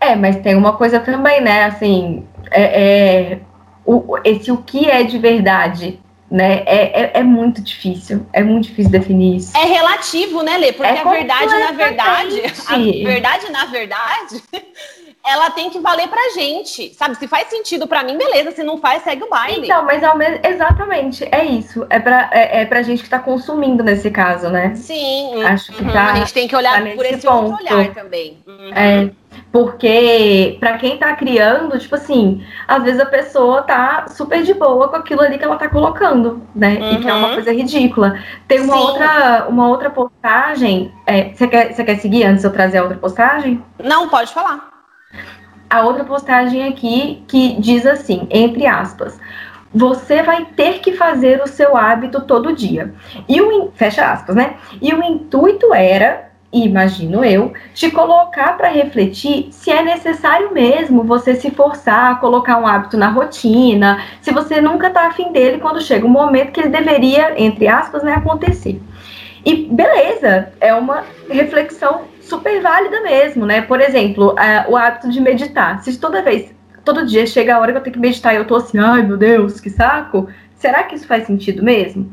É, 0.00 0.14
mas 0.14 0.36
tem 0.36 0.56
uma 0.56 0.76
coisa 0.76 1.00
também, 1.00 1.40
né? 1.40 1.64
Assim, 1.64 2.28
é, 2.50 3.32
é 3.32 3.40
o, 3.84 4.18
esse 4.24 4.50
o 4.50 4.58
que 4.58 4.90
é 4.90 5.04
de 5.04 5.18
verdade, 5.18 5.98
né? 6.30 6.64
É, 6.66 7.02
é, 7.02 7.10
é, 7.14 7.22
muito 7.22 7.62
difícil. 7.62 8.26
É 8.32 8.42
muito 8.42 8.68
difícil 8.68 8.90
definir 8.90 9.36
isso. 9.36 9.56
É 9.56 9.64
relativo, 9.64 10.42
né, 10.42 10.58
Lê? 10.58 10.72
Porque 10.72 10.90
é 10.90 11.00
a 11.00 11.04
verdade, 11.04 11.58
na 11.58 11.72
verdade, 11.72 12.42
a 12.68 12.76
verdade, 12.76 13.50
na 13.50 13.64
verdade, 13.66 14.42
ela 15.26 15.50
tem 15.50 15.68
que 15.70 15.80
valer 15.80 16.06
pra 16.08 16.30
gente, 16.34 16.94
sabe? 16.94 17.16
Se 17.16 17.26
faz 17.26 17.48
sentido 17.48 17.88
pra 17.88 18.04
mim, 18.04 18.16
beleza. 18.16 18.52
Se 18.52 18.62
não 18.62 18.78
faz, 18.78 19.02
segue 19.02 19.24
o 19.24 19.28
baile. 19.28 19.66
Então, 19.66 19.84
mas 19.84 20.02
ao 20.04 20.16
mesmo... 20.16 20.38
exatamente, 20.42 21.28
é 21.32 21.44
isso. 21.44 21.84
É 21.90 21.98
pra, 21.98 22.30
é, 22.32 22.62
é 22.62 22.64
pra 22.64 22.82
gente 22.82 23.02
que 23.02 23.10
tá 23.10 23.18
consumindo 23.18 23.82
nesse 23.82 24.08
caso, 24.08 24.48
né? 24.48 24.74
Sim. 24.76 25.42
Acho 25.42 25.72
que 25.72 25.82
uhum. 25.82 25.92
tá. 25.92 26.12
A 26.12 26.14
gente 26.16 26.32
tem 26.32 26.46
que 26.46 26.54
olhar 26.54 26.80
tá 26.80 26.90
por 26.94 27.04
esse 27.04 27.26
ponto. 27.26 27.50
outro 27.50 27.66
olhar 27.66 27.92
também. 27.92 28.38
Uhum. 28.46 28.72
É. 28.72 29.10
Porque 29.50 30.56
para 30.60 30.78
quem 30.78 30.96
tá 30.96 31.14
criando, 31.14 31.78
tipo 31.78 31.94
assim, 31.94 32.44
às 32.66 32.82
vezes 32.82 33.00
a 33.00 33.06
pessoa 33.06 33.62
tá 33.62 34.06
super 34.08 34.42
de 34.42 34.54
boa 34.54 34.88
com 34.88 34.96
aquilo 34.96 35.20
ali 35.22 35.38
que 35.38 35.44
ela 35.44 35.56
tá 35.56 35.68
colocando, 35.68 36.42
né? 36.54 36.78
Uhum. 36.80 36.92
E 36.92 37.00
que 37.00 37.08
é 37.08 37.12
uma 37.12 37.28
uhum. 37.28 37.34
coisa 37.34 37.52
ridícula. 37.52 38.18
Tem 38.46 38.60
uma 38.60 38.76
outra 38.76 39.46
uma 39.48 39.68
outra 39.68 39.90
postagem. 39.90 40.92
É, 41.04 41.30
você 41.34 41.44
é, 41.44 41.48
quer, 41.48 41.74
você 41.74 41.84
quer 41.84 41.98
seguir 41.98 42.24
antes 42.24 42.42
de 42.42 42.46
eu 42.46 42.52
trazer 42.52 42.78
a 42.78 42.82
outra 42.82 42.96
postagem? 42.96 43.62
Não, 43.82 44.08
pode 44.08 44.32
falar 44.32 44.75
a 45.68 45.82
outra 45.82 46.04
postagem 46.04 46.66
aqui 46.66 47.22
que 47.26 47.60
diz 47.60 47.86
assim, 47.86 48.26
entre 48.30 48.66
aspas, 48.66 49.18
você 49.74 50.22
vai 50.22 50.46
ter 50.56 50.80
que 50.80 50.92
fazer 50.92 51.42
o 51.42 51.46
seu 51.46 51.76
hábito 51.76 52.22
todo 52.22 52.54
dia. 52.54 52.94
E 53.28 53.40
o 53.40 53.70
fecha 53.74 54.10
aspas, 54.10 54.34
né? 54.34 54.54
E 54.80 54.92
o 54.94 55.02
intuito 55.02 55.74
era, 55.74 56.30
imagino 56.52 57.24
eu, 57.24 57.52
te 57.74 57.90
colocar 57.90 58.56
para 58.56 58.68
refletir 58.68 59.48
se 59.50 59.70
é 59.70 59.82
necessário 59.82 60.52
mesmo 60.54 61.02
você 61.02 61.34
se 61.34 61.50
forçar 61.50 62.12
a 62.12 62.14
colocar 62.14 62.56
um 62.58 62.66
hábito 62.66 62.96
na 62.96 63.08
rotina, 63.08 64.02
se 64.22 64.32
você 64.32 64.60
nunca 64.60 64.88
tá 64.88 65.08
afim 65.08 65.30
dele 65.32 65.58
quando 65.58 65.82
chega 65.82 66.06
o 66.06 66.10
momento 66.10 66.52
que 66.52 66.60
ele 66.60 66.70
deveria, 66.70 67.34
entre 67.36 67.68
aspas, 67.68 68.02
né, 68.02 68.14
acontecer. 68.14 68.80
E 69.44 69.66
beleza, 69.66 70.52
é 70.60 70.74
uma 70.74 71.04
reflexão 71.28 72.02
super 72.28 72.60
válida 72.60 73.00
mesmo, 73.00 73.46
né? 73.46 73.62
Por 73.62 73.80
exemplo, 73.80 74.34
o 74.68 74.76
hábito 74.76 75.10
de 75.10 75.20
meditar. 75.20 75.82
Se 75.82 75.96
toda 75.98 76.22
vez, 76.22 76.52
todo 76.84 77.06
dia 77.06 77.26
chega 77.26 77.56
a 77.56 77.60
hora 77.60 77.72
que 77.72 77.78
eu 77.78 77.82
tenho 77.82 77.94
que 77.94 78.00
meditar 78.00 78.34
e 78.34 78.36
eu 78.36 78.46
tô 78.46 78.56
assim, 78.56 78.78
ai 78.78 79.02
meu 79.02 79.16
Deus, 79.16 79.60
que 79.60 79.70
saco, 79.70 80.28
será 80.54 80.84
que 80.84 80.94
isso 80.94 81.06
faz 81.06 81.26
sentido 81.26 81.62
mesmo? 81.62 82.12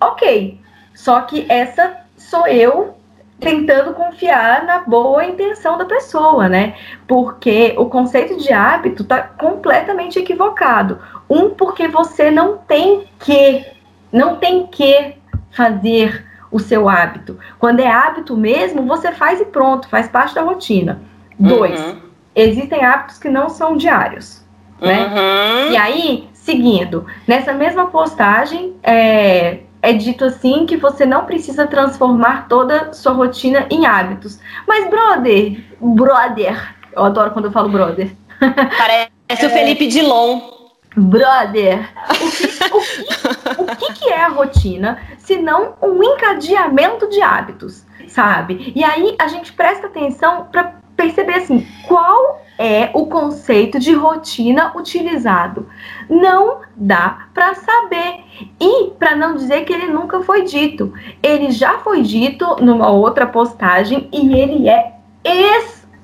Ok, 0.00 0.60
só 0.94 1.20
que 1.22 1.46
essa 1.48 1.96
sou 2.16 2.46
eu 2.46 2.94
tentando 3.40 3.94
confiar 3.94 4.64
na 4.64 4.80
boa 4.80 5.24
intenção 5.24 5.78
da 5.78 5.84
pessoa, 5.84 6.48
né? 6.48 6.74
Porque 7.06 7.74
o 7.78 7.86
conceito 7.86 8.36
de 8.36 8.52
hábito 8.52 9.04
tá 9.04 9.22
completamente 9.22 10.18
equivocado. 10.18 11.00
Um, 11.30 11.50
porque 11.50 11.86
você 11.86 12.30
não 12.30 12.58
tem 12.58 13.06
que, 13.20 13.64
não 14.12 14.36
tem 14.36 14.66
que 14.66 15.14
fazer 15.50 16.27
o 16.50 16.58
seu 16.58 16.88
hábito. 16.88 17.38
Quando 17.58 17.80
é 17.80 17.90
hábito 17.90 18.36
mesmo, 18.36 18.86
você 18.86 19.12
faz 19.12 19.40
e 19.40 19.44
pronto, 19.44 19.88
faz 19.88 20.08
parte 20.08 20.34
da 20.34 20.42
rotina. 20.42 21.00
Dois, 21.38 21.80
uhum. 21.80 21.96
existem 22.34 22.84
hábitos 22.84 23.18
que 23.18 23.28
não 23.28 23.48
são 23.48 23.76
diários. 23.76 24.44
Né? 24.80 25.06
Uhum. 25.06 25.72
E 25.72 25.76
aí, 25.76 26.28
seguindo, 26.32 27.06
nessa 27.26 27.52
mesma 27.52 27.86
postagem, 27.86 28.74
é, 28.82 29.60
é 29.82 29.92
dito 29.92 30.24
assim 30.24 30.66
que 30.66 30.76
você 30.76 31.04
não 31.04 31.24
precisa 31.24 31.66
transformar 31.66 32.48
toda 32.48 32.92
sua 32.92 33.12
rotina 33.12 33.66
em 33.70 33.86
hábitos. 33.86 34.40
Mas, 34.66 34.88
brother, 34.88 35.64
brother, 35.80 36.74
eu 36.92 37.04
adoro 37.04 37.30
quando 37.30 37.46
eu 37.46 37.52
falo 37.52 37.68
brother. 37.68 38.10
Parece 38.40 39.10
é, 39.28 39.46
o 39.46 39.50
Felipe 39.50 39.86
Dilon. 39.86 40.57
Brother, 40.98 41.88
o 42.10 42.30
que, 42.30 43.62
o, 43.62 43.62
o 43.62 43.94
que, 43.94 44.08
é 44.08 44.22
a 44.22 44.28
rotina 44.28 45.00
se 45.18 45.36
não 45.36 45.74
um 45.82 46.02
encadeamento 46.02 47.08
de 47.08 47.20
hábitos, 47.22 47.84
sabe? 48.08 48.72
E 48.74 48.82
aí 48.82 49.14
a 49.18 49.28
gente 49.28 49.52
presta 49.52 49.86
atenção 49.86 50.48
para 50.50 50.74
perceber 50.96 51.34
assim, 51.34 51.66
qual 51.86 52.42
é 52.58 52.90
o 52.92 53.06
conceito 53.06 53.78
de 53.78 53.94
rotina 53.94 54.72
utilizado. 54.76 55.68
Não 56.10 56.60
dá 56.74 57.28
para 57.32 57.54
saber. 57.54 58.24
E 58.60 58.90
para 58.98 59.14
não 59.14 59.36
dizer 59.36 59.64
que 59.64 59.72
ele 59.72 59.86
nunca 59.86 60.20
foi 60.22 60.42
dito, 60.42 60.92
ele 61.22 61.52
já 61.52 61.78
foi 61.78 62.02
dito 62.02 62.56
numa 62.60 62.90
outra 62.90 63.26
postagem 63.26 64.08
e 64.12 64.34
ele 64.34 64.68
é 64.68 64.94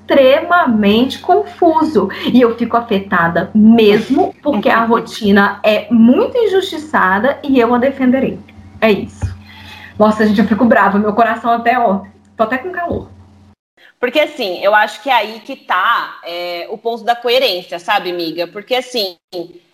extremamente 0.05 1.19
confuso. 1.19 2.09
E 2.31 2.39
eu 2.39 2.55
fico 2.55 2.77
afetada 2.77 3.49
mesmo, 3.53 4.33
porque 4.41 4.69
a 4.69 4.85
rotina 4.85 5.59
é 5.63 5.87
muito 5.91 6.37
injustiçada 6.37 7.39
e 7.43 7.59
eu 7.59 7.73
a 7.73 7.77
defenderei. 7.77 8.39
É 8.79 8.91
isso. 8.91 9.35
Nossa, 9.97 10.25
gente, 10.27 10.39
eu 10.39 10.47
fico 10.47 10.65
brava, 10.65 10.99
meu 10.99 11.13
coração 11.13 11.51
até, 11.51 11.79
ó, 11.79 12.01
tô 12.37 12.43
até 12.43 12.57
com 12.57 12.71
calor. 12.71 13.09
Porque 13.99 14.19
assim, 14.19 14.59
eu 14.61 14.75
acho 14.75 15.01
que 15.01 15.09
é 15.09 15.13
aí 15.13 15.39
que 15.39 15.55
tá 15.55 16.19
é, 16.23 16.67
o 16.69 16.77
ponto 16.77 17.03
da 17.03 17.15
coerência, 17.15 17.79
sabe, 17.79 18.11
amiga? 18.11 18.45
Porque 18.45 18.75
assim, 18.75 19.15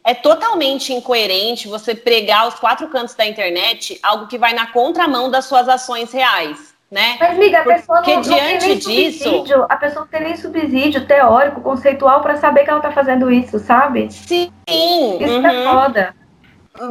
é 0.05 0.13
totalmente 0.13 0.93
incoerente 0.93 1.67
você 1.67 1.93
pregar 1.95 2.47
os 2.47 2.55
quatro 2.55 2.87
cantos 2.87 3.15
da 3.15 3.25
internet 3.25 3.99
algo 4.01 4.27
que 4.27 4.37
vai 4.37 4.53
na 4.53 4.67
contramão 4.67 5.29
das 5.29 5.45
suas 5.45 5.67
ações 5.67 6.13
reais. 6.13 6.70
Né? 6.91 7.15
Mas, 7.21 7.31
amiga, 7.31 7.61
a 7.61 7.63
pessoa 7.63 8.01
não, 8.01 8.15
não 8.15 8.21
tem 8.21 8.59
nem 8.59 8.59
subsídio, 8.59 9.65
a 9.69 9.77
pessoa 9.77 10.01
não 10.01 10.11
tem 10.11 10.23
nem 10.23 10.35
subsídio 10.35 11.07
teórico, 11.07 11.61
conceitual 11.61 12.21
para 12.21 12.35
saber 12.35 12.65
que 12.65 12.69
ela 12.69 12.79
está 12.79 12.91
fazendo 12.91 13.31
isso, 13.31 13.59
sabe? 13.59 14.11
Sim. 14.11 14.51
Isso 14.67 15.33
uhum. 15.33 15.47
é 15.47 15.63
foda. 15.63 16.15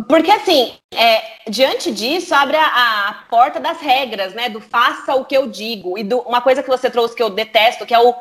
Porque 0.08 0.30
assim, 0.30 0.72
é, 0.94 1.50
diante 1.50 1.90
disso, 1.90 2.34
abre 2.34 2.56
a, 2.56 3.08
a, 3.08 3.14
porta 3.28 3.60
das 3.60 3.78
regras, 3.80 4.32
né? 4.32 4.48
Do 4.48 4.60
faça 4.60 5.14
o 5.14 5.24
que 5.24 5.36
eu 5.36 5.46
digo. 5.48 5.98
E 5.98 6.04
do, 6.04 6.20
uma 6.20 6.40
coisa 6.40 6.62
que 6.62 6.68
você 6.68 6.88
trouxe 6.88 7.14
que 7.14 7.22
eu 7.22 7.28
detesto, 7.28 7.84
que 7.84 7.94
é 7.94 7.98
o 7.98 8.14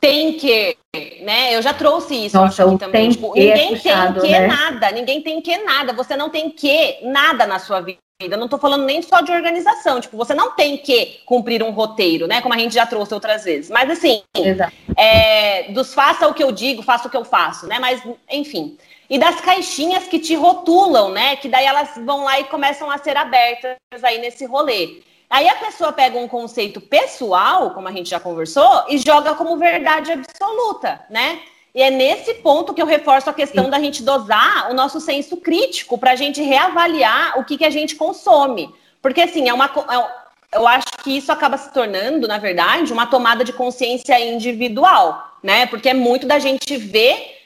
tem 0.00 0.32
que, 0.32 0.76
né? 1.22 1.54
Eu 1.54 1.62
já 1.62 1.74
trouxe 1.74 2.26
isso 2.26 2.36
Nossa, 2.36 2.64
aqui 2.64 2.78
também. 2.78 3.10
Tipo, 3.10 3.34
ninguém 3.34 3.66
é 3.66 3.68
puxado, 3.68 4.20
tem 4.20 4.30
que 4.32 4.38
né? 4.38 4.46
nada, 4.46 4.90
ninguém 4.90 5.22
tem 5.22 5.40
que 5.40 5.58
nada. 5.58 5.92
Você 5.92 6.16
não 6.16 6.30
tem 6.30 6.50
que 6.50 6.98
nada 7.02 7.46
na 7.46 7.58
sua 7.58 7.80
vida. 7.80 7.98
Eu 8.20 8.36
não 8.36 8.48
tô 8.48 8.58
falando 8.58 8.84
nem 8.84 9.00
só 9.00 9.22
de 9.22 9.32
organização, 9.32 10.00
tipo, 10.00 10.16
você 10.16 10.34
não 10.34 10.52
tem 10.52 10.76
que 10.76 11.20
cumprir 11.24 11.62
um 11.62 11.70
roteiro, 11.70 12.26
né? 12.26 12.42
Como 12.42 12.54
a 12.54 12.58
gente 12.58 12.74
já 12.74 12.84
trouxe 12.84 13.14
outras 13.14 13.44
vezes. 13.44 13.70
Mas 13.70 13.88
assim, 13.90 14.22
é, 14.96 15.72
dos 15.72 15.94
faça 15.94 16.28
o 16.28 16.34
que 16.34 16.44
eu 16.44 16.52
digo, 16.52 16.82
faça 16.82 17.08
o 17.08 17.10
que 17.10 17.16
eu 17.16 17.24
faço, 17.24 17.66
né? 17.66 17.78
Mas, 17.78 18.02
enfim. 18.30 18.76
E 19.08 19.18
das 19.18 19.40
caixinhas 19.40 20.04
que 20.04 20.18
te 20.18 20.34
rotulam, 20.34 21.10
né? 21.10 21.36
Que 21.36 21.48
daí 21.48 21.64
elas 21.64 21.92
vão 21.96 22.24
lá 22.24 22.38
e 22.38 22.44
começam 22.44 22.90
a 22.90 22.98
ser 22.98 23.16
abertas 23.16 23.76
aí 24.02 24.18
nesse 24.18 24.44
rolê. 24.44 25.00
Aí 25.30 25.48
a 25.48 25.54
pessoa 25.54 25.92
pega 25.92 26.18
um 26.18 26.28
conceito 26.28 26.80
pessoal, 26.80 27.70
como 27.70 27.88
a 27.88 27.92
gente 27.92 28.10
já 28.10 28.20
conversou, 28.20 28.84
e 28.88 28.98
joga 28.98 29.34
como 29.34 29.56
verdade 29.56 30.12
absoluta, 30.12 31.00
né? 31.08 31.40
E 31.74 31.82
é 31.82 31.90
nesse 31.90 32.34
ponto 32.34 32.74
que 32.74 32.82
eu 32.82 32.86
reforço 32.86 33.30
a 33.30 33.34
questão 33.34 33.64
Sim. 33.64 33.70
da 33.70 33.78
gente 33.78 34.02
dosar 34.02 34.70
o 34.70 34.74
nosso 34.74 35.00
senso 35.00 35.36
crítico 35.36 35.96
para 35.96 36.12
a 36.12 36.16
gente 36.16 36.42
reavaliar 36.42 37.38
o 37.38 37.44
que, 37.44 37.56
que 37.58 37.64
a 37.64 37.70
gente 37.70 37.94
consome. 37.94 38.74
Porque, 39.00 39.20
assim, 39.20 39.48
é 39.48 39.54
uma, 39.54 39.66
é, 39.66 40.56
eu 40.58 40.66
acho 40.66 40.88
que 41.02 41.16
isso 41.16 41.30
acaba 41.30 41.56
se 41.56 41.72
tornando, 41.72 42.26
na 42.26 42.38
verdade, 42.38 42.92
uma 42.92 43.06
tomada 43.06 43.44
de 43.44 43.52
consciência 43.52 44.18
individual, 44.18 45.36
né? 45.42 45.66
Porque 45.66 45.88
é 45.88 45.94
muito 45.94 46.26
da 46.26 46.38
gente 46.38 46.76
ver. 46.76 47.38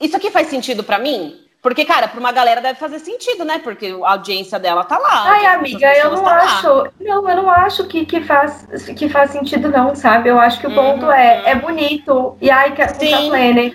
Isso 0.00 0.16
aqui 0.16 0.30
faz 0.30 0.48
sentido 0.48 0.82
para 0.82 0.98
mim? 0.98 1.47
Porque, 1.68 1.84
cara, 1.84 2.08
para 2.08 2.18
uma 2.18 2.32
galera 2.32 2.62
deve 2.62 2.78
fazer 2.78 2.98
sentido, 2.98 3.44
né? 3.44 3.58
Porque 3.58 3.94
a 4.02 4.12
audiência 4.12 4.58
dela 4.58 4.84
tá 4.84 4.96
lá. 4.96 5.24
Ai, 5.32 5.44
amiga, 5.44 5.94
eu 5.98 6.12
não 6.12 6.24
tá 6.24 6.36
acho. 6.36 6.66
Lá. 6.66 6.90
Não, 6.98 7.28
eu 7.28 7.36
não 7.36 7.50
acho 7.50 7.86
que, 7.86 8.06
que, 8.06 8.22
faz, 8.22 8.66
que 8.96 9.06
faz 9.06 9.32
sentido, 9.32 9.68
não, 9.68 9.94
sabe? 9.94 10.30
Eu 10.30 10.40
acho 10.40 10.58
que 10.60 10.66
o 10.66 10.70
uhum. 10.70 10.76
ponto 10.76 11.10
é, 11.10 11.50
é 11.50 11.54
bonito. 11.54 12.38
E 12.40 12.50
ai, 12.50 12.72
quer 12.72 12.94
comprar 12.94 13.20
planner. 13.28 13.74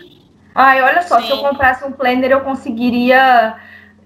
Ai, 0.56 0.82
olha 0.82 1.04
só, 1.04 1.20
Sim. 1.20 1.28
se 1.28 1.32
eu 1.34 1.38
comprasse 1.38 1.86
um 1.86 1.92
planner, 1.92 2.32
eu 2.32 2.42
conseguiria 2.42 3.58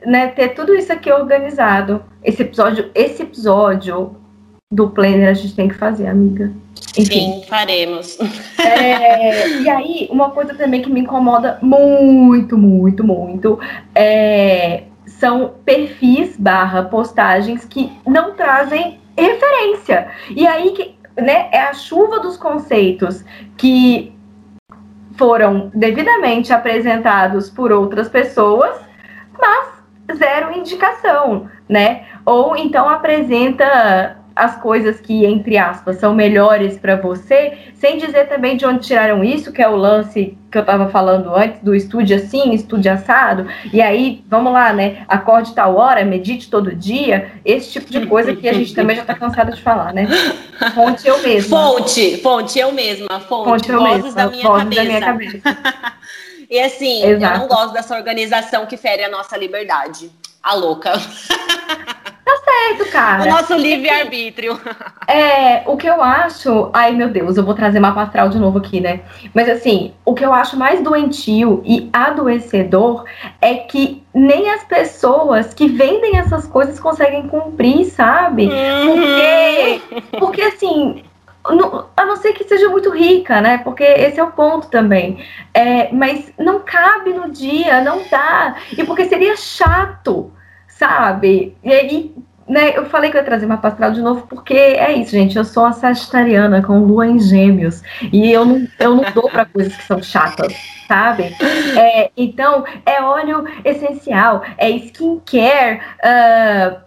né, 0.05 0.27
ter 0.27 0.49
tudo 0.49 0.75
isso 0.75 0.91
aqui 0.91 1.09
organizado. 1.09 2.03
Esse 2.21 2.41
episódio, 2.41 2.91
esse 2.93 3.23
episódio 3.23 4.17
do 4.69 4.89
planner 4.89 5.29
a 5.29 5.33
gente 5.33 5.55
tem 5.55 5.69
que 5.69 5.75
fazer, 5.75 6.07
amiga. 6.07 6.51
Enfim. 6.97 7.05
Sim, 7.05 7.43
faremos. 7.47 8.17
É, 8.59 9.47
e 9.61 9.69
aí, 9.69 10.07
uma 10.11 10.32
coisa 10.32 10.53
também 10.55 10.82
que 10.82 10.89
me 10.89 11.01
incomoda 11.01 11.59
muito, 11.61 12.57
muito, 12.57 13.03
muito 13.03 13.59
é, 13.93 14.84
são 15.05 15.55
perfis 15.63 16.36
barra 16.38 16.84
postagens 16.84 17.65
que 17.65 17.91
não 18.05 18.34
trazem 18.34 18.99
referência. 19.17 20.09
E 20.30 20.45
aí 20.45 20.71
que 20.71 20.97
né, 21.21 21.49
é 21.51 21.61
a 21.61 21.73
chuva 21.73 22.19
dos 22.19 22.38
conceitos 22.38 23.23
que 23.55 24.13
foram 25.17 25.71
devidamente 25.73 26.53
apresentados 26.53 27.49
por 27.49 27.71
outras 27.71 28.07
pessoas, 28.07 28.80
mas 29.38 29.78
zero 30.15 30.55
indicação, 30.55 31.49
né? 31.67 32.05
Ou 32.23 32.55
então 32.55 32.88
apresenta 32.88 34.17
as 34.38 34.55
coisas 34.61 34.99
que, 34.99 35.25
entre 35.25 35.57
aspas, 35.57 35.97
são 35.97 36.13
melhores 36.13 36.77
para 36.77 36.95
você, 36.95 37.57
sem 37.75 37.97
dizer 37.97 38.27
também 38.27 38.55
de 38.55 38.65
onde 38.65 38.85
tiraram 38.85 39.23
isso, 39.23 39.51
que 39.51 39.61
é 39.61 39.67
o 39.67 39.75
lance 39.75 40.38
que 40.51 40.57
eu 40.57 40.61
estava 40.61 40.89
falando 40.89 41.35
antes, 41.35 41.59
do 41.61 41.75
estude 41.75 42.13
assim, 42.13 42.53
estude 42.53 42.88
assado, 42.88 43.47
e 43.73 43.81
aí, 43.81 44.23
vamos 44.27 44.53
lá, 44.53 44.71
né? 44.71 45.03
Acorde 45.07 45.53
tal 45.53 45.75
hora, 45.75 46.05
medite 46.05 46.49
todo 46.49 46.73
dia, 46.73 47.31
esse 47.43 47.71
tipo 47.71 47.91
de 47.91 48.05
coisa 48.05 48.35
que 48.35 48.47
a 48.47 48.53
gente 48.53 48.73
também 48.73 48.95
já 48.95 49.01
está 49.01 49.15
cansado 49.15 49.53
de 49.53 49.61
falar, 49.61 49.93
né? 49.93 50.07
Fonte 50.73 51.07
eu 51.07 51.21
mesma. 51.21 51.57
Fonte, 51.57 52.17
fonte 52.17 52.59
eu 52.59 52.71
mesma, 52.71 53.19
fonte, 53.19 53.49
fonte 53.49 53.69
eu 53.69 53.79
vozes, 53.79 54.03
mesma, 54.03 54.21
da, 54.21 54.29
minha 54.29 54.47
vozes 54.47 54.75
da 54.75 54.83
minha 54.83 55.01
cabeça. 55.01 55.57
e 56.49 56.59
assim, 56.59 57.03
Exato. 57.03 57.35
eu 57.35 57.39
não 57.39 57.47
gosto 57.47 57.73
dessa 57.73 57.95
organização 57.95 58.65
que 58.65 58.77
fere 58.77 59.03
a 59.03 59.09
nossa 59.09 59.35
liberdade. 59.35 60.09
A 60.41 60.53
louca. 60.53 60.93
Tá 62.28 62.38
certo, 62.43 62.91
cara. 62.91 63.23
O 63.23 63.30
nosso 63.30 63.55
livre-arbítrio. 63.55 64.59
É, 65.09 65.63
o 65.65 65.78
que 65.78 65.88
eu 65.88 66.03
acho. 66.03 66.69
Ai, 66.73 66.91
meu 66.91 67.07
Deus, 67.07 67.38
eu 67.38 67.45
vou 67.45 67.53
trazer 67.53 67.80
mapa 67.80 68.01
astral 68.01 68.28
de 68.28 68.38
novo 68.38 68.57
aqui, 68.57 68.82
né? 68.82 68.99
Mas 69.34 69.47
assim, 69.47 69.93
o 70.03 70.13
que 70.13 70.25
eu 70.25 70.34
acho 70.34 70.57
mais 70.57 70.82
doentio 70.82 71.61
e 71.65 71.89
adoecedor 71.93 73.05
é 73.41 73.53
que 73.53 74.03
nem 74.13 74.49
as 74.49 74.65
pessoas 74.65 75.53
que 75.53 75.69
vendem 75.69 76.17
essas 76.17 76.45
coisas 76.45 76.78
conseguem 76.78 77.25
cumprir, 77.30 77.86
sabe? 77.86 78.49
Porque, 78.86 79.82
uhum. 79.95 80.19
porque 80.19 80.41
assim, 80.41 81.03
a 81.95 82.05
não 82.05 82.17
ser 82.17 82.34
que 82.34 82.43
seja 82.43 82.67
muito 82.67 82.89
rica, 82.89 83.39
né? 83.39 83.59
Porque 83.59 83.86
esse 83.86 84.19
é 84.19 84.23
o 84.23 84.34
ponto 84.34 84.67
também. 84.67 85.23
É, 85.53 85.89
mas 85.93 86.34
não 86.38 86.59
cabe 86.59 87.13
no 87.13 87.32
dia, 87.32 87.80
não 87.80 88.01
dá. 88.11 88.57
E 88.78 88.84
porque 88.84 89.05
seria 89.05 89.38
chato 89.38 90.34
sabe? 90.78 91.55
E 91.63 91.73
aí, 91.73 92.15
né, 92.47 92.78
eu 92.78 92.86
falei 92.86 93.11
que 93.11 93.17
eu 93.17 93.21
ia 93.21 93.25
trazer 93.25 93.45
uma 93.45 93.57
pastral 93.57 93.91
de 93.91 94.01
novo, 94.01 94.25
porque 94.28 94.53
é 94.53 94.93
isso, 94.93 95.11
gente. 95.11 95.38
Eu 95.38 95.43
sou 95.43 95.63
uma 95.63 95.73
sagitariana 95.73 96.61
com 96.61 96.80
lua 96.80 97.07
em 97.07 97.19
gêmeos. 97.19 97.82
E 98.11 98.32
eu 98.32 98.45
não, 98.45 98.67
eu 98.80 98.95
não 98.95 99.03
dou 99.13 99.30
para 99.30 99.45
coisas 99.45 99.75
que 99.75 99.84
são 99.84 100.01
chatas, 100.01 100.53
sabe? 100.88 101.36
É, 101.78 102.11
então, 102.15 102.63
é 102.86 103.01
óleo 103.01 103.45
essencial, 103.65 104.43
é 104.57 104.69
skincare. 104.69 105.82
Uh, 106.03 106.86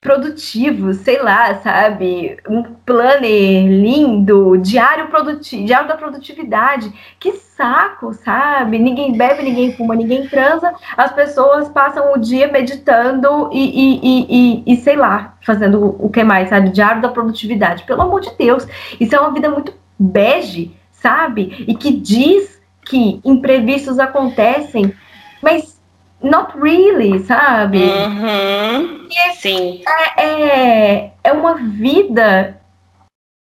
produtivo, 0.00 0.94
sei 0.94 1.20
lá, 1.22 1.56
sabe? 1.56 2.38
Um 2.48 2.62
planner 2.62 3.66
lindo, 3.66 4.56
diário 4.56 5.08
produtivo, 5.08 5.66
diário 5.66 5.88
da 5.88 5.96
produtividade. 5.96 6.90
Que 7.20 7.32
saco, 7.32 8.14
sabe? 8.14 8.78
Ninguém 8.78 9.12
bebe, 9.16 9.42
ninguém 9.42 9.76
fuma, 9.76 9.94
ninguém 9.94 10.26
transa. 10.26 10.72
As 10.96 11.12
pessoas 11.12 11.68
passam 11.68 12.14
o 12.14 12.18
dia 12.18 12.50
meditando 12.50 13.50
e, 13.52 13.58
e, 13.60 14.00
e, 14.02 14.26
e, 14.30 14.72
e 14.72 14.76
sei 14.78 14.96
lá, 14.96 15.36
fazendo 15.42 15.96
o 15.98 16.08
que 16.08 16.24
mais, 16.24 16.48
sabe? 16.48 16.70
Diário 16.70 17.02
da 17.02 17.10
produtividade. 17.10 17.84
Pelo 17.84 18.02
amor 18.02 18.22
de 18.22 18.34
Deus, 18.38 18.66
isso 18.98 19.14
é 19.14 19.20
uma 19.20 19.32
vida 19.32 19.50
muito 19.50 19.74
bege, 19.98 20.74
sabe? 20.90 21.66
E 21.68 21.74
que 21.74 21.92
diz 21.92 22.58
que 22.86 23.20
imprevistos 23.22 23.98
acontecem, 23.98 24.94
mas 25.42 25.79
not 26.22 26.56
really, 26.58 27.24
sabe? 27.24 27.82
Uhum. 27.82 29.08
E, 29.10 29.32
Sim. 29.36 29.82
É, 30.16 30.22
é, 30.22 31.12
é 31.24 31.32
uma 31.32 31.54
vida 31.54 32.60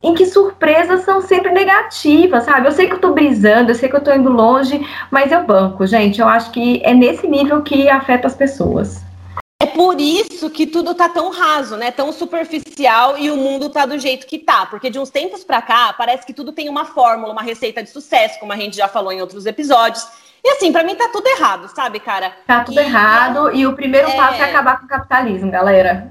em 0.03 0.13
que 0.13 0.25
surpresas 0.25 1.03
são 1.03 1.21
sempre 1.21 1.51
negativas, 1.51 2.43
sabe? 2.43 2.67
Eu 2.67 2.71
sei 2.71 2.87
que 2.87 2.93
eu 2.93 3.01
tô 3.01 3.13
brisando, 3.13 3.71
eu 3.71 3.75
sei 3.75 3.89
que 3.89 3.95
eu 3.95 4.03
tô 4.03 4.13
indo 4.13 4.29
longe, 4.29 4.85
mas 5.09 5.31
eu 5.31 5.43
banco, 5.43 5.87
gente. 5.87 6.21
Eu 6.21 6.27
acho 6.27 6.51
que 6.51 6.81
é 6.83 6.93
nesse 6.93 7.27
nível 7.27 7.63
que 7.63 7.89
afeta 7.89 8.27
as 8.27 8.35
pessoas. 8.35 9.01
É 9.59 9.65
por 9.65 9.99
isso 9.99 10.51
que 10.51 10.67
tudo 10.67 10.93
tá 10.93 11.09
tão 11.09 11.31
raso, 11.31 11.75
né? 11.77 11.89
Tão 11.89 12.13
superficial 12.13 13.17
e 13.17 13.31
o 13.31 13.35
mundo 13.35 13.69
tá 13.69 13.87
do 13.87 13.97
jeito 13.97 14.27
que 14.27 14.37
tá. 14.37 14.67
Porque 14.67 14.87
de 14.87 14.99
uns 14.99 15.09
tempos 15.09 15.43
para 15.43 15.63
cá, 15.63 15.93
parece 15.97 16.27
que 16.27 16.33
tudo 16.33 16.51
tem 16.51 16.69
uma 16.69 16.85
fórmula, 16.85 17.33
uma 17.33 17.41
receita 17.41 17.81
de 17.81 17.89
sucesso, 17.89 18.39
como 18.39 18.53
a 18.53 18.55
gente 18.55 18.77
já 18.77 18.87
falou 18.87 19.11
em 19.11 19.19
outros 19.19 19.47
episódios. 19.47 20.07
E 20.47 20.49
assim, 20.51 20.71
para 20.71 20.81
mim 20.81 20.95
tá 20.95 21.09
tudo 21.09 21.27
errado, 21.27 21.67
sabe, 21.75 21.99
cara? 21.99 22.31
Tá 22.47 22.63
tudo 22.63 22.79
e, 22.79 22.83
errado. 22.83 23.53
E 23.53 23.67
o 23.67 23.73
primeiro 23.73 24.07
é... 24.07 24.15
passo 24.15 24.41
é 24.41 24.45
acabar 24.45 24.79
com 24.79 24.85
o 24.85 24.87
capitalismo, 24.87 25.51
galera. 25.51 26.09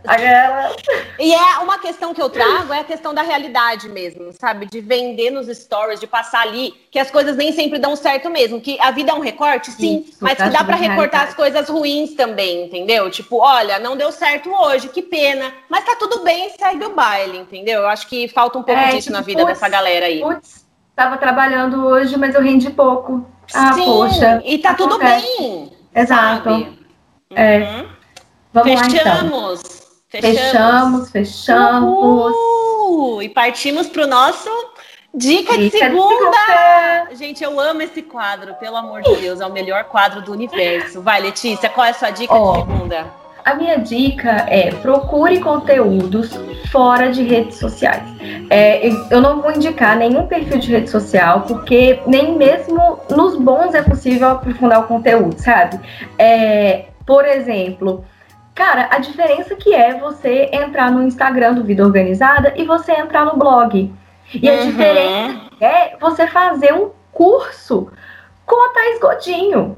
E 1.18 1.32
é 1.32 1.58
uma 1.60 1.78
questão 1.78 2.12
que 2.12 2.20
eu 2.20 2.28
trago, 2.28 2.70
é 2.70 2.80
a 2.80 2.84
questão 2.84 3.14
da 3.14 3.22
realidade 3.22 3.88
mesmo, 3.88 4.34
sabe? 4.38 4.66
De 4.66 4.78
vender 4.82 5.30
nos 5.30 5.46
stories, 5.46 5.98
de 5.98 6.06
passar 6.06 6.42
ali, 6.42 6.74
que 6.90 6.98
as 6.98 7.10
coisas 7.10 7.34
nem 7.34 7.50
sempre 7.50 7.78
dão 7.78 7.96
certo 7.96 8.28
mesmo. 8.28 8.60
Que 8.60 8.78
a 8.78 8.90
vida 8.90 9.10
é 9.10 9.14
um 9.14 9.20
recorte, 9.20 9.70
sim, 9.70 10.04
Isso, 10.06 10.18
mas 10.20 10.36
que 10.36 10.50
dá 10.50 10.62
para 10.62 10.76
recortar 10.76 11.28
as 11.28 11.34
coisas 11.34 11.70
ruins 11.70 12.12
também, 12.12 12.66
entendeu? 12.66 13.10
Tipo, 13.10 13.38
olha, 13.38 13.78
não 13.78 13.96
deu 13.96 14.12
certo 14.12 14.50
hoje, 14.50 14.90
que 14.90 15.00
pena. 15.00 15.50
Mas 15.66 15.82
tá 15.82 15.96
tudo 15.96 16.22
bem, 16.22 16.50
segue 16.50 16.84
o 16.84 16.90
baile, 16.90 17.38
entendeu? 17.38 17.80
Eu 17.80 17.88
acho 17.88 18.06
que 18.06 18.28
falta 18.28 18.58
um 18.58 18.62
pouco 18.62 18.78
é, 18.78 18.90
disso 18.90 19.04
tipo, 19.04 19.12
na 19.14 19.22
vida 19.22 19.40
putz, 19.40 19.54
dessa 19.54 19.68
galera 19.70 20.04
aí. 20.04 20.20
Putz, 20.20 20.65
tava 20.96 21.16
trabalhando 21.16 21.86
hoje, 21.86 22.16
mas 22.16 22.34
eu 22.34 22.42
rendi 22.42 22.70
pouco 22.70 23.24
ah, 23.54 23.72
Sim, 23.74 23.84
poxa. 23.84 24.42
E 24.44 24.58
tá 24.58 24.74
tudo 24.74 24.98
bem. 24.98 25.72
Exato. 25.94 26.76
É. 27.30 27.58
Uhum. 27.58 27.88
Vamos 28.52 28.80
fechamos. 28.80 29.04
lá, 29.04 29.18
então. 29.24 29.56
Fechamos. 30.08 31.10
Fechamos, 31.10 31.10
fechamos. 31.10 32.34
Uhul. 32.34 33.22
E 33.22 33.28
partimos 33.28 33.88
para 33.88 34.04
o 34.04 34.06
nosso 34.06 34.50
Dica, 35.14 35.56
de, 35.56 35.70
segunda. 35.70 36.08
de 36.08 36.18
segunda! 36.18 37.14
Gente, 37.14 37.42
eu 37.42 37.58
amo 37.58 37.80
esse 37.80 38.02
quadro, 38.02 38.54
pelo 38.56 38.76
amor 38.76 39.00
de 39.00 39.16
Deus, 39.16 39.40
é 39.40 39.46
o 39.46 39.52
melhor 39.52 39.84
quadro 39.84 40.20
do 40.20 40.30
universo. 40.30 41.00
Vai, 41.00 41.22
Letícia, 41.22 41.70
qual 41.70 41.86
é 41.86 41.90
a 41.90 41.94
sua 41.94 42.10
dica 42.10 42.34
oh, 42.34 42.52
de 42.52 42.58
segunda? 42.58 43.06
A 43.46 43.54
minha 43.54 43.78
dica 43.78 44.44
é 44.48 44.72
procure 44.72 45.38
conteúdos 45.38 46.36
fora 46.72 47.12
de 47.12 47.22
redes 47.22 47.56
sociais. 47.58 48.02
É, 48.50 48.88
eu 49.08 49.20
não 49.20 49.40
vou 49.40 49.52
indicar 49.52 49.96
nenhum 49.96 50.26
perfil 50.26 50.58
de 50.58 50.72
rede 50.72 50.90
social, 50.90 51.42
porque 51.42 52.00
nem 52.08 52.36
mesmo 52.36 52.98
nos 53.08 53.36
bons 53.36 53.72
é 53.72 53.82
possível 53.82 54.30
aprofundar 54.30 54.80
o 54.80 54.88
conteúdo, 54.88 55.38
sabe? 55.38 55.78
É, 56.18 56.86
por 57.06 57.24
exemplo, 57.24 58.04
cara, 58.52 58.88
a 58.90 58.98
diferença 58.98 59.54
que 59.54 59.72
é 59.72 59.94
você 59.94 60.50
entrar 60.52 60.90
no 60.90 61.04
Instagram 61.04 61.54
do 61.54 61.62
Vida 61.62 61.84
Organizada 61.84 62.52
e 62.56 62.64
você 62.64 62.94
entrar 62.94 63.26
no 63.26 63.36
blog. 63.36 63.94
E 64.34 64.50
a 64.50 64.54
uhum. 64.54 64.66
diferença 64.66 65.40
é 65.60 65.96
você 66.00 66.26
fazer 66.26 66.74
um 66.74 66.90
curso 67.12 67.92
com 68.44 68.70
a 68.70 68.72
Thais 68.72 68.98
Godinho. 68.98 69.76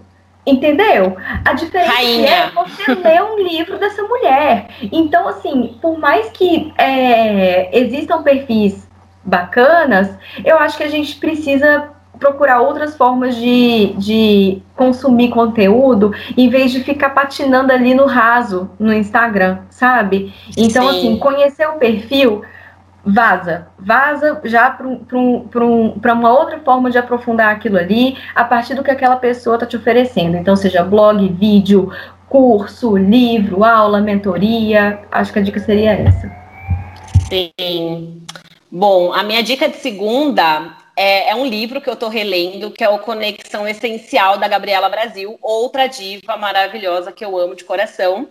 Entendeu? 0.49 1.17
A 1.45 1.53
diferença 1.53 1.93
Rainha. 1.93 2.29
é 2.31 2.51
você 2.51 2.95
ler 2.95 3.23
um 3.23 3.39
livro 3.39 3.79
dessa 3.79 4.03
mulher. 4.03 4.69
Então, 4.91 5.29
assim, 5.29 5.77
por 5.81 5.99
mais 5.99 6.31
que 6.31 6.73
é, 6.79 7.79
existam 7.79 8.23
perfis 8.23 8.89
bacanas, 9.23 10.09
eu 10.45 10.59
acho 10.59 10.79
que 10.79 10.85
a 10.85 10.89
gente 10.89 11.17
precisa 11.17 11.91
procurar 12.19 12.61
outras 12.61 12.97
formas 12.97 13.37
de, 13.37 13.93
de 13.99 14.63
consumir 14.75 15.29
conteúdo 15.29 16.13
em 16.37 16.49
vez 16.49 16.73
de 16.73 16.83
ficar 16.83 17.11
patinando 17.11 17.73
ali 17.73 17.95
no 17.95 18.07
raso 18.07 18.71
no 18.79 18.93
Instagram, 18.93 19.59
sabe? 19.71 20.35
Então, 20.57 20.91
Sim. 20.91 20.99
assim, 20.99 21.19
conhecer 21.19 21.69
o 21.69 21.75
perfil 21.75 22.43
vaza, 23.05 23.69
vaza 23.79 24.41
já 24.45 24.71
para 24.71 24.87
um, 24.87 25.49
um, 25.55 26.01
uma 26.13 26.33
outra 26.33 26.59
forma 26.61 26.91
de 26.91 26.99
aprofundar 26.99 27.55
aquilo 27.55 27.79
ali, 27.79 28.17
a 28.35 28.45
partir 28.45 28.75
do 28.75 28.83
que 28.83 28.91
aquela 28.91 29.17
pessoa 29.17 29.57
está 29.57 29.67
te 29.67 29.77
oferecendo. 29.77 30.37
Então, 30.37 30.57
seja 30.57 30.83
blog, 30.83 31.27
vídeo, 31.29 31.93
curso, 32.29 32.97
livro, 32.97 33.65
aula, 33.65 34.01
mentoria. 34.01 35.01
Acho 35.11 35.33
que 35.33 35.39
a 35.39 35.43
dica 35.43 35.61
seria 35.61 35.93
essa. 35.93 36.31
Sim. 37.29 38.23
Bom, 38.71 39.13
a 39.13 39.23
minha 39.23 39.43
dica 39.43 39.69
de 39.69 39.77
segunda 39.77 40.77
é, 40.95 41.31
é 41.31 41.35
um 41.35 41.47
livro 41.47 41.81
que 41.81 41.89
eu 41.89 41.95
estou 41.95 42.09
relendo, 42.09 42.71
que 42.71 42.85
é 42.85 42.89
o 42.89 42.99
Conexão 42.99 43.67
Essencial 43.67 44.37
da 44.37 44.49
Gabriela 44.49 44.89
Brasil, 44.89 45.39
outra 45.41 45.87
diva 45.87 46.37
maravilhosa 46.37 47.13
que 47.13 47.25
eu 47.25 47.39
amo 47.39 47.55
de 47.55 47.65
coração. 47.65 48.29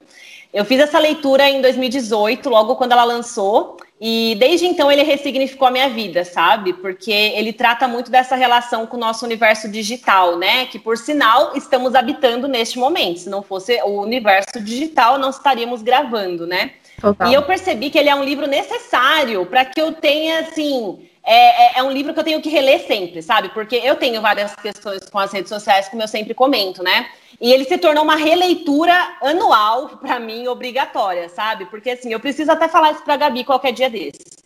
Eu 0.53 0.65
fiz 0.65 0.79
essa 0.79 0.99
leitura 0.99 1.49
em 1.49 1.61
2018, 1.61 2.49
logo 2.49 2.75
quando 2.75 2.91
ela 2.91 3.03
lançou, 3.03 3.77
e 3.99 4.35
desde 4.39 4.67
então 4.67 4.91
ele 4.91 5.01
ressignificou 5.01 5.67
a 5.67 5.71
minha 5.71 5.89
vida, 5.89 6.23
sabe? 6.23 6.73
Porque 6.73 7.11
ele 7.11 7.51
trata 7.51 7.87
muito 7.87 8.11
dessa 8.11 8.35
relação 8.35 8.85
com 8.85 8.95
o 8.95 8.99
nosso 8.99 9.25
universo 9.25 9.67
digital, 9.67 10.37
né? 10.37 10.67
Que 10.67 10.77
por 10.77 10.97
sinal 10.97 11.53
estamos 11.55 11.95
habitando 11.95 12.47
neste 12.47 12.77
momento. 12.77 13.21
Se 13.21 13.29
não 13.29 13.41
fosse 13.41 13.81
o 13.83 14.01
universo 14.01 14.61
digital, 14.61 15.17
não 15.17 15.31
estaríamos 15.31 15.81
gravando, 15.81 16.45
né? 16.45 16.71
Total. 17.01 17.27
E 17.27 17.33
eu 17.33 17.41
percebi 17.43 17.89
que 17.89 17.97
ele 17.97 18.09
é 18.09 18.15
um 18.15 18.23
livro 18.23 18.47
necessário 18.47 19.45
para 19.45 19.65
que 19.65 19.81
eu 19.81 19.93
tenha, 19.93 20.41
assim, 20.41 21.06
é, 21.29 21.35
é, 21.35 21.79
é, 21.79 21.83
um 21.83 21.91
livro 21.91 22.13
que 22.13 22.19
eu 22.21 22.23
tenho 22.23 22.41
que 22.41 22.47
reler 22.47 22.87
sempre, 22.87 23.21
sabe? 23.21 23.49
Porque 23.49 23.75
eu 23.75 23.97
tenho 23.97 24.21
várias 24.21 24.55
questões 24.55 25.09
com 25.09 25.19
as 25.19 25.33
redes 25.33 25.49
sociais, 25.49 25.89
como 25.89 26.01
eu 26.01 26.07
sempre 26.07 26.33
comento, 26.33 26.81
né? 26.81 27.09
E 27.41 27.51
ele 27.51 27.65
se 27.65 27.77
tornou 27.77 28.05
uma 28.05 28.15
releitura 28.15 28.93
anual, 29.21 29.89
para 29.97 30.21
mim, 30.21 30.47
obrigatória, 30.47 31.27
sabe? 31.27 31.65
Porque, 31.65 31.89
assim, 31.89 32.13
eu 32.13 32.19
preciso 32.21 32.49
até 32.49 32.69
falar 32.69 32.93
isso 32.93 33.03
pra 33.03 33.17
Gabi 33.17 33.43
qualquer 33.43 33.73
dia 33.73 33.89
desses. 33.89 34.37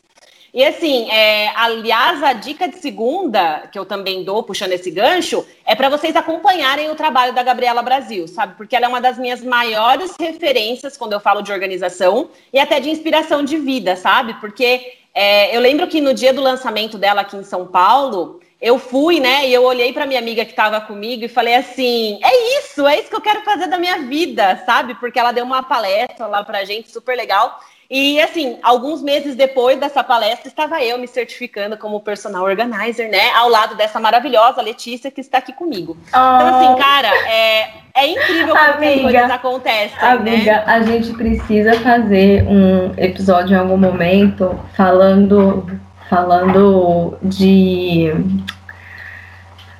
E 0.54 0.66
assim, 0.66 1.10
é, 1.10 1.50
aliás, 1.56 2.22
a 2.22 2.34
dica 2.34 2.68
de 2.68 2.78
segunda, 2.78 3.70
que 3.72 3.80
eu 3.80 3.86
também 3.86 4.24
dou, 4.26 4.44
puxando 4.44 4.74
esse 4.74 4.92
gancho, 4.92 5.46
é 5.66 5.74
para 5.76 5.88
vocês 5.88 6.14
acompanharem 6.14 6.90
o 6.90 6.96
trabalho 6.96 7.32
da 7.32 7.42
Gabriela 7.42 7.82
Brasil, 7.82 8.28
sabe? 8.28 8.56
Porque 8.56 8.76
ela 8.76 8.86
é 8.88 8.90
uma 8.90 9.00
das 9.00 9.18
minhas 9.18 9.42
maiores 9.42 10.12
referências 10.20 10.98
quando 10.98 11.14
eu 11.14 11.22
falo 11.22 11.42
de 11.42 11.54
organização 11.54 12.30
e 12.52 12.60
até 12.60 12.82
de 12.82 12.90
inspiração 12.90 13.46
de 13.46 13.56
vida, 13.56 13.96
sabe? 13.96 14.34
Porque 14.42 15.01
é, 15.14 15.56
eu 15.56 15.62
lembro 15.62 15.88
que 15.88 16.00
no 16.00 16.14
dia 16.14 16.34
do 16.34 16.42
lançamento 16.42 16.98
dela 16.98 17.22
aqui 17.22 17.36
em 17.36 17.44
São 17.44 17.68
Paulo, 17.68 18.40
eu 18.62 18.78
fui, 18.78 19.20
né? 19.20 19.48
E 19.48 19.54
eu 19.54 19.64
olhei 19.64 19.92
para 19.92 20.06
minha 20.06 20.20
amiga 20.20 20.46
que 20.46 20.52
estava 20.52 20.80
comigo 20.80 21.26
e 21.26 21.28
falei 21.28 21.56
assim: 21.56 22.20
é 22.24 22.60
isso, 22.60 22.88
é 22.88 23.00
isso 23.00 23.10
que 23.10 23.16
eu 23.16 23.22
quero 23.22 23.44
fazer 23.44 23.68
da 23.68 23.78
minha 23.78 24.04
vida, 24.04 24.64
sabe? 24.66 24.96
Porque 24.96 25.20
ela 25.20 25.32
deu 25.32 25.44
uma 25.44 25.64
palestra 25.64 26.28
lá 26.28 26.44
pra 26.44 26.64
gente, 26.64 26.92
super 26.92 27.18
legal. 27.18 27.60
E 27.94 28.22
assim, 28.22 28.58
alguns 28.64 29.02
meses 29.02 29.36
depois 29.36 29.78
dessa 29.78 30.02
palestra, 30.02 30.48
estava 30.48 30.82
eu 30.82 30.98
me 30.98 31.10
certificando 31.10 31.76
como 31.76 32.00
personal 32.00 32.46
organizer, 32.46 33.10
né? 33.10 33.32
Ao 33.36 33.50
lado 33.50 33.76
dessa 33.76 34.00
maravilhosa 34.00 34.62
Letícia 34.62 35.12
que 35.12 35.20
está 35.20 35.40
aqui 35.40 35.52
comigo. 35.52 35.98
Oh. 36.06 36.06
Então, 36.06 36.48
assim, 36.48 36.82
cara, 36.82 37.10
é, 37.28 37.70
é 37.94 38.08
incrível 38.08 38.56
como 38.56 38.76
amiga, 38.76 38.96
as 38.96 39.02
coisas 39.02 39.32
acontecem. 39.32 39.98
Né? 39.98 40.08
Amiga, 40.08 40.52
né? 40.54 40.64
a 40.68 40.82
gente 40.84 41.12
precisa 41.12 41.74
fazer 41.82 42.48
um 42.48 42.94
episódio 42.96 43.56
em 43.56 43.60
algum 43.60 43.76
momento 43.76 44.58
falando, 44.74 45.70
falando 46.10 47.18
de. 47.22 48.10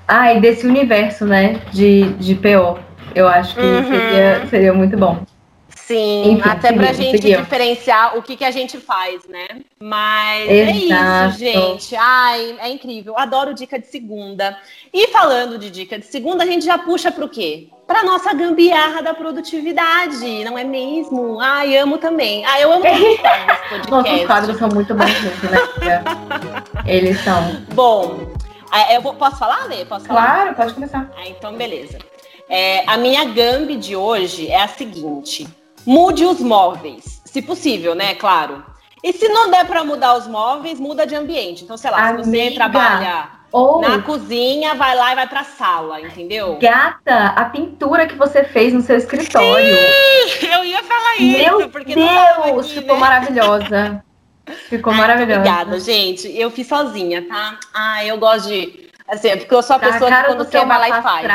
Ai, 0.06 0.42
desse 0.42 0.68
universo, 0.68 1.26
né? 1.26 1.62
De, 1.72 2.12
de 2.16 2.36
PO. 2.36 2.78
Eu 3.16 3.30
acho 3.30 3.56
que 3.56 3.62
uhum. 3.62 3.86
seria, 3.86 4.48
seria 4.50 4.74
muito 4.74 4.98
bom. 4.98 5.24
Sim, 5.92 6.32
Enfim, 6.32 6.50
até 6.50 6.72
para 6.72 6.90
a 6.90 6.94
gente 6.94 7.20
diferenciar 7.20 8.18
o 8.18 8.22
que, 8.22 8.38
que 8.38 8.46
a 8.46 8.52
gente 8.52 8.78
faz, 8.78 9.28
né? 9.28 9.46
Mas 9.78 10.50
Exato. 10.50 10.64
é 10.64 11.28
isso, 11.28 11.40
gente. 11.40 11.96
Ai, 11.98 12.56
é 12.62 12.70
incrível. 12.70 13.18
Adoro 13.18 13.54
dica 13.54 13.78
de 13.78 13.88
segunda. 13.88 14.58
E 14.94 15.08
falando 15.08 15.58
de 15.58 15.70
dica 15.70 16.00
de 16.00 16.06
segunda, 16.06 16.44
a 16.44 16.48
gente 16.48 16.64
já 16.64 16.78
puxa 16.78 17.12
para 17.12 17.26
o 17.26 17.30
quê? 17.30 17.68
Para 17.86 18.04
nossa 18.04 18.34
gambiarra 18.34 19.02
da 19.02 19.14
produtividade, 19.14 20.46
não 20.46 20.58
é 20.58 20.64
mesmo? 20.64 21.42
Ai, 21.42 21.76
amo 21.76 21.98
também. 21.98 22.46
Ai, 22.46 22.64
eu 22.64 22.72
amo 22.72 22.86
os 22.86 23.88
Nossos 23.92 24.26
quadros 24.26 24.58
são 24.58 24.70
muito 24.70 24.96
bons, 24.96 25.10
né? 25.10 26.04
Eles 26.86 27.20
são. 27.20 27.66
Bom, 27.74 28.32
eu 28.94 29.02
posso 29.02 29.36
falar, 29.36 29.66
Lê? 29.66 29.84
Posso 29.84 30.06
falar? 30.06 30.36
Claro, 30.36 30.56
pode 30.56 30.74
começar. 30.74 31.12
Ah, 31.18 31.28
então, 31.28 31.54
beleza. 31.54 31.98
É, 32.48 32.84
a 32.88 32.96
minha 32.96 33.26
gambi 33.26 33.76
de 33.76 33.94
hoje 33.94 34.48
é 34.48 34.62
a 34.62 34.70
seguinte. 34.70 35.48
Mude 35.86 36.26
os 36.26 36.40
móveis, 36.40 37.22
se 37.26 37.42
possível, 37.42 37.96
né? 37.96 38.16
Claro. 38.16 38.64
E 39.04 39.12
se 39.14 39.28
não 39.28 39.50
der 39.50 39.66
para 39.66 39.84
mudar 39.84 40.16
os 40.18 40.28
móveis, 40.28 40.80
muda 40.80 41.08
de 41.08 41.16
ambiente. 41.16 41.64
Então, 41.64 41.76
sei 41.76 41.90
lá, 41.90 42.10
Amiga, 42.10 42.24
se 42.24 42.30
você 42.30 42.52
trabalha 42.52 43.30
ou... 43.52 43.82
na 43.82 44.00
cozinha, 44.02 44.76
vai 44.76 44.96
lá 44.96 45.12
e 45.12 45.16
vai 45.16 45.28
para 45.28 45.40
a 45.42 45.46
sala, 45.46 46.00
entendeu? 46.02 46.60
Gata, 46.62 47.28
a 47.36 47.46
pintura 47.46 48.06
que 48.06 48.16
você 48.16 48.44
fez 48.44 48.74
no 48.74 48.82
seu 48.82 48.98
escritório. 48.98 49.76
Sim, 49.76 50.48
eu 50.48 50.64
ia 50.64 50.84
falar 50.84 51.16
isso. 51.18 51.38
Meu 51.40 51.70
porque 51.70 51.96
Deus, 51.96 52.66
aqui, 52.68 52.80
ficou 52.80 52.96
né? 52.96 53.00
maravilhosa. 53.00 54.04
Ficou 54.68 54.92
Ai, 54.92 55.00
maravilhosa. 55.00 55.40
Obrigada, 55.40 55.80
gente. 55.80 56.28
Eu 56.38 56.50
fiz 56.52 56.68
sozinha, 56.68 57.26
tá? 57.28 57.58
Ah, 57.74 58.04
eu 58.04 58.18
gosto 58.18 58.50
de 58.50 58.91
Assim, 59.12 59.28
é 59.28 59.36
porque 59.36 59.54
eu 59.54 59.62
sou 59.62 59.76
a 59.76 59.80
tá 59.80 59.92
pessoa 59.92 60.10
a 60.10 60.22
que 60.22 60.28
quando 60.28 60.46
quer 60.46 60.66
vai 60.66 60.90
lá 60.90 61.00
e 61.00 61.02
faz. 61.04 61.28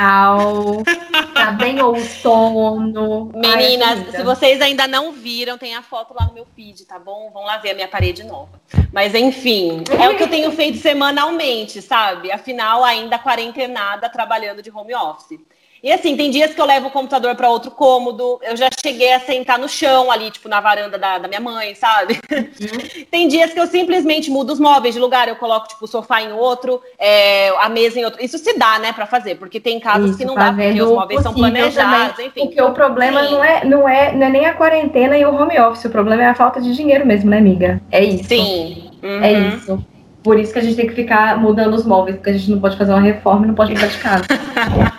tá 1.34 1.50
bem 1.50 1.78
outono. 1.84 3.30
Meninas, 3.34 3.98
Ai, 3.98 4.12
se 4.12 4.22
vocês 4.22 4.62
ainda 4.62 4.88
não 4.88 5.12
viram, 5.12 5.58
tem 5.58 5.76
a 5.76 5.82
foto 5.82 6.14
lá 6.18 6.24
no 6.24 6.32
meu 6.32 6.46
feed, 6.56 6.86
tá 6.86 6.98
bom? 6.98 7.30
Vão 7.30 7.44
lá 7.44 7.58
ver 7.58 7.72
a 7.72 7.74
minha 7.74 7.86
parede 7.86 8.24
nova. 8.24 8.58
Mas 8.90 9.14
enfim, 9.14 9.84
é 10.00 10.08
o 10.08 10.16
que 10.16 10.22
eu 10.22 10.30
tenho 10.30 10.50
feito 10.52 10.78
semanalmente, 10.78 11.82
sabe? 11.82 12.32
Afinal, 12.32 12.82
ainda 12.82 13.18
quarentenada 13.18 14.08
trabalhando 14.08 14.62
de 14.62 14.70
home 14.70 14.94
office. 14.94 15.38
E 15.82 15.92
assim, 15.92 16.16
tem 16.16 16.30
dias 16.30 16.54
que 16.54 16.60
eu 16.60 16.64
levo 16.66 16.88
o 16.88 16.90
computador 16.90 17.34
para 17.34 17.48
outro 17.48 17.70
cômodo, 17.70 18.40
eu 18.42 18.56
já 18.56 18.68
cheguei 18.82 19.12
a 19.12 19.20
sentar 19.20 19.58
no 19.58 19.68
chão 19.68 20.10
ali, 20.10 20.30
tipo, 20.30 20.48
na 20.48 20.60
varanda 20.60 20.98
da, 20.98 21.18
da 21.18 21.28
minha 21.28 21.40
mãe, 21.40 21.74
sabe? 21.74 22.18
Uhum. 22.30 23.04
tem 23.10 23.28
dias 23.28 23.52
que 23.52 23.60
eu 23.60 23.66
simplesmente 23.66 24.30
mudo 24.30 24.52
os 24.52 24.60
móveis 24.60 24.94
de 24.94 25.00
lugar, 25.00 25.28
eu 25.28 25.36
coloco, 25.36 25.68
tipo, 25.68 25.84
o 25.84 25.88
sofá 25.88 26.22
em 26.22 26.32
outro, 26.32 26.80
é, 26.98 27.50
a 27.60 27.68
mesa 27.68 28.00
em 28.00 28.04
outro. 28.04 28.24
Isso 28.24 28.38
se 28.38 28.58
dá, 28.58 28.78
né, 28.78 28.92
para 28.92 29.06
fazer, 29.06 29.36
porque 29.36 29.60
tem 29.60 29.78
casos 29.78 30.10
Isso, 30.10 30.18
que 30.18 30.24
não 30.24 30.34
dá, 30.34 30.52
porque 30.52 30.82
os 30.82 30.90
móveis 30.90 31.22
são 31.22 31.34
planejados, 31.34 32.12
também, 32.12 32.26
enfim. 32.28 32.46
Porque 32.46 32.62
o 32.62 32.72
problema 32.72 33.22
não 33.22 33.44
é, 33.44 33.64
não, 33.64 33.88
é, 33.88 34.12
não 34.12 34.26
é 34.26 34.30
nem 34.30 34.46
a 34.46 34.54
quarentena 34.54 35.16
e 35.16 35.24
o 35.24 35.34
home 35.34 35.58
office, 35.58 35.84
o 35.84 35.90
problema 35.90 36.22
é 36.22 36.26
a 36.26 36.34
falta 36.34 36.60
de 36.60 36.74
dinheiro 36.74 37.06
mesmo, 37.06 37.30
né, 37.30 37.38
amiga? 37.38 37.80
É 37.90 38.02
isso. 38.02 38.28
Sim. 38.28 38.90
Uhum. 39.02 39.22
É 39.22 39.32
isso. 39.32 39.84
Por 40.22 40.40
isso 40.40 40.52
que 40.52 40.58
a 40.58 40.62
gente 40.62 40.74
tem 40.74 40.88
que 40.88 40.94
ficar 40.94 41.38
mudando 41.40 41.74
os 41.74 41.86
móveis, 41.86 42.16
porque 42.16 42.30
a 42.30 42.32
gente 42.32 42.50
não 42.50 42.58
pode 42.58 42.76
fazer 42.76 42.92
uma 42.92 43.00
reforma 43.00 43.44
e 43.44 43.48
não 43.48 43.54
pode 43.54 43.72
mudar 43.72 43.86
de 43.86 43.98
casa. 43.98 44.24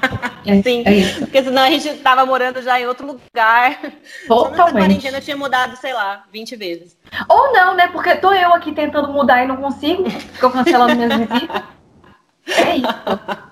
É, 0.48 0.62
Sim, 0.62 0.84
é 0.86 1.20
porque 1.20 1.44
senão 1.44 1.62
a 1.62 1.70
gente 1.70 1.94
tava 1.96 2.26
morando 2.26 2.62
já 2.62 2.80
em 2.80 2.88
outro 2.88 3.06
lugar. 3.06 3.80
Totalmente. 4.28 4.28
Só 4.28 4.50
nessa 4.50 4.72
quarentena 4.72 5.18
eu 5.18 5.22
tinha 5.22 5.38
mudado, 5.38 5.76
sei 5.76 5.94
lá, 5.94 6.24
20 6.32 6.56
vezes. 6.56 6.98
Ou 7.28 7.52
não, 7.52 7.76
né? 7.76 7.88
Porque 7.88 8.16
tô 8.16 8.32
eu 8.32 8.54
aqui 8.54 8.72
tentando 8.72 9.12
mudar 9.12 9.44
e 9.44 9.48
não 9.48 9.58
consigo. 9.58 10.10
Ficou 10.10 10.50
cancelando 10.52 10.96
minhas 10.96 11.16
visitas. 11.16 11.64
É 12.48 12.76
isso. 12.78 13.48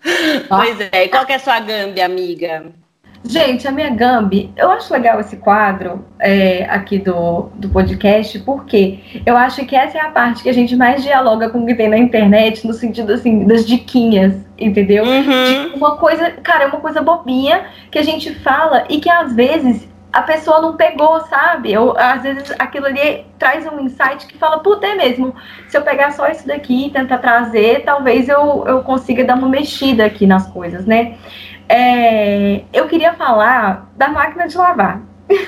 Pois 0.48 0.80
é. 0.80 1.04
E 1.04 1.08
qual 1.10 1.26
que 1.26 1.32
é 1.32 1.36
a 1.36 1.38
sua 1.38 1.60
gambi, 1.60 2.00
amiga? 2.00 2.72
Gente, 3.22 3.68
a 3.68 3.70
minha 3.70 3.90
Gambi, 3.90 4.50
eu 4.56 4.70
acho 4.70 4.92
legal 4.92 5.20
esse 5.20 5.36
quadro 5.36 6.04
é, 6.18 6.64
aqui 6.64 6.98
do, 6.98 7.50
do 7.54 7.68
podcast, 7.68 8.38
porque 8.40 8.98
eu 9.26 9.36
acho 9.36 9.64
que 9.66 9.76
essa 9.76 9.98
é 9.98 10.00
a 10.00 10.10
parte 10.10 10.42
que 10.42 10.48
a 10.48 10.54
gente 10.54 10.74
mais 10.74 11.02
dialoga 11.02 11.50
com 11.50 11.62
o 11.62 11.66
que 11.66 11.74
tem 11.74 11.88
na 11.88 11.98
internet, 11.98 12.66
no 12.66 12.72
sentido 12.72 13.12
assim, 13.12 13.44
das 13.46 13.66
diquinhas, 13.66 14.34
entendeu? 14.58 15.04
Uhum. 15.04 15.74
uma 15.74 15.96
coisa, 15.96 16.30
cara, 16.42 16.64
é 16.64 16.66
uma 16.68 16.80
coisa 16.80 17.02
bobinha 17.02 17.66
que 17.90 17.98
a 17.98 18.02
gente 18.02 18.34
fala 18.36 18.84
e 18.88 18.98
que 19.00 19.10
às 19.10 19.34
vezes 19.34 19.86
a 20.12 20.22
pessoa 20.22 20.60
não 20.60 20.76
pegou, 20.76 21.20
sabe? 21.26 21.76
Ou 21.76 21.96
às 21.96 22.22
vezes 22.22 22.52
aquilo 22.58 22.86
ali 22.86 23.24
traz 23.38 23.66
um 23.66 23.80
insight 23.80 24.26
que 24.26 24.36
fala, 24.36 24.58
puta, 24.58 24.86
é 24.86 24.94
mesmo. 24.94 25.34
Se 25.68 25.76
eu 25.76 25.82
pegar 25.82 26.10
só 26.12 26.28
isso 26.28 26.46
daqui 26.46 26.86
e 26.86 26.90
tentar 26.90 27.18
trazer, 27.18 27.84
talvez 27.84 28.28
eu, 28.28 28.64
eu 28.66 28.82
consiga 28.82 29.24
dar 29.24 29.34
uma 29.34 29.48
mexida 29.48 30.04
aqui 30.04 30.26
nas 30.26 30.46
coisas, 30.48 30.84
né? 30.84 31.16
É, 31.72 32.64
eu 32.72 32.88
queria 32.88 33.12
falar 33.12 33.88
da 33.96 34.08
máquina 34.08 34.48
de 34.48 34.58
lavar. 34.58 35.00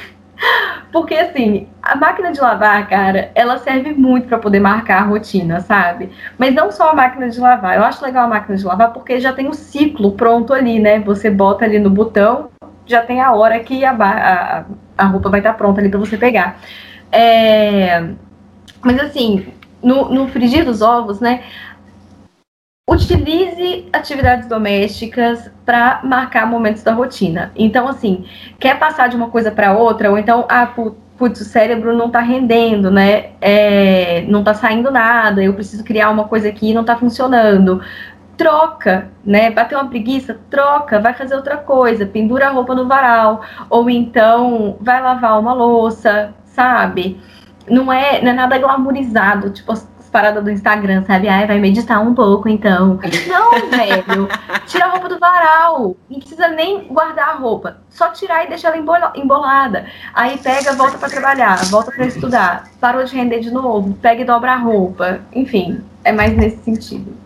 Porque 0.92 1.14
assim, 1.14 1.66
a 1.82 1.96
máquina 1.96 2.30
de 2.30 2.40
lavar, 2.40 2.88
cara, 2.88 3.32
ela 3.34 3.58
serve 3.58 3.92
muito 3.92 4.28
para 4.28 4.38
poder 4.38 4.60
marcar 4.60 5.02
a 5.02 5.04
rotina, 5.04 5.60
sabe? 5.60 6.10
Mas 6.38 6.54
não 6.54 6.70
só 6.70 6.90
a 6.90 6.94
máquina 6.94 7.28
de 7.28 7.40
lavar. 7.40 7.76
Eu 7.76 7.82
acho 7.82 8.04
legal 8.04 8.26
a 8.26 8.28
máquina 8.28 8.56
de 8.56 8.64
lavar 8.64 8.92
porque 8.92 9.18
já 9.18 9.32
tem 9.32 9.48
o 9.48 9.54
ciclo 9.54 10.12
pronto 10.12 10.54
ali, 10.54 10.78
né? 10.78 11.00
Você 11.00 11.28
bota 11.28 11.64
ali 11.64 11.80
no 11.80 11.90
botão, 11.90 12.50
já 12.86 13.02
tem 13.02 13.20
a 13.20 13.32
hora 13.32 13.58
que 13.58 13.84
a, 13.84 13.90
a, 13.90 14.64
a 14.96 15.06
roupa 15.06 15.28
vai 15.28 15.40
estar 15.40 15.52
tá 15.52 15.58
pronta 15.58 15.80
ali 15.80 15.88
para 15.88 15.98
você 15.98 16.16
pegar. 16.16 16.60
É, 17.10 18.10
mas 18.80 19.00
assim, 19.00 19.52
no, 19.82 20.08
no 20.08 20.28
frigir 20.28 20.64
dos 20.64 20.82
ovos, 20.82 21.18
né? 21.18 21.42
Utilize 22.90 23.88
atividades 23.92 24.48
domésticas 24.48 25.48
para 25.64 26.00
marcar 26.02 26.46
momentos 26.48 26.82
da 26.82 26.92
rotina. 26.92 27.52
Então, 27.54 27.86
assim, 27.86 28.24
quer 28.58 28.76
passar 28.76 29.08
de 29.08 29.14
uma 29.14 29.30
coisa 29.30 29.52
para 29.52 29.72
outra, 29.72 30.10
ou 30.10 30.18
então, 30.18 30.44
ah, 30.48 30.66
putz, 31.16 31.40
o 31.40 31.44
cérebro 31.44 31.96
não 31.96 32.06
está 32.06 32.18
rendendo, 32.18 32.90
né? 32.90 33.30
É, 33.40 34.22
não 34.22 34.40
está 34.40 34.52
saindo 34.52 34.90
nada, 34.90 35.40
eu 35.44 35.54
preciso 35.54 35.84
criar 35.84 36.10
uma 36.10 36.24
coisa 36.24 36.48
aqui 36.48 36.70
e 36.70 36.74
não 36.74 36.80
está 36.80 36.96
funcionando. 36.96 37.80
Troca, 38.36 39.12
né? 39.24 39.48
Bateu 39.52 39.78
uma 39.78 39.88
preguiça, 39.88 40.40
troca, 40.50 40.98
vai 40.98 41.14
fazer 41.14 41.36
outra 41.36 41.58
coisa, 41.58 42.04
pendura 42.04 42.48
a 42.48 42.50
roupa 42.50 42.74
no 42.74 42.88
varal, 42.88 43.42
ou 43.70 43.88
então 43.88 44.76
vai 44.80 45.00
lavar 45.00 45.38
uma 45.38 45.52
louça, 45.52 46.34
sabe? 46.46 47.20
Não 47.68 47.92
é, 47.92 48.20
não 48.20 48.30
é 48.32 48.34
nada 48.34 48.58
glamourizado, 48.58 49.50
tipo, 49.50 49.72
paradas 50.12 50.44
do 50.44 50.50
Instagram, 50.50 51.04
sabe? 51.06 51.28
Ai, 51.28 51.46
vai 51.46 51.58
meditar 51.58 52.00
um 52.00 52.14
pouco, 52.14 52.48
então. 52.48 53.00
Não, 53.26 53.50
velho. 53.70 54.28
Tira 54.66 54.84
a 54.84 54.88
roupa 54.90 55.08
do 55.08 55.18
varal. 55.18 55.96
Não 56.08 56.20
precisa 56.20 56.48
nem 56.48 56.86
guardar 56.86 57.30
a 57.30 57.32
roupa. 57.32 57.78
Só 57.88 58.10
tirar 58.10 58.44
e 58.44 58.48
deixar 58.48 58.68
ela 58.76 59.12
embolada. 59.16 59.86
Aí 60.14 60.38
pega, 60.38 60.74
volta 60.74 60.98
para 60.98 61.08
trabalhar, 61.08 61.64
volta 61.64 61.90
para 61.90 62.06
estudar. 62.06 62.64
Parou 62.78 63.02
de 63.04 63.16
render 63.16 63.40
de 63.40 63.50
novo, 63.50 63.94
pega 63.94 64.20
e 64.20 64.24
dobra 64.24 64.52
a 64.52 64.56
roupa. 64.56 65.20
Enfim, 65.32 65.82
é 66.04 66.12
mais 66.12 66.36
nesse 66.36 66.62
sentido. 66.62 67.21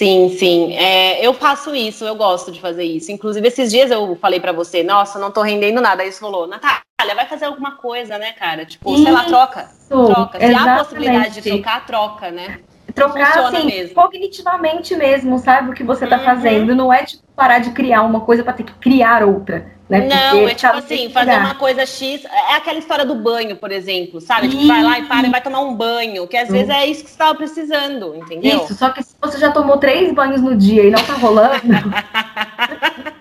Sim, 0.00 0.30
sim. 0.30 0.72
É, 0.76 1.20
eu 1.20 1.34
faço 1.34 1.74
isso, 1.74 2.06
eu 2.06 2.14
gosto 2.14 2.50
de 2.50 2.58
fazer 2.58 2.84
isso. 2.84 3.12
Inclusive, 3.12 3.46
esses 3.46 3.70
dias 3.70 3.90
eu 3.90 4.16
falei 4.16 4.40
para 4.40 4.50
você, 4.50 4.82
nossa, 4.82 5.18
não 5.18 5.30
tô 5.30 5.42
rendendo 5.42 5.78
nada. 5.78 6.02
Aí 6.02 6.10
você 6.10 6.18
falou, 6.18 6.46
Natália, 6.46 6.80
vai 7.14 7.26
fazer 7.26 7.44
alguma 7.44 7.72
coisa, 7.72 8.16
né, 8.16 8.32
cara? 8.32 8.64
Tipo, 8.64 8.94
isso, 8.94 9.02
sei 9.02 9.12
lá, 9.12 9.24
troca. 9.24 9.68
Troca. 9.86 10.38
Se 10.38 10.54
há 10.54 10.74
a 10.74 10.78
possibilidade 10.78 11.42
de 11.42 11.50
trocar, 11.50 11.84
troca, 11.84 12.30
né? 12.30 12.60
Trocar, 12.94 13.40
assim, 13.40 13.66
mesmo. 13.66 13.94
cognitivamente 13.94 14.96
mesmo, 14.96 15.38
sabe 15.38 15.68
o 15.70 15.74
que 15.74 15.84
você 15.84 16.06
tá 16.06 16.16
uhum. 16.16 16.24
fazendo. 16.24 16.74
Não 16.74 16.90
é, 16.90 17.04
tipo, 17.04 17.22
parar 17.36 17.58
de 17.58 17.70
criar 17.72 18.00
uma 18.00 18.22
coisa 18.22 18.42
para 18.42 18.54
ter 18.54 18.62
que 18.62 18.72
criar 18.72 19.22
outra. 19.22 19.70
Né? 19.90 20.06
Não, 20.06 20.48
é 20.48 20.54
tipo 20.54 20.76
assim, 20.76 21.10
fazer 21.10 21.36
uma 21.36 21.56
coisa 21.56 21.84
X. 21.84 22.24
É 22.24 22.54
aquela 22.54 22.78
história 22.78 23.04
do 23.04 23.16
banho, 23.16 23.56
por 23.56 23.72
exemplo, 23.72 24.20
sabe? 24.20 24.48
Tipo, 24.48 24.68
vai 24.68 24.82
lá 24.84 24.98
e 25.00 25.04
para 25.06 25.26
e 25.26 25.30
vai 25.30 25.40
tomar 25.40 25.60
um 25.60 25.74
banho, 25.74 26.28
que 26.28 26.36
às 26.36 26.48
vezes 26.48 26.70
é 26.70 26.86
isso 26.86 27.02
que 27.02 27.10
você 27.10 27.14
estava 27.14 27.34
precisando, 27.34 28.14
entendeu? 28.14 28.58
Isso, 28.58 28.74
só 28.74 28.90
que 28.90 29.02
se 29.02 29.16
você 29.20 29.38
já 29.38 29.50
tomou 29.50 29.78
três 29.78 30.12
banhos 30.14 30.40
no 30.40 30.54
dia 30.54 30.84
e 30.84 30.90
não 30.90 31.02
tá 31.02 31.14
rolando. 31.14 31.60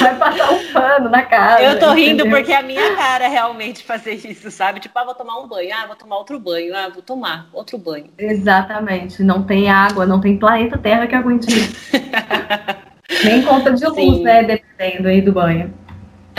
vai 0.00 0.16
passar 0.16 0.52
um 0.52 0.72
pano 0.72 1.10
na 1.10 1.22
casa. 1.22 1.62
Eu 1.62 1.78
tô 1.78 1.92
rindo 1.92 2.22
entendeu? 2.22 2.38
porque 2.38 2.52
é 2.52 2.56
a 2.56 2.62
minha 2.62 2.96
cara 2.96 3.26
é 3.26 3.28
realmente 3.28 3.84
fazer 3.84 4.14
isso, 4.14 4.50
sabe? 4.50 4.80
Tipo, 4.80 4.98
ah, 4.98 5.04
vou 5.04 5.14
tomar 5.14 5.38
um 5.38 5.46
banho, 5.46 5.70
ah, 5.74 5.86
vou 5.86 5.96
tomar 5.96 6.16
outro 6.16 6.38
banho, 6.38 6.74
ah, 6.74 6.88
vou 6.88 7.02
tomar 7.02 7.48
outro 7.52 7.76
banho. 7.76 8.06
Exatamente. 8.18 9.22
Não 9.22 9.42
tem 9.42 9.70
água, 9.70 10.06
não 10.06 10.20
tem 10.20 10.38
planeta 10.38 10.78
Terra 10.78 11.06
que 11.06 11.14
aguente 11.14 11.48
isso. 11.48 11.92
Nem 13.24 13.42
conta 13.42 13.72
de 13.72 13.84
luz, 13.84 13.96
Sim. 13.96 14.22
né? 14.22 14.42
Dependendo 14.42 15.08
aí 15.08 15.20
do 15.20 15.32
banho. 15.32 15.74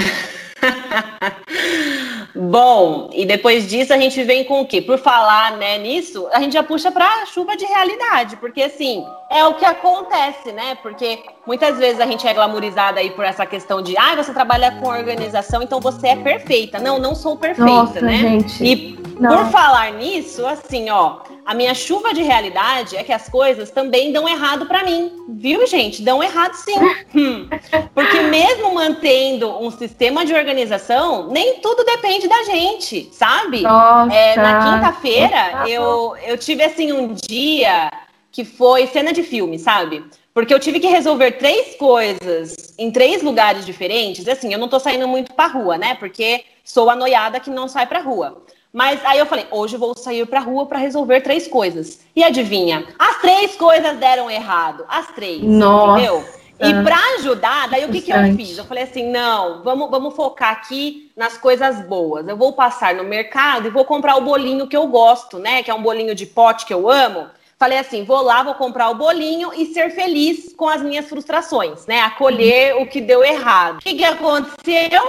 Bom, 2.34 3.10
e 3.14 3.26
depois 3.26 3.68
disso 3.68 3.93
a 3.93 3.97
gente 3.97 4.24
vem 4.24 4.45
com 4.45 4.62
o 4.62 4.66
quê? 4.66 4.82
Por 4.82 4.97
falar 4.97 5.58
né, 5.58 5.78
nisso, 5.78 6.28
a 6.32 6.39
gente 6.39 6.54
já 6.54 6.64
puxa 6.64 6.91
para 6.91 7.26
chuva 7.26 7.56
de 7.56 7.66
realidade, 7.66 8.38
porque 8.38 8.62
assim, 8.62 9.06
é 9.30 9.45
o 9.45 9.56
que 9.56 9.66
acontece, 9.66 10.52
né? 10.52 10.78
Porque 10.82 11.20
muitas 11.45 11.78
vezes 11.78 11.99
a 11.99 12.06
gente 12.06 12.26
é 12.26 12.34
glamourizada 12.34 12.99
aí 12.99 13.12
por 13.12 13.26
essa 13.26 13.45
questão 13.45 13.82
de, 13.82 13.97
ah, 13.97 14.16
você 14.16 14.34
trabalha 14.34 14.72
com 14.72 14.88
organização, 14.88 15.62
então 15.62 15.80
você 15.80 16.10
é 16.10 16.16
perfeita. 16.16 16.80
Não, 16.80 16.99
não 16.99 17.16
sou 17.16 17.38
perfeita, 17.38 17.70
Nossa, 17.70 18.02
né? 18.02 18.18
Gente. 18.18 18.64
E 18.64 18.99
não. 19.20 19.38
por 19.38 19.52
falar 19.52 19.91
nisso, 19.93 20.45
assim, 20.45 20.89
ó, 20.89 21.18
a 21.46 21.54
minha 21.54 21.74
chuva 21.74 22.14
de 22.14 22.22
realidade 22.22 22.96
é 22.96 23.04
que 23.04 23.12
as 23.12 23.28
coisas 23.30 23.72
também 23.72 24.12
dão 24.12 24.28
errado 24.28 24.66
para 24.66 24.84
mim, 24.84 25.26
viu, 25.30 25.66
gente? 25.68 26.02
Dão 26.02 26.24
errado 26.24 26.54
sim. 26.54 26.76
Hum. 27.14 27.48
Porque 27.94 28.22
mesmo 28.22 28.74
mantendo 28.74 29.50
um 29.62 29.70
sistema 29.72 30.26
de 30.26 30.34
organização, 30.34 31.28
nem 31.28 31.60
tudo 31.60 31.84
depende 31.84 32.28
da 32.28 32.44
gente, 32.44 33.10
sabe? 33.12 33.64
É, 34.12 34.36
na 34.36 34.60
quinta-feira, 34.60 35.64
eu, 35.68 36.16
eu 36.26 36.38
tive 36.38 36.64
assim 36.64 36.92
um 36.92 37.14
dia 37.14 37.92
que 38.32 38.46
foi 38.46 38.88
cena 38.88 39.12
de 39.12 39.24
filme, 39.24 39.60
sabe? 39.60 40.04
Porque 40.34 40.54
eu 40.54 40.60
tive 40.60 40.80
que 40.80 40.88
resolver 40.88 41.32
três 41.34 41.76
coisas 41.76 42.74
em 42.78 42.89
três 42.89 43.22
lugares 43.22 43.66
diferentes. 43.66 44.28
Assim, 44.28 44.54
eu 44.54 44.60
não 44.60 44.70
tô 44.70 44.80
saindo 44.80 45.08
muito 45.08 45.34
pra 45.34 45.48
rua, 45.48 45.78
né? 45.78 45.96
Porque 45.96 46.46
sou 46.64 46.89
a 46.89 46.96
noiada 46.96 47.39
que 47.39 47.50
não 47.50 47.68
sai 47.68 47.86
pra 47.86 48.00
rua. 48.00 48.42
Mas 48.74 49.04
aí 49.04 49.20
eu 49.20 49.26
falei, 49.26 49.46
hoje 49.52 49.76
eu 49.76 49.80
vou 49.80 49.98
sair 49.98 50.26
pra 50.26 50.40
rua 50.40 50.66
para 50.66 50.80
resolver 50.80 51.22
três 51.22 51.48
coisas. 51.48 52.00
E 52.16 52.24
adivinha? 52.24 52.86
As 52.98 53.20
três 53.20 53.56
coisas 53.56 53.98
deram 53.98 54.32
errado. 54.32 54.86
As 54.88 55.08
três. 55.08 55.42
Nossa. 55.44 56.00
Entendeu? 56.00 56.42
E 56.64 56.84
para 56.84 56.98
ajudar, 57.16 57.70
daí 57.70 57.84
o 57.86 57.90
que, 57.90 58.02
que 58.02 58.12
eu 58.12 58.36
fiz? 58.36 58.58
Eu 58.58 58.66
falei 58.66 58.84
assim: 58.84 59.12
não, 59.12 59.64
vamos, 59.64 59.90
vamos 59.90 60.16
focar 60.16 60.52
aqui 60.52 61.12
nas 61.18 61.36
coisas 61.36 61.82
boas. 61.88 62.28
Eu 62.28 62.38
vou 62.38 62.54
passar 62.54 62.94
no 62.94 63.04
mercado 63.04 63.68
e 63.68 63.72
vou 63.72 63.84
comprar 63.84 64.16
o 64.16 64.22
bolinho 64.22 64.68
que 64.68 64.78
eu 64.78 64.86
gosto, 64.86 65.40
né? 65.40 65.64
Que 65.64 65.72
é 65.72 65.74
um 65.74 65.82
bolinho 65.82 66.14
de 66.14 66.28
pote 66.28 66.68
que 66.68 66.74
eu 66.74 66.90
amo. 66.90 67.28
Falei 67.58 67.80
assim: 67.80 68.04
vou 68.04 68.22
lá, 68.22 68.44
vou 68.44 68.54
comprar 68.54 68.90
o 68.90 68.96
bolinho 68.96 69.52
e 69.56 69.74
ser 69.74 69.90
feliz 69.90 70.54
com 70.56 70.70
as 70.70 70.84
minhas 70.84 71.10
frustrações, 71.10 71.88
né? 71.88 72.02
Acolher 72.02 72.76
o 72.76 72.86
que 72.86 73.02
deu 73.02 73.24
errado. 73.24 73.78
O 73.78 73.80
que, 73.80 73.96
que 73.96 74.06
aconteceu? 74.06 75.02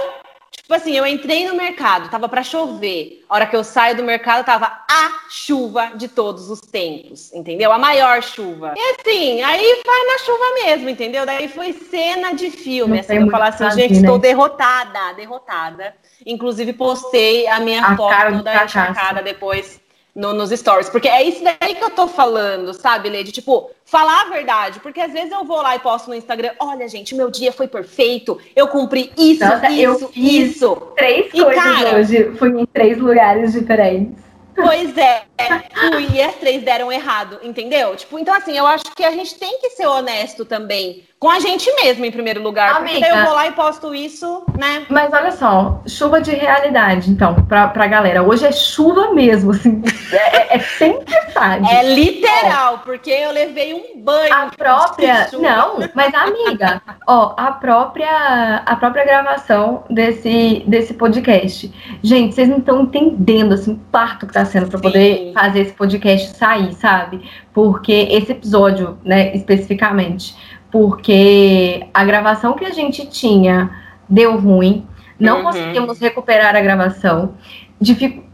Tipo 0.63 0.75
assim, 0.75 0.95
eu 0.95 1.05
entrei 1.05 1.45
no 1.45 1.55
mercado, 1.55 2.09
tava 2.09 2.29
para 2.29 2.41
chover. 2.41 3.21
A 3.27 3.35
hora 3.35 3.45
que 3.45 3.53
eu 3.53 3.65
saio 3.65 3.97
do 3.97 4.03
mercado, 4.03 4.45
tava 4.45 4.67
a 4.89 5.11
chuva 5.29 5.91
de 5.93 6.07
todos 6.07 6.49
os 6.49 6.61
tempos, 6.61 7.33
entendeu? 7.33 7.69
A 7.73 7.77
maior 7.77 8.23
chuva. 8.23 8.73
E 8.73 8.79
assim, 8.79 9.41
aí 9.41 9.81
vai 9.85 10.05
na 10.05 10.17
chuva 10.19 10.53
mesmo, 10.63 10.89
entendeu? 10.89 11.25
Daí 11.25 11.49
foi 11.49 11.73
cena 11.73 12.33
de 12.33 12.49
filme. 12.49 12.93
Não 12.93 12.99
assim, 13.01 13.17
eu 13.17 13.29
falar 13.29 13.49
assim, 13.49 13.69
gente, 13.71 13.95
estou 13.95 14.15
né? 14.15 14.21
derrotada, 14.21 15.13
derrotada. 15.17 15.95
Inclusive, 16.25 16.71
postei 16.71 17.45
a 17.45 17.59
minha 17.59 17.85
a 17.85 17.97
foto 17.97 18.37
toda 18.37 18.63
encharcada 18.63 19.21
depois 19.21 19.82
no, 20.15 20.33
nos 20.33 20.51
stories. 20.51 20.89
Porque 20.89 21.07
é 21.07 21.23
isso 21.23 21.43
daí 21.43 21.75
que 21.75 21.83
eu 21.83 21.89
tô 21.89 22.07
falando, 22.07 22.73
sabe, 22.73 23.09
Lady? 23.09 23.31
Tipo, 23.31 23.71
falar 23.85 24.21
a 24.21 24.29
verdade. 24.29 24.79
Porque 24.79 25.01
às 25.01 25.11
vezes 25.11 25.31
eu 25.31 25.43
vou 25.43 25.61
lá 25.61 25.75
e 25.75 25.79
posto 25.79 26.09
no 26.09 26.15
Instagram: 26.15 26.51
olha, 26.59 26.87
gente, 26.87 27.15
meu 27.15 27.29
dia 27.29 27.51
foi 27.51 27.67
perfeito, 27.67 28.39
eu 28.55 28.67
cumpri 28.67 29.11
isso, 29.17 29.45
Nossa, 29.45 29.69
isso, 29.69 30.11
isso. 30.15 30.75
Três 30.95 31.27
e, 31.33 31.43
coisas 31.43 31.63
cara, 31.63 31.97
hoje. 31.97 32.31
Fui 32.37 32.49
em 32.49 32.65
três 32.65 32.97
lugares 32.97 33.53
diferentes. 33.53 34.23
Pois 34.55 34.95
é, 34.97 35.23
fui 35.73 36.07
e 36.13 36.21
as 36.21 36.35
três 36.35 36.61
deram 36.61 36.91
errado, 36.91 37.39
entendeu? 37.41 37.95
Tipo, 37.95 38.19
então 38.19 38.33
assim, 38.35 38.55
eu 38.55 38.67
acho 38.67 38.83
que 38.95 39.03
a 39.03 39.09
gente 39.09 39.33
tem 39.35 39.59
que 39.59 39.71
ser 39.71 39.87
honesto 39.87 40.45
também 40.45 41.03
com 41.23 41.29
a 41.29 41.39
gente 41.39 41.73
mesmo, 41.75 42.03
em 42.03 42.11
primeiro 42.11 42.43
lugar. 42.43 42.75
Amiga, 42.75 42.95
porque 42.95 42.99
daí 42.99 43.17
eu 43.17 43.25
vou 43.25 43.33
lá 43.33 43.47
e 43.47 43.53
posto 43.53 43.95
isso, 43.95 44.43
né? 44.59 44.85
Mas 44.89 45.13
olha 45.13 45.31
só, 45.31 45.81
chuva 45.87 46.19
de 46.19 46.31
realidade, 46.31 47.09
então, 47.09 47.33
pra, 47.45 47.69
pra 47.69 47.87
galera. 47.87 48.21
Hoje 48.21 48.45
é 48.45 48.51
chuva 48.51 49.13
mesmo, 49.13 49.51
assim. 49.51 49.81
É, 50.13 50.37
é, 50.37 50.57
é 50.57 50.59
tempestade. 50.59 51.73
É 51.73 51.95
literal, 51.95 52.75
ó, 52.75 52.77
porque 52.77 53.09
eu 53.09 53.31
levei 53.31 53.73
um 53.73 53.99
banho. 54.03 54.31
A 54.31 54.51
própria. 54.55 55.27
Não, 55.33 55.79
mas 55.95 56.13
amiga, 56.13 56.79
ó, 57.07 57.33
a 57.35 57.51
própria, 57.53 58.61
a 58.63 58.75
própria 58.75 59.03
gravação 59.03 59.85
desse, 59.89 60.63
desse 60.67 60.93
podcast. 60.93 61.73
Gente, 62.03 62.35
vocês 62.35 62.47
não 62.47 62.59
estão 62.59 62.83
entendendo, 62.83 63.53
assim, 63.53 63.73
o 63.73 63.79
parto 63.91 64.27
que 64.27 64.33
tá 64.33 64.45
sendo 64.45 64.67
pra 64.67 64.77
Sim. 64.77 64.83
poder 64.83 65.31
fazer 65.33 65.61
esse 65.61 65.73
podcast 65.73 66.37
sair, 66.37 66.73
sabe? 66.75 67.27
Porque 67.51 68.07
esse 68.11 68.33
episódio, 68.33 68.99
né, 69.03 69.35
especificamente 69.35 70.35
porque 70.73 71.85
a 71.93 72.03
gravação 72.03 72.53
que 72.53 72.65
a 72.65 72.71
gente 72.71 73.05
tinha 73.05 73.69
deu 74.09 74.39
ruim, 74.39 74.87
não 75.19 75.37
uhum. 75.37 75.43
conseguimos 75.43 75.99
recuperar 75.99 76.55
a 76.55 76.61
gravação, 76.61 77.35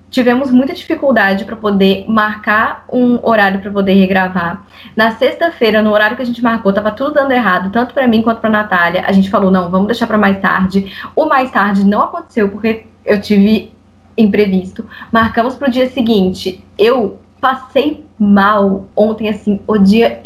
tivemos 0.09 0.49
muita 0.49 0.73
dificuldade 0.73 1.43
para 1.43 1.57
poder 1.57 2.05
marcar 2.07 2.85
um 2.93 3.19
horário 3.27 3.59
para 3.59 3.69
poder 3.69 3.91
regravar. 3.91 4.65
Na 4.95 5.11
sexta-feira, 5.17 5.81
no 5.81 5.91
horário 5.91 6.15
que 6.15 6.21
a 6.21 6.25
gente 6.25 6.41
marcou, 6.41 6.71
tava 6.71 6.91
tudo 6.91 7.15
dando 7.15 7.33
errado, 7.33 7.73
tanto 7.73 7.93
para 7.93 8.07
mim 8.07 8.21
quanto 8.21 8.39
para 8.39 8.49
Natália. 8.49 9.03
A 9.05 9.11
gente 9.11 9.29
falou: 9.29 9.51
"Não, 9.51 9.69
vamos 9.69 9.87
deixar 9.87 10.07
para 10.07 10.17
mais 10.17 10.39
tarde". 10.39 10.93
O 11.13 11.25
mais 11.25 11.51
tarde 11.51 11.83
não 11.83 12.03
aconteceu 12.03 12.47
porque 12.47 12.85
eu 13.03 13.19
tive 13.19 13.73
imprevisto. 14.17 14.87
Marcamos 15.11 15.55
para 15.55 15.67
o 15.67 15.71
dia 15.71 15.89
seguinte. 15.89 16.63
Eu 16.77 17.19
passei 17.41 18.05
mal 18.17 18.85
ontem 18.95 19.27
assim, 19.27 19.59
o 19.67 19.77
dia 19.77 20.21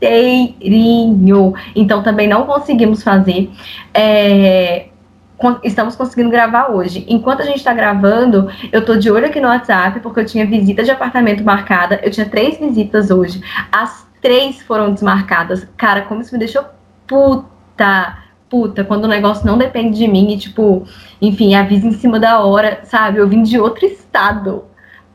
inteirinho. 0.00 1.54
Então 1.74 2.02
também 2.02 2.28
não 2.28 2.46
conseguimos 2.46 3.02
fazer. 3.02 3.50
É, 3.92 4.86
estamos 5.62 5.96
conseguindo 5.96 6.30
gravar 6.30 6.68
hoje. 6.68 7.04
Enquanto 7.08 7.42
a 7.42 7.44
gente 7.44 7.56
está 7.56 7.72
gravando, 7.72 8.50
eu 8.72 8.84
tô 8.84 8.96
de 8.96 9.10
olho 9.10 9.26
aqui 9.26 9.40
no 9.40 9.48
WhatsApp, 9.48 10.00
porque 10.00 10.20
eu 10.20 10.26
tinha 10.26 10.46
visita 10.46 10.82
de 10.82 10.90
apartamento 10.90 11.44
marcada. 11.44 12.00
Eu 12.02 12.10
tinha 12.10 12.28
três 12.28 12.58
visitas 12.58 13.10
hoje. 13.10 13.40
As 13.70 14.06
três 14.20 14.60
foram 14.62 14.92
desmarcadas. 14.92 15.66
Cara, 15.76 16.02
como 16.02 16.20
isso 16.20 16.32
me 16.32 16.38
deixou 16.38 16.64
puta, 17.06 18.18
puta, 18.48 18.84
quando 18.84 19.04
o 19.04 19.08
negócio 19.08 19.46
não 19.46 19.56
depende 19.56 19.98
de 19.98 20.06
mim 20.06 20.32
e, 20.32 20.38
tipo, 20.38 20.86
enfim, 21.20 21.54
avisa 21.54 21.86
em 21.86 21.92
cima 21.92 22.20
da 22.20 22.40
hora, 22.40 22.80
sabe? 22.84 23.18
Eu 23.18 23.28
vim 23.28 23.42
de 23.42 23.58
outro 23.58 23.86
estado 23.86 24.64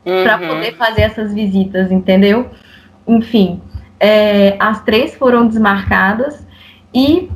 uhum. 0.04 0.22
para 0.24 0.38
poder 0.38 0.74
fazer 0.76 1.02
essas 1.02 1.32
visitas, 1.32 1.92
entendeu? 1.92 2.50
Enfim, 3.06 3.60
é, 3.98 4.56
as 4.58 4.82
três 4.82 5.14
foram 5.14 5.46
desmarcadas 5.46 6.46
e 6.94 7.28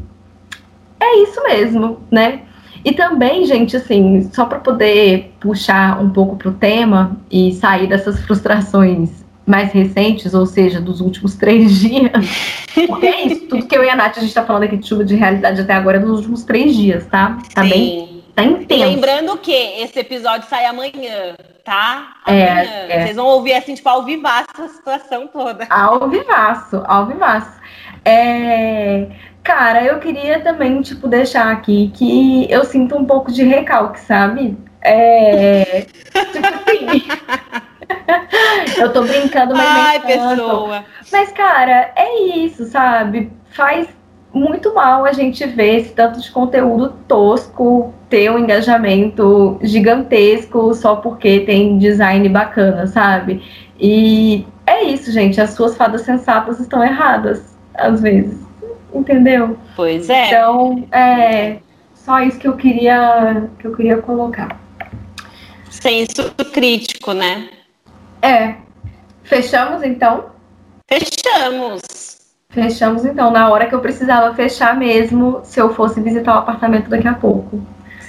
é 0.98 1.22
isso 1.22 1.42
mesmo, 1.44 2.00
né? 2.10 2.40
E 2.84 2.92
também, 2.92 3.44
gente, 3.44 3.76
assim, 3.76 4.30
só 4.32 4.46
para 4.46 4.58
poder 4.58 5.34
puxar 5.40 6.00
um 6.00 6.10
pouco 6.10 6.36
para 6.36 6.48
o 6.48 6.52
tema 6.52 7.16
e 7.30 7.52
sair 7.52 7.86
dessas 7.86 8.20
frustrações 8.20 9.24
mais 9.46 9.72
recentes, 9.72 10.32
ou 10.32 10.46
seja, 10.46 10.80
dos 10.80 11.00
últimos 11.00 11.34
três 11.36 11.78
dias. 11.78 12.12
Porque 12.86 13.06
é 13.06 13.26
isso, 13.26 13.46
tudo 13.48 13.66
que 13.66 13.76
eu 13.76 13.84
e 13.84 13.90
a 13.90 13.96
Nath, 13.96 14.16
a 14.16 14.20
gente 14.20 14.28
está 14.28 14.44
falando 14.44 14.62
aqui 14.62 14.76
de 14.76 14.86
chuva 14.86 15.04
de 15.04 15.14
realidade 15.14 15.60
até 15.60 15.74
agora 15.74 15.98
é 15.98 16.00
dos 16.00 16.18
últimos 16.18 16.44
três 16.44 16.74
dias, 16.74 17.04
tá? 17.06 17.38
Tá 17.54 17.62
Sim. 17.64 17.68
bem? 17.68 18.09
Tá 18.34 18.44
intenso. 18.44 18.84
lembrando 18.84 19.36
que 19.38 19.52
esse 19.52 19.98
episódio 19.98 20.48
sai 20.48 20.64
amanhã, 20.64 21.36
tá? 21.64 22.16
É, 22.26 22.48
amanhã. 22.48 22.70
É, 22.70 22.86
é. 22.90 23.04
Vocês 23.04 23.16
vão 23.16 23.26
ouvir 23.26 23.54
assim, 23.54 23.74
tipo, 23.74 23.88
ao 23.88 24.04
vivaço 24.04 24.48
a 24.58 24.68
situação 24.68 25.26
toda. 25.26 25.66
Ao 25.70 26.08
vivaço, 26.08 26.82
ao 26.86 27.06
vivaço. 27.06 27.60
É... 28.04 29.06
Cara, 29.42 29.82
eu 29.84 29.98
queria 29.98 30.40
também, 30.40 30.80
tipo, 30.82 31.08
deixar 31.08 31.50
aqui 31.50 31.90
que 31.94 32.50
eu 32.50 32.64
sinto 32.64 32.96
um 32.96 33.04
pouco 33.04 33.32
de 33.32 33.42
recalque, 33.42 34.00
sabe? 34.00 34.56
É. 34.82 35.86
tipo 36.32 36.46
assim. 36.46 37.08
eu 38.80 38.92
tô 38.92 39.02
brincando, 39.02 39.54
mas. 39.54 39.68
Ai, 39.68 40.00
pessoa. 40.00 40.84
Mas, 41.10 41.32
cara, 41.32 41.92
é 41.96 42.22
isso, 42.36 42.66
sabe? 42.66 43.32
Faz 43.50 43.88
muito 44.32 44.74
mal 44.74 45.04
a 45.04 45.12
gente 45.12 45.44
ver 45.46 45.80
esse 45.80 45.92
tanto 45.92 46.20
de 46.20 46.30
conteúdo 46.30 46.94
tosco 47.08 47.92
ter 48.08 48.30
um 48.30 48.38
engajamento 48.38 49.58
gigantesco 49.62 50.72
só 50.74 50.96
porque 50.96 51.40
tem 51.40 51.78
design 51.78 52.28
bacana, 52.28 52.86
sabe? 52.86 53.42
E 53.78 54.46
é 54.66 54.84
isso, 54.84 55.10
gente. 55.10 55.40
As 55.40 55.50
suas 55.50 55.76
fadas 55.76 56.02
sensatas 56.02 56.60
estão 56.60 56.82
erradas, 56.84 57.56
às 57.74 58.00
vezes 58.00 58.50
entendeu? 58.94 59.58
Pois 59.76 60.08
é. 60.08 60.28
Então, 60.28 60.88
é 60.92 61.58
só 61.94 62.20
isso 62.20 62.38
que 62.38 62.48
eu 62.48 62.56
queria 62.56 63.48
que 63.58 63.66
eu 63.66 63.74
queria 63.74 63.98
colocar. 63.98 64.60
Senso 65.70 66.34
crítico, 66.52 67.12
né? 67.12 67.48
É. 68.22 68.56
Fechamos 69.22 69.82
então? 69.82 70.26
Fechamos. 70.88 72.09
Fechamos 72.50 73.04
então, 73.04 73.30
na 73.30 73.48
hora 73.48 73.66
que 73.66 73.74
eu 73.74 73.80
precisava 73.80 74.34
fechar 74.34 74.76
mesmo, 74.76 75.40
se 75.44 75.60
eu 75.60 75.72
fosse 75.72 76.00
visitar 76.00 76.34
o 76.34 76.38
apartamento 76.38 76.90
daqui 76.90 77.06
a 77.06 77.14
pouco. 77.14 77.60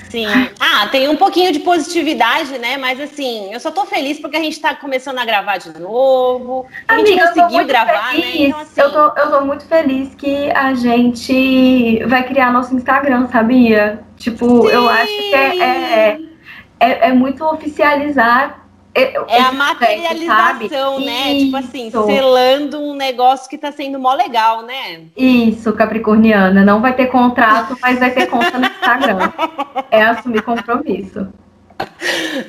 Sim. 0.09 0.25
Ah, 0.59 0.87
tem 0.87 1.07
um 1.07 1.15
pouquinho 1.15 1.53
de 1.53 1.59
positividade, 1.59 2.57
né? 2.57 2.75
Mas 2.75 2.99
assim, 2.99 3.53
eu 3.53 3.59
só 3.61 3.71
tô 3.71 3.85
feliz 3.85 4.19
porque 4.19 4.35
a 4.35 4.41
gente 4.41 4.59
tá 4.59 4.75
começando 4.75 5.19
a 5.19 5.25
gravar 5.25 5.57
de 5.57 5.79
novo. 5.79 6.65
A 6.85 6.95
Amiga, 6.95 7.07
gente 7.07 7.23
conseguiu 7.23 7.65
gravar, 7.65 8.13
né? 8.13 8.21
feliz. 8.21 8.33
né? 8.33 8.47
Então, 8.47 8.59
assim... 8.59 8.81
eu, 8.81 8.91
tô, 8.91 9.19
eu 9.19 9.31
tô 9.31 9.45
muito 9.45 9.65
feliz 9.65 10.13
que 10.15 10.51
a 10.51 10.73
gente 10.73 12.03
vai 12.07 12.23
criar 12.23 12.51
nosso 12.51 12.75
Instagram, 12.75 13.29
sabia? 13.31 14.01
Tipo, 14.17 14.67
Sim. 14.67 14.73
eu 14.73 14.89
acho 14.89 15.05
que 15.05 15.33
é, 15.33 15.59
é, 15.59 16.19
é, 16.79 17.07
é 17.07 17.13
muito 17.13 17.45
oficializar 17.45 18.60
é, 18.93 19.37
é 19.37 19.41
a 19.41 19.53
materialização, 19.53 20.99
né? 20.99 21.33
Isso. 21.33 21.45
Tipo 21.45 21.57
assim, 21.57 21.91
selando 21.91 22.79
um 22.79 22.93
negócio 22.93 23.49
que 23.49 23.57
tá 23.57 23.71
sendo 23.71 23.97
mó 23.97 24.13
legal, 24.13 24.63
né? 24.63 25.03
Isso, 25.15 25.71
Capricorniana. 25.73 26.65
Não 26.65 26.81
vai 26.81 26.93
ter 26.93 27.07
contrato, 27.07 27.77
mas 27.81 27.99
vai 27.99 28.11
ter 28.11 28.27
conta 28.27 28.59
no 28.59 28.65
Instagram. 28.65 29.31
é 29.89 30.03
assumir 30.03 30.41
compromisso. 30.41 31.29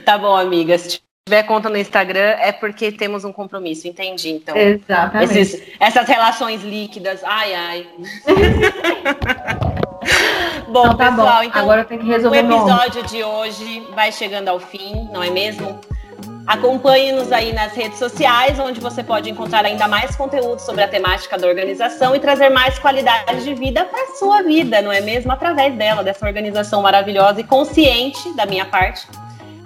Tá 0.04 0.18
bom, 0.18 0.36
amiga. 0.36 0.76
Se 0.78 1.00
tiver 1.28 1.44
conta 1.44 1.68
no 1.68 1.76
Instagram, 1.76 2.34
é 2.40 2.50
porque 2.50 2.90
temos 2.90 3.24
um 3.24 3.32
compromisso, 3.32 3.86
entendi. 3.86 4.30
Então, 4.30 4.56
Exatamente. 4.56 5.38
Esses, 5.38 5.62
essas 5.78 6.08
relações 6.08 6.64
líquidas, 6.64 7.22
ai, 7.22 7.54
ai. 7.54 7.86
bom, 10.66 10.86
então, 10.86 10.96
tá 10.96 11.10
pessoal, 11.10 11.36
bom. 11.36 11.42
então 11.44 11.62
agora 11.62 11.84
que 11.84 11.94
resolver 11.96 12.44
o 12.44 12.52
episódio 12.52 13.04
de 13.04 13.22
hoje 13.22 13.86
vai 13.94 14.10
chegando 14.10 14.48
ao 14.48 14.58
fim, 14.58 15.08
não 15.12 15.22
é 15.22 15.30
mesmo? 15.30 15.78
Acompanhe-nos 16.46 17.30
aí 17.30 17.52
nas 17.52 17.72
redes 17.72 17.98
sociais, 17.98 18.58
onde 18.58 18.80
você 18.80 19.02
pode 19.02 19.30
encontrar 19.30 19.64
ainda 19.64 19.86
mais 19.86 20.16
conteúdo 20.16 20.58
sobre 20.58 20.82
a 20.82 20.88
temática 20.88 21.38
da 21.38 21.46
organização 21.46 22.16
e 22.16 22.20
trazer 22.20 22.48
mais 22.48 22.78
qualidade 22.78 23.44
de 23.44 23.54
vida 23.54 23.84
para 23.84 24.02
a 24.02 24.16
sua 24.16 24.42
vida, 24.42 24.82
não 24.82 24.90
é 24.90 25.00
mesmo? 25.00 25.30
Através 25.30 25.74
dela, 25.76 26.02
dessa 26.02 26.26
organização 26.26 26.82
maravilhosa 26.82 27.40
e 27.40 27.44
consciente 27.44 28.34
da 28.34 28.44
minha 28.44 28.64
parte 28.64 29.06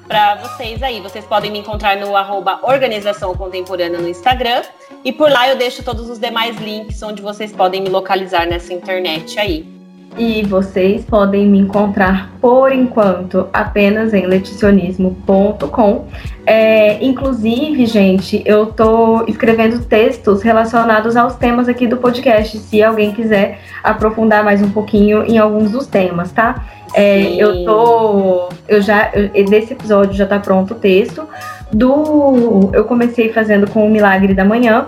para 0.06 0.36
vocês 0.36 0.82
aí. 0.82 1.00
Vocês 1.00 1.24
podem 1.24 1.50
me 1.50 1.58
encontrar 1.58 1.96
no 1.96 2.14
arroba 2.14 2.60
Organização 2.62 3.34
Contemporânea 3.34 3.98
no 3.98 4.08
Instagram. 4.08 4.62
E 5.04 5.12
por 5.12 5.30
lá 5.30 5.48
eu 5.48 5.56
deixo 5.56 5.82
todos 5.82 6.08
os 6.08 6.18
demais 6.18 6.56
links 6.58 7.02
onde 7.02 7.22
vocês 7.22 7.52
podem 7.52 7.80
me 7.82 7.88
localizar 7.88 8.46
nessa 8.46 8.72
internet 8.72 9.38
aí. 9.38 9.75
E 10.18 10.42
vocês 10.44 11.04
podem 11.04 11.46
me 11.46 11.58
encontrar 11.58 12.32
por 12.40 12.72
enquanto 12.72 13.48
apenas 13.52 14.14
em 14.14 14.26
leticionismo.com. 14.26 16.06
É, 16.46 17.04
inclusive, 17.04 17.84
gente, 17.86 18.42
eu 18.46 18.66
tô 18.66 19.24
escrevendo 19.26 19.84
textos 19.84 20.42
relacionados 20.42 21.16
aos 21.16 21.34
temas 21.36 21.68
aqui 21.68 21.86
do 21.86 21.98
podcast, 21.98 22.56
se 22.58 22.82
alguém 22.82 23.12
quiser 23.12 23.60
aprofundar 23.82 24.42
mais 24.42 24.62
um 24.62 24.70
pouquinho 24.70 25.22
em 25.24 25.36
alguns 25.36 25.70
dos 25.70 25.86
temas, 25.86 26.32
tá? 26.32 26.64
É, 26.94 27.34
eu 27.34 27.64
tô. 27.64 28.48
Eu 28.66 28.80
já. 28.80 29.10
Eu, 29.12 29.44
desse 29.44 29.74
episódio 29.74 30.14
já 30.14 30.26
tá 30.26 30.38
pronto 30.38 30.72
o 30.72 30.76
texto. 30.76 31.28
Do. 31.70 32.70
Eu 32.72 32.84
comecei 32.84 33.32
fazendo 33.32 33.68
com 33.68 33.86
o 33.86 33.90
Milagre 33.90 34.32
da 34.32 34.44
Manhã. 34.44 34.86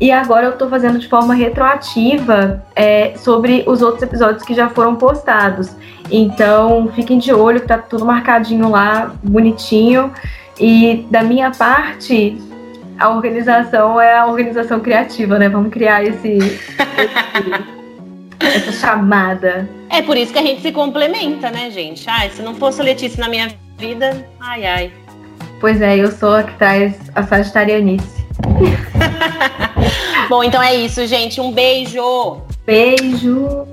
E 0.00 0.10
agora 0.10 0.46
eu 0.46 0.56
tô 0.56 0.66
fazendo 0.66 0.98
de 0.98 1.06
forma 1.06 1.34
retroativa 1.34 2.64
é, 2.74 3.12
sobre 3.18 3.64
os 3.66 3.82
outros 3.82 4.02
episódios 4.02 4.42
que 4.42 4.54
já 4.54 4.70
foram 4.70 4.96
postados. 4.96 5.76
Então, 6.10 6.90
fiquem 6.94 7.18
de 7.18 7.34
olho, 7.34 7.60
que 7.60 7.68
tá 7.68 7.76
tudo 7.76 8.06
marcadinho 8.06 8.70
lá, 8.70 9.14
bonitinho. 9.22 10.10
E 10.58 11.06
da 11.10 11.22
minha 11.22 11.50
parte, 11.50 12.40
a 12.98 13.10
organização 13.10 14.00
é 14.00 14.16
a 14.16 14.26
organização 14.26 14.80
criativa, 14.80 15.38
né? 15.38 15.50
Vamos 15.50 15.70
criar 15.70 16.02
esse, 16.02 16.38
esse 16.38 16.70
essa 18.40 18.72
chamada. 18.72 19.68
É 19.90 20.00
por 20.00 20.16
isso 20.16 20.32
que 20.32 20.38
a 20.38 20.42
gente 20.42 20.62
se 20.62 20.72
complementa, 20.72 21.50
né, 21.50 21.70
gente? 21.70 22.08
Ai, 22.08 22.30
se 22.30 22.40
não 22.40 22.54
fosse 22.54 22.80
a 22.80 22.84
Letícia 22.84 23.20
na 23.20 23.28
minha 23.28 23.48
vida, 23.76 24.26
ai, 24.40 24.64
ai. 24.64 24.92
Pois 25.60 25.82
é, 25.82 25.96
eu 25.96 26.10
sou 26.10 26.36
a 26.36 26.42
que 26.42 26.54
traz 26.56 26.94
a 27.14 27.22
sagitarianice. 27.22 28.24
Bom, 30.30 30.44
então 30.44 30.62
é 30.62 30.76
isso, 30.76 31.04
gente. 31.08 31.40
Um 31.40 31.50
beijo. 31.50 32.40
Beijo. 32.64 33.66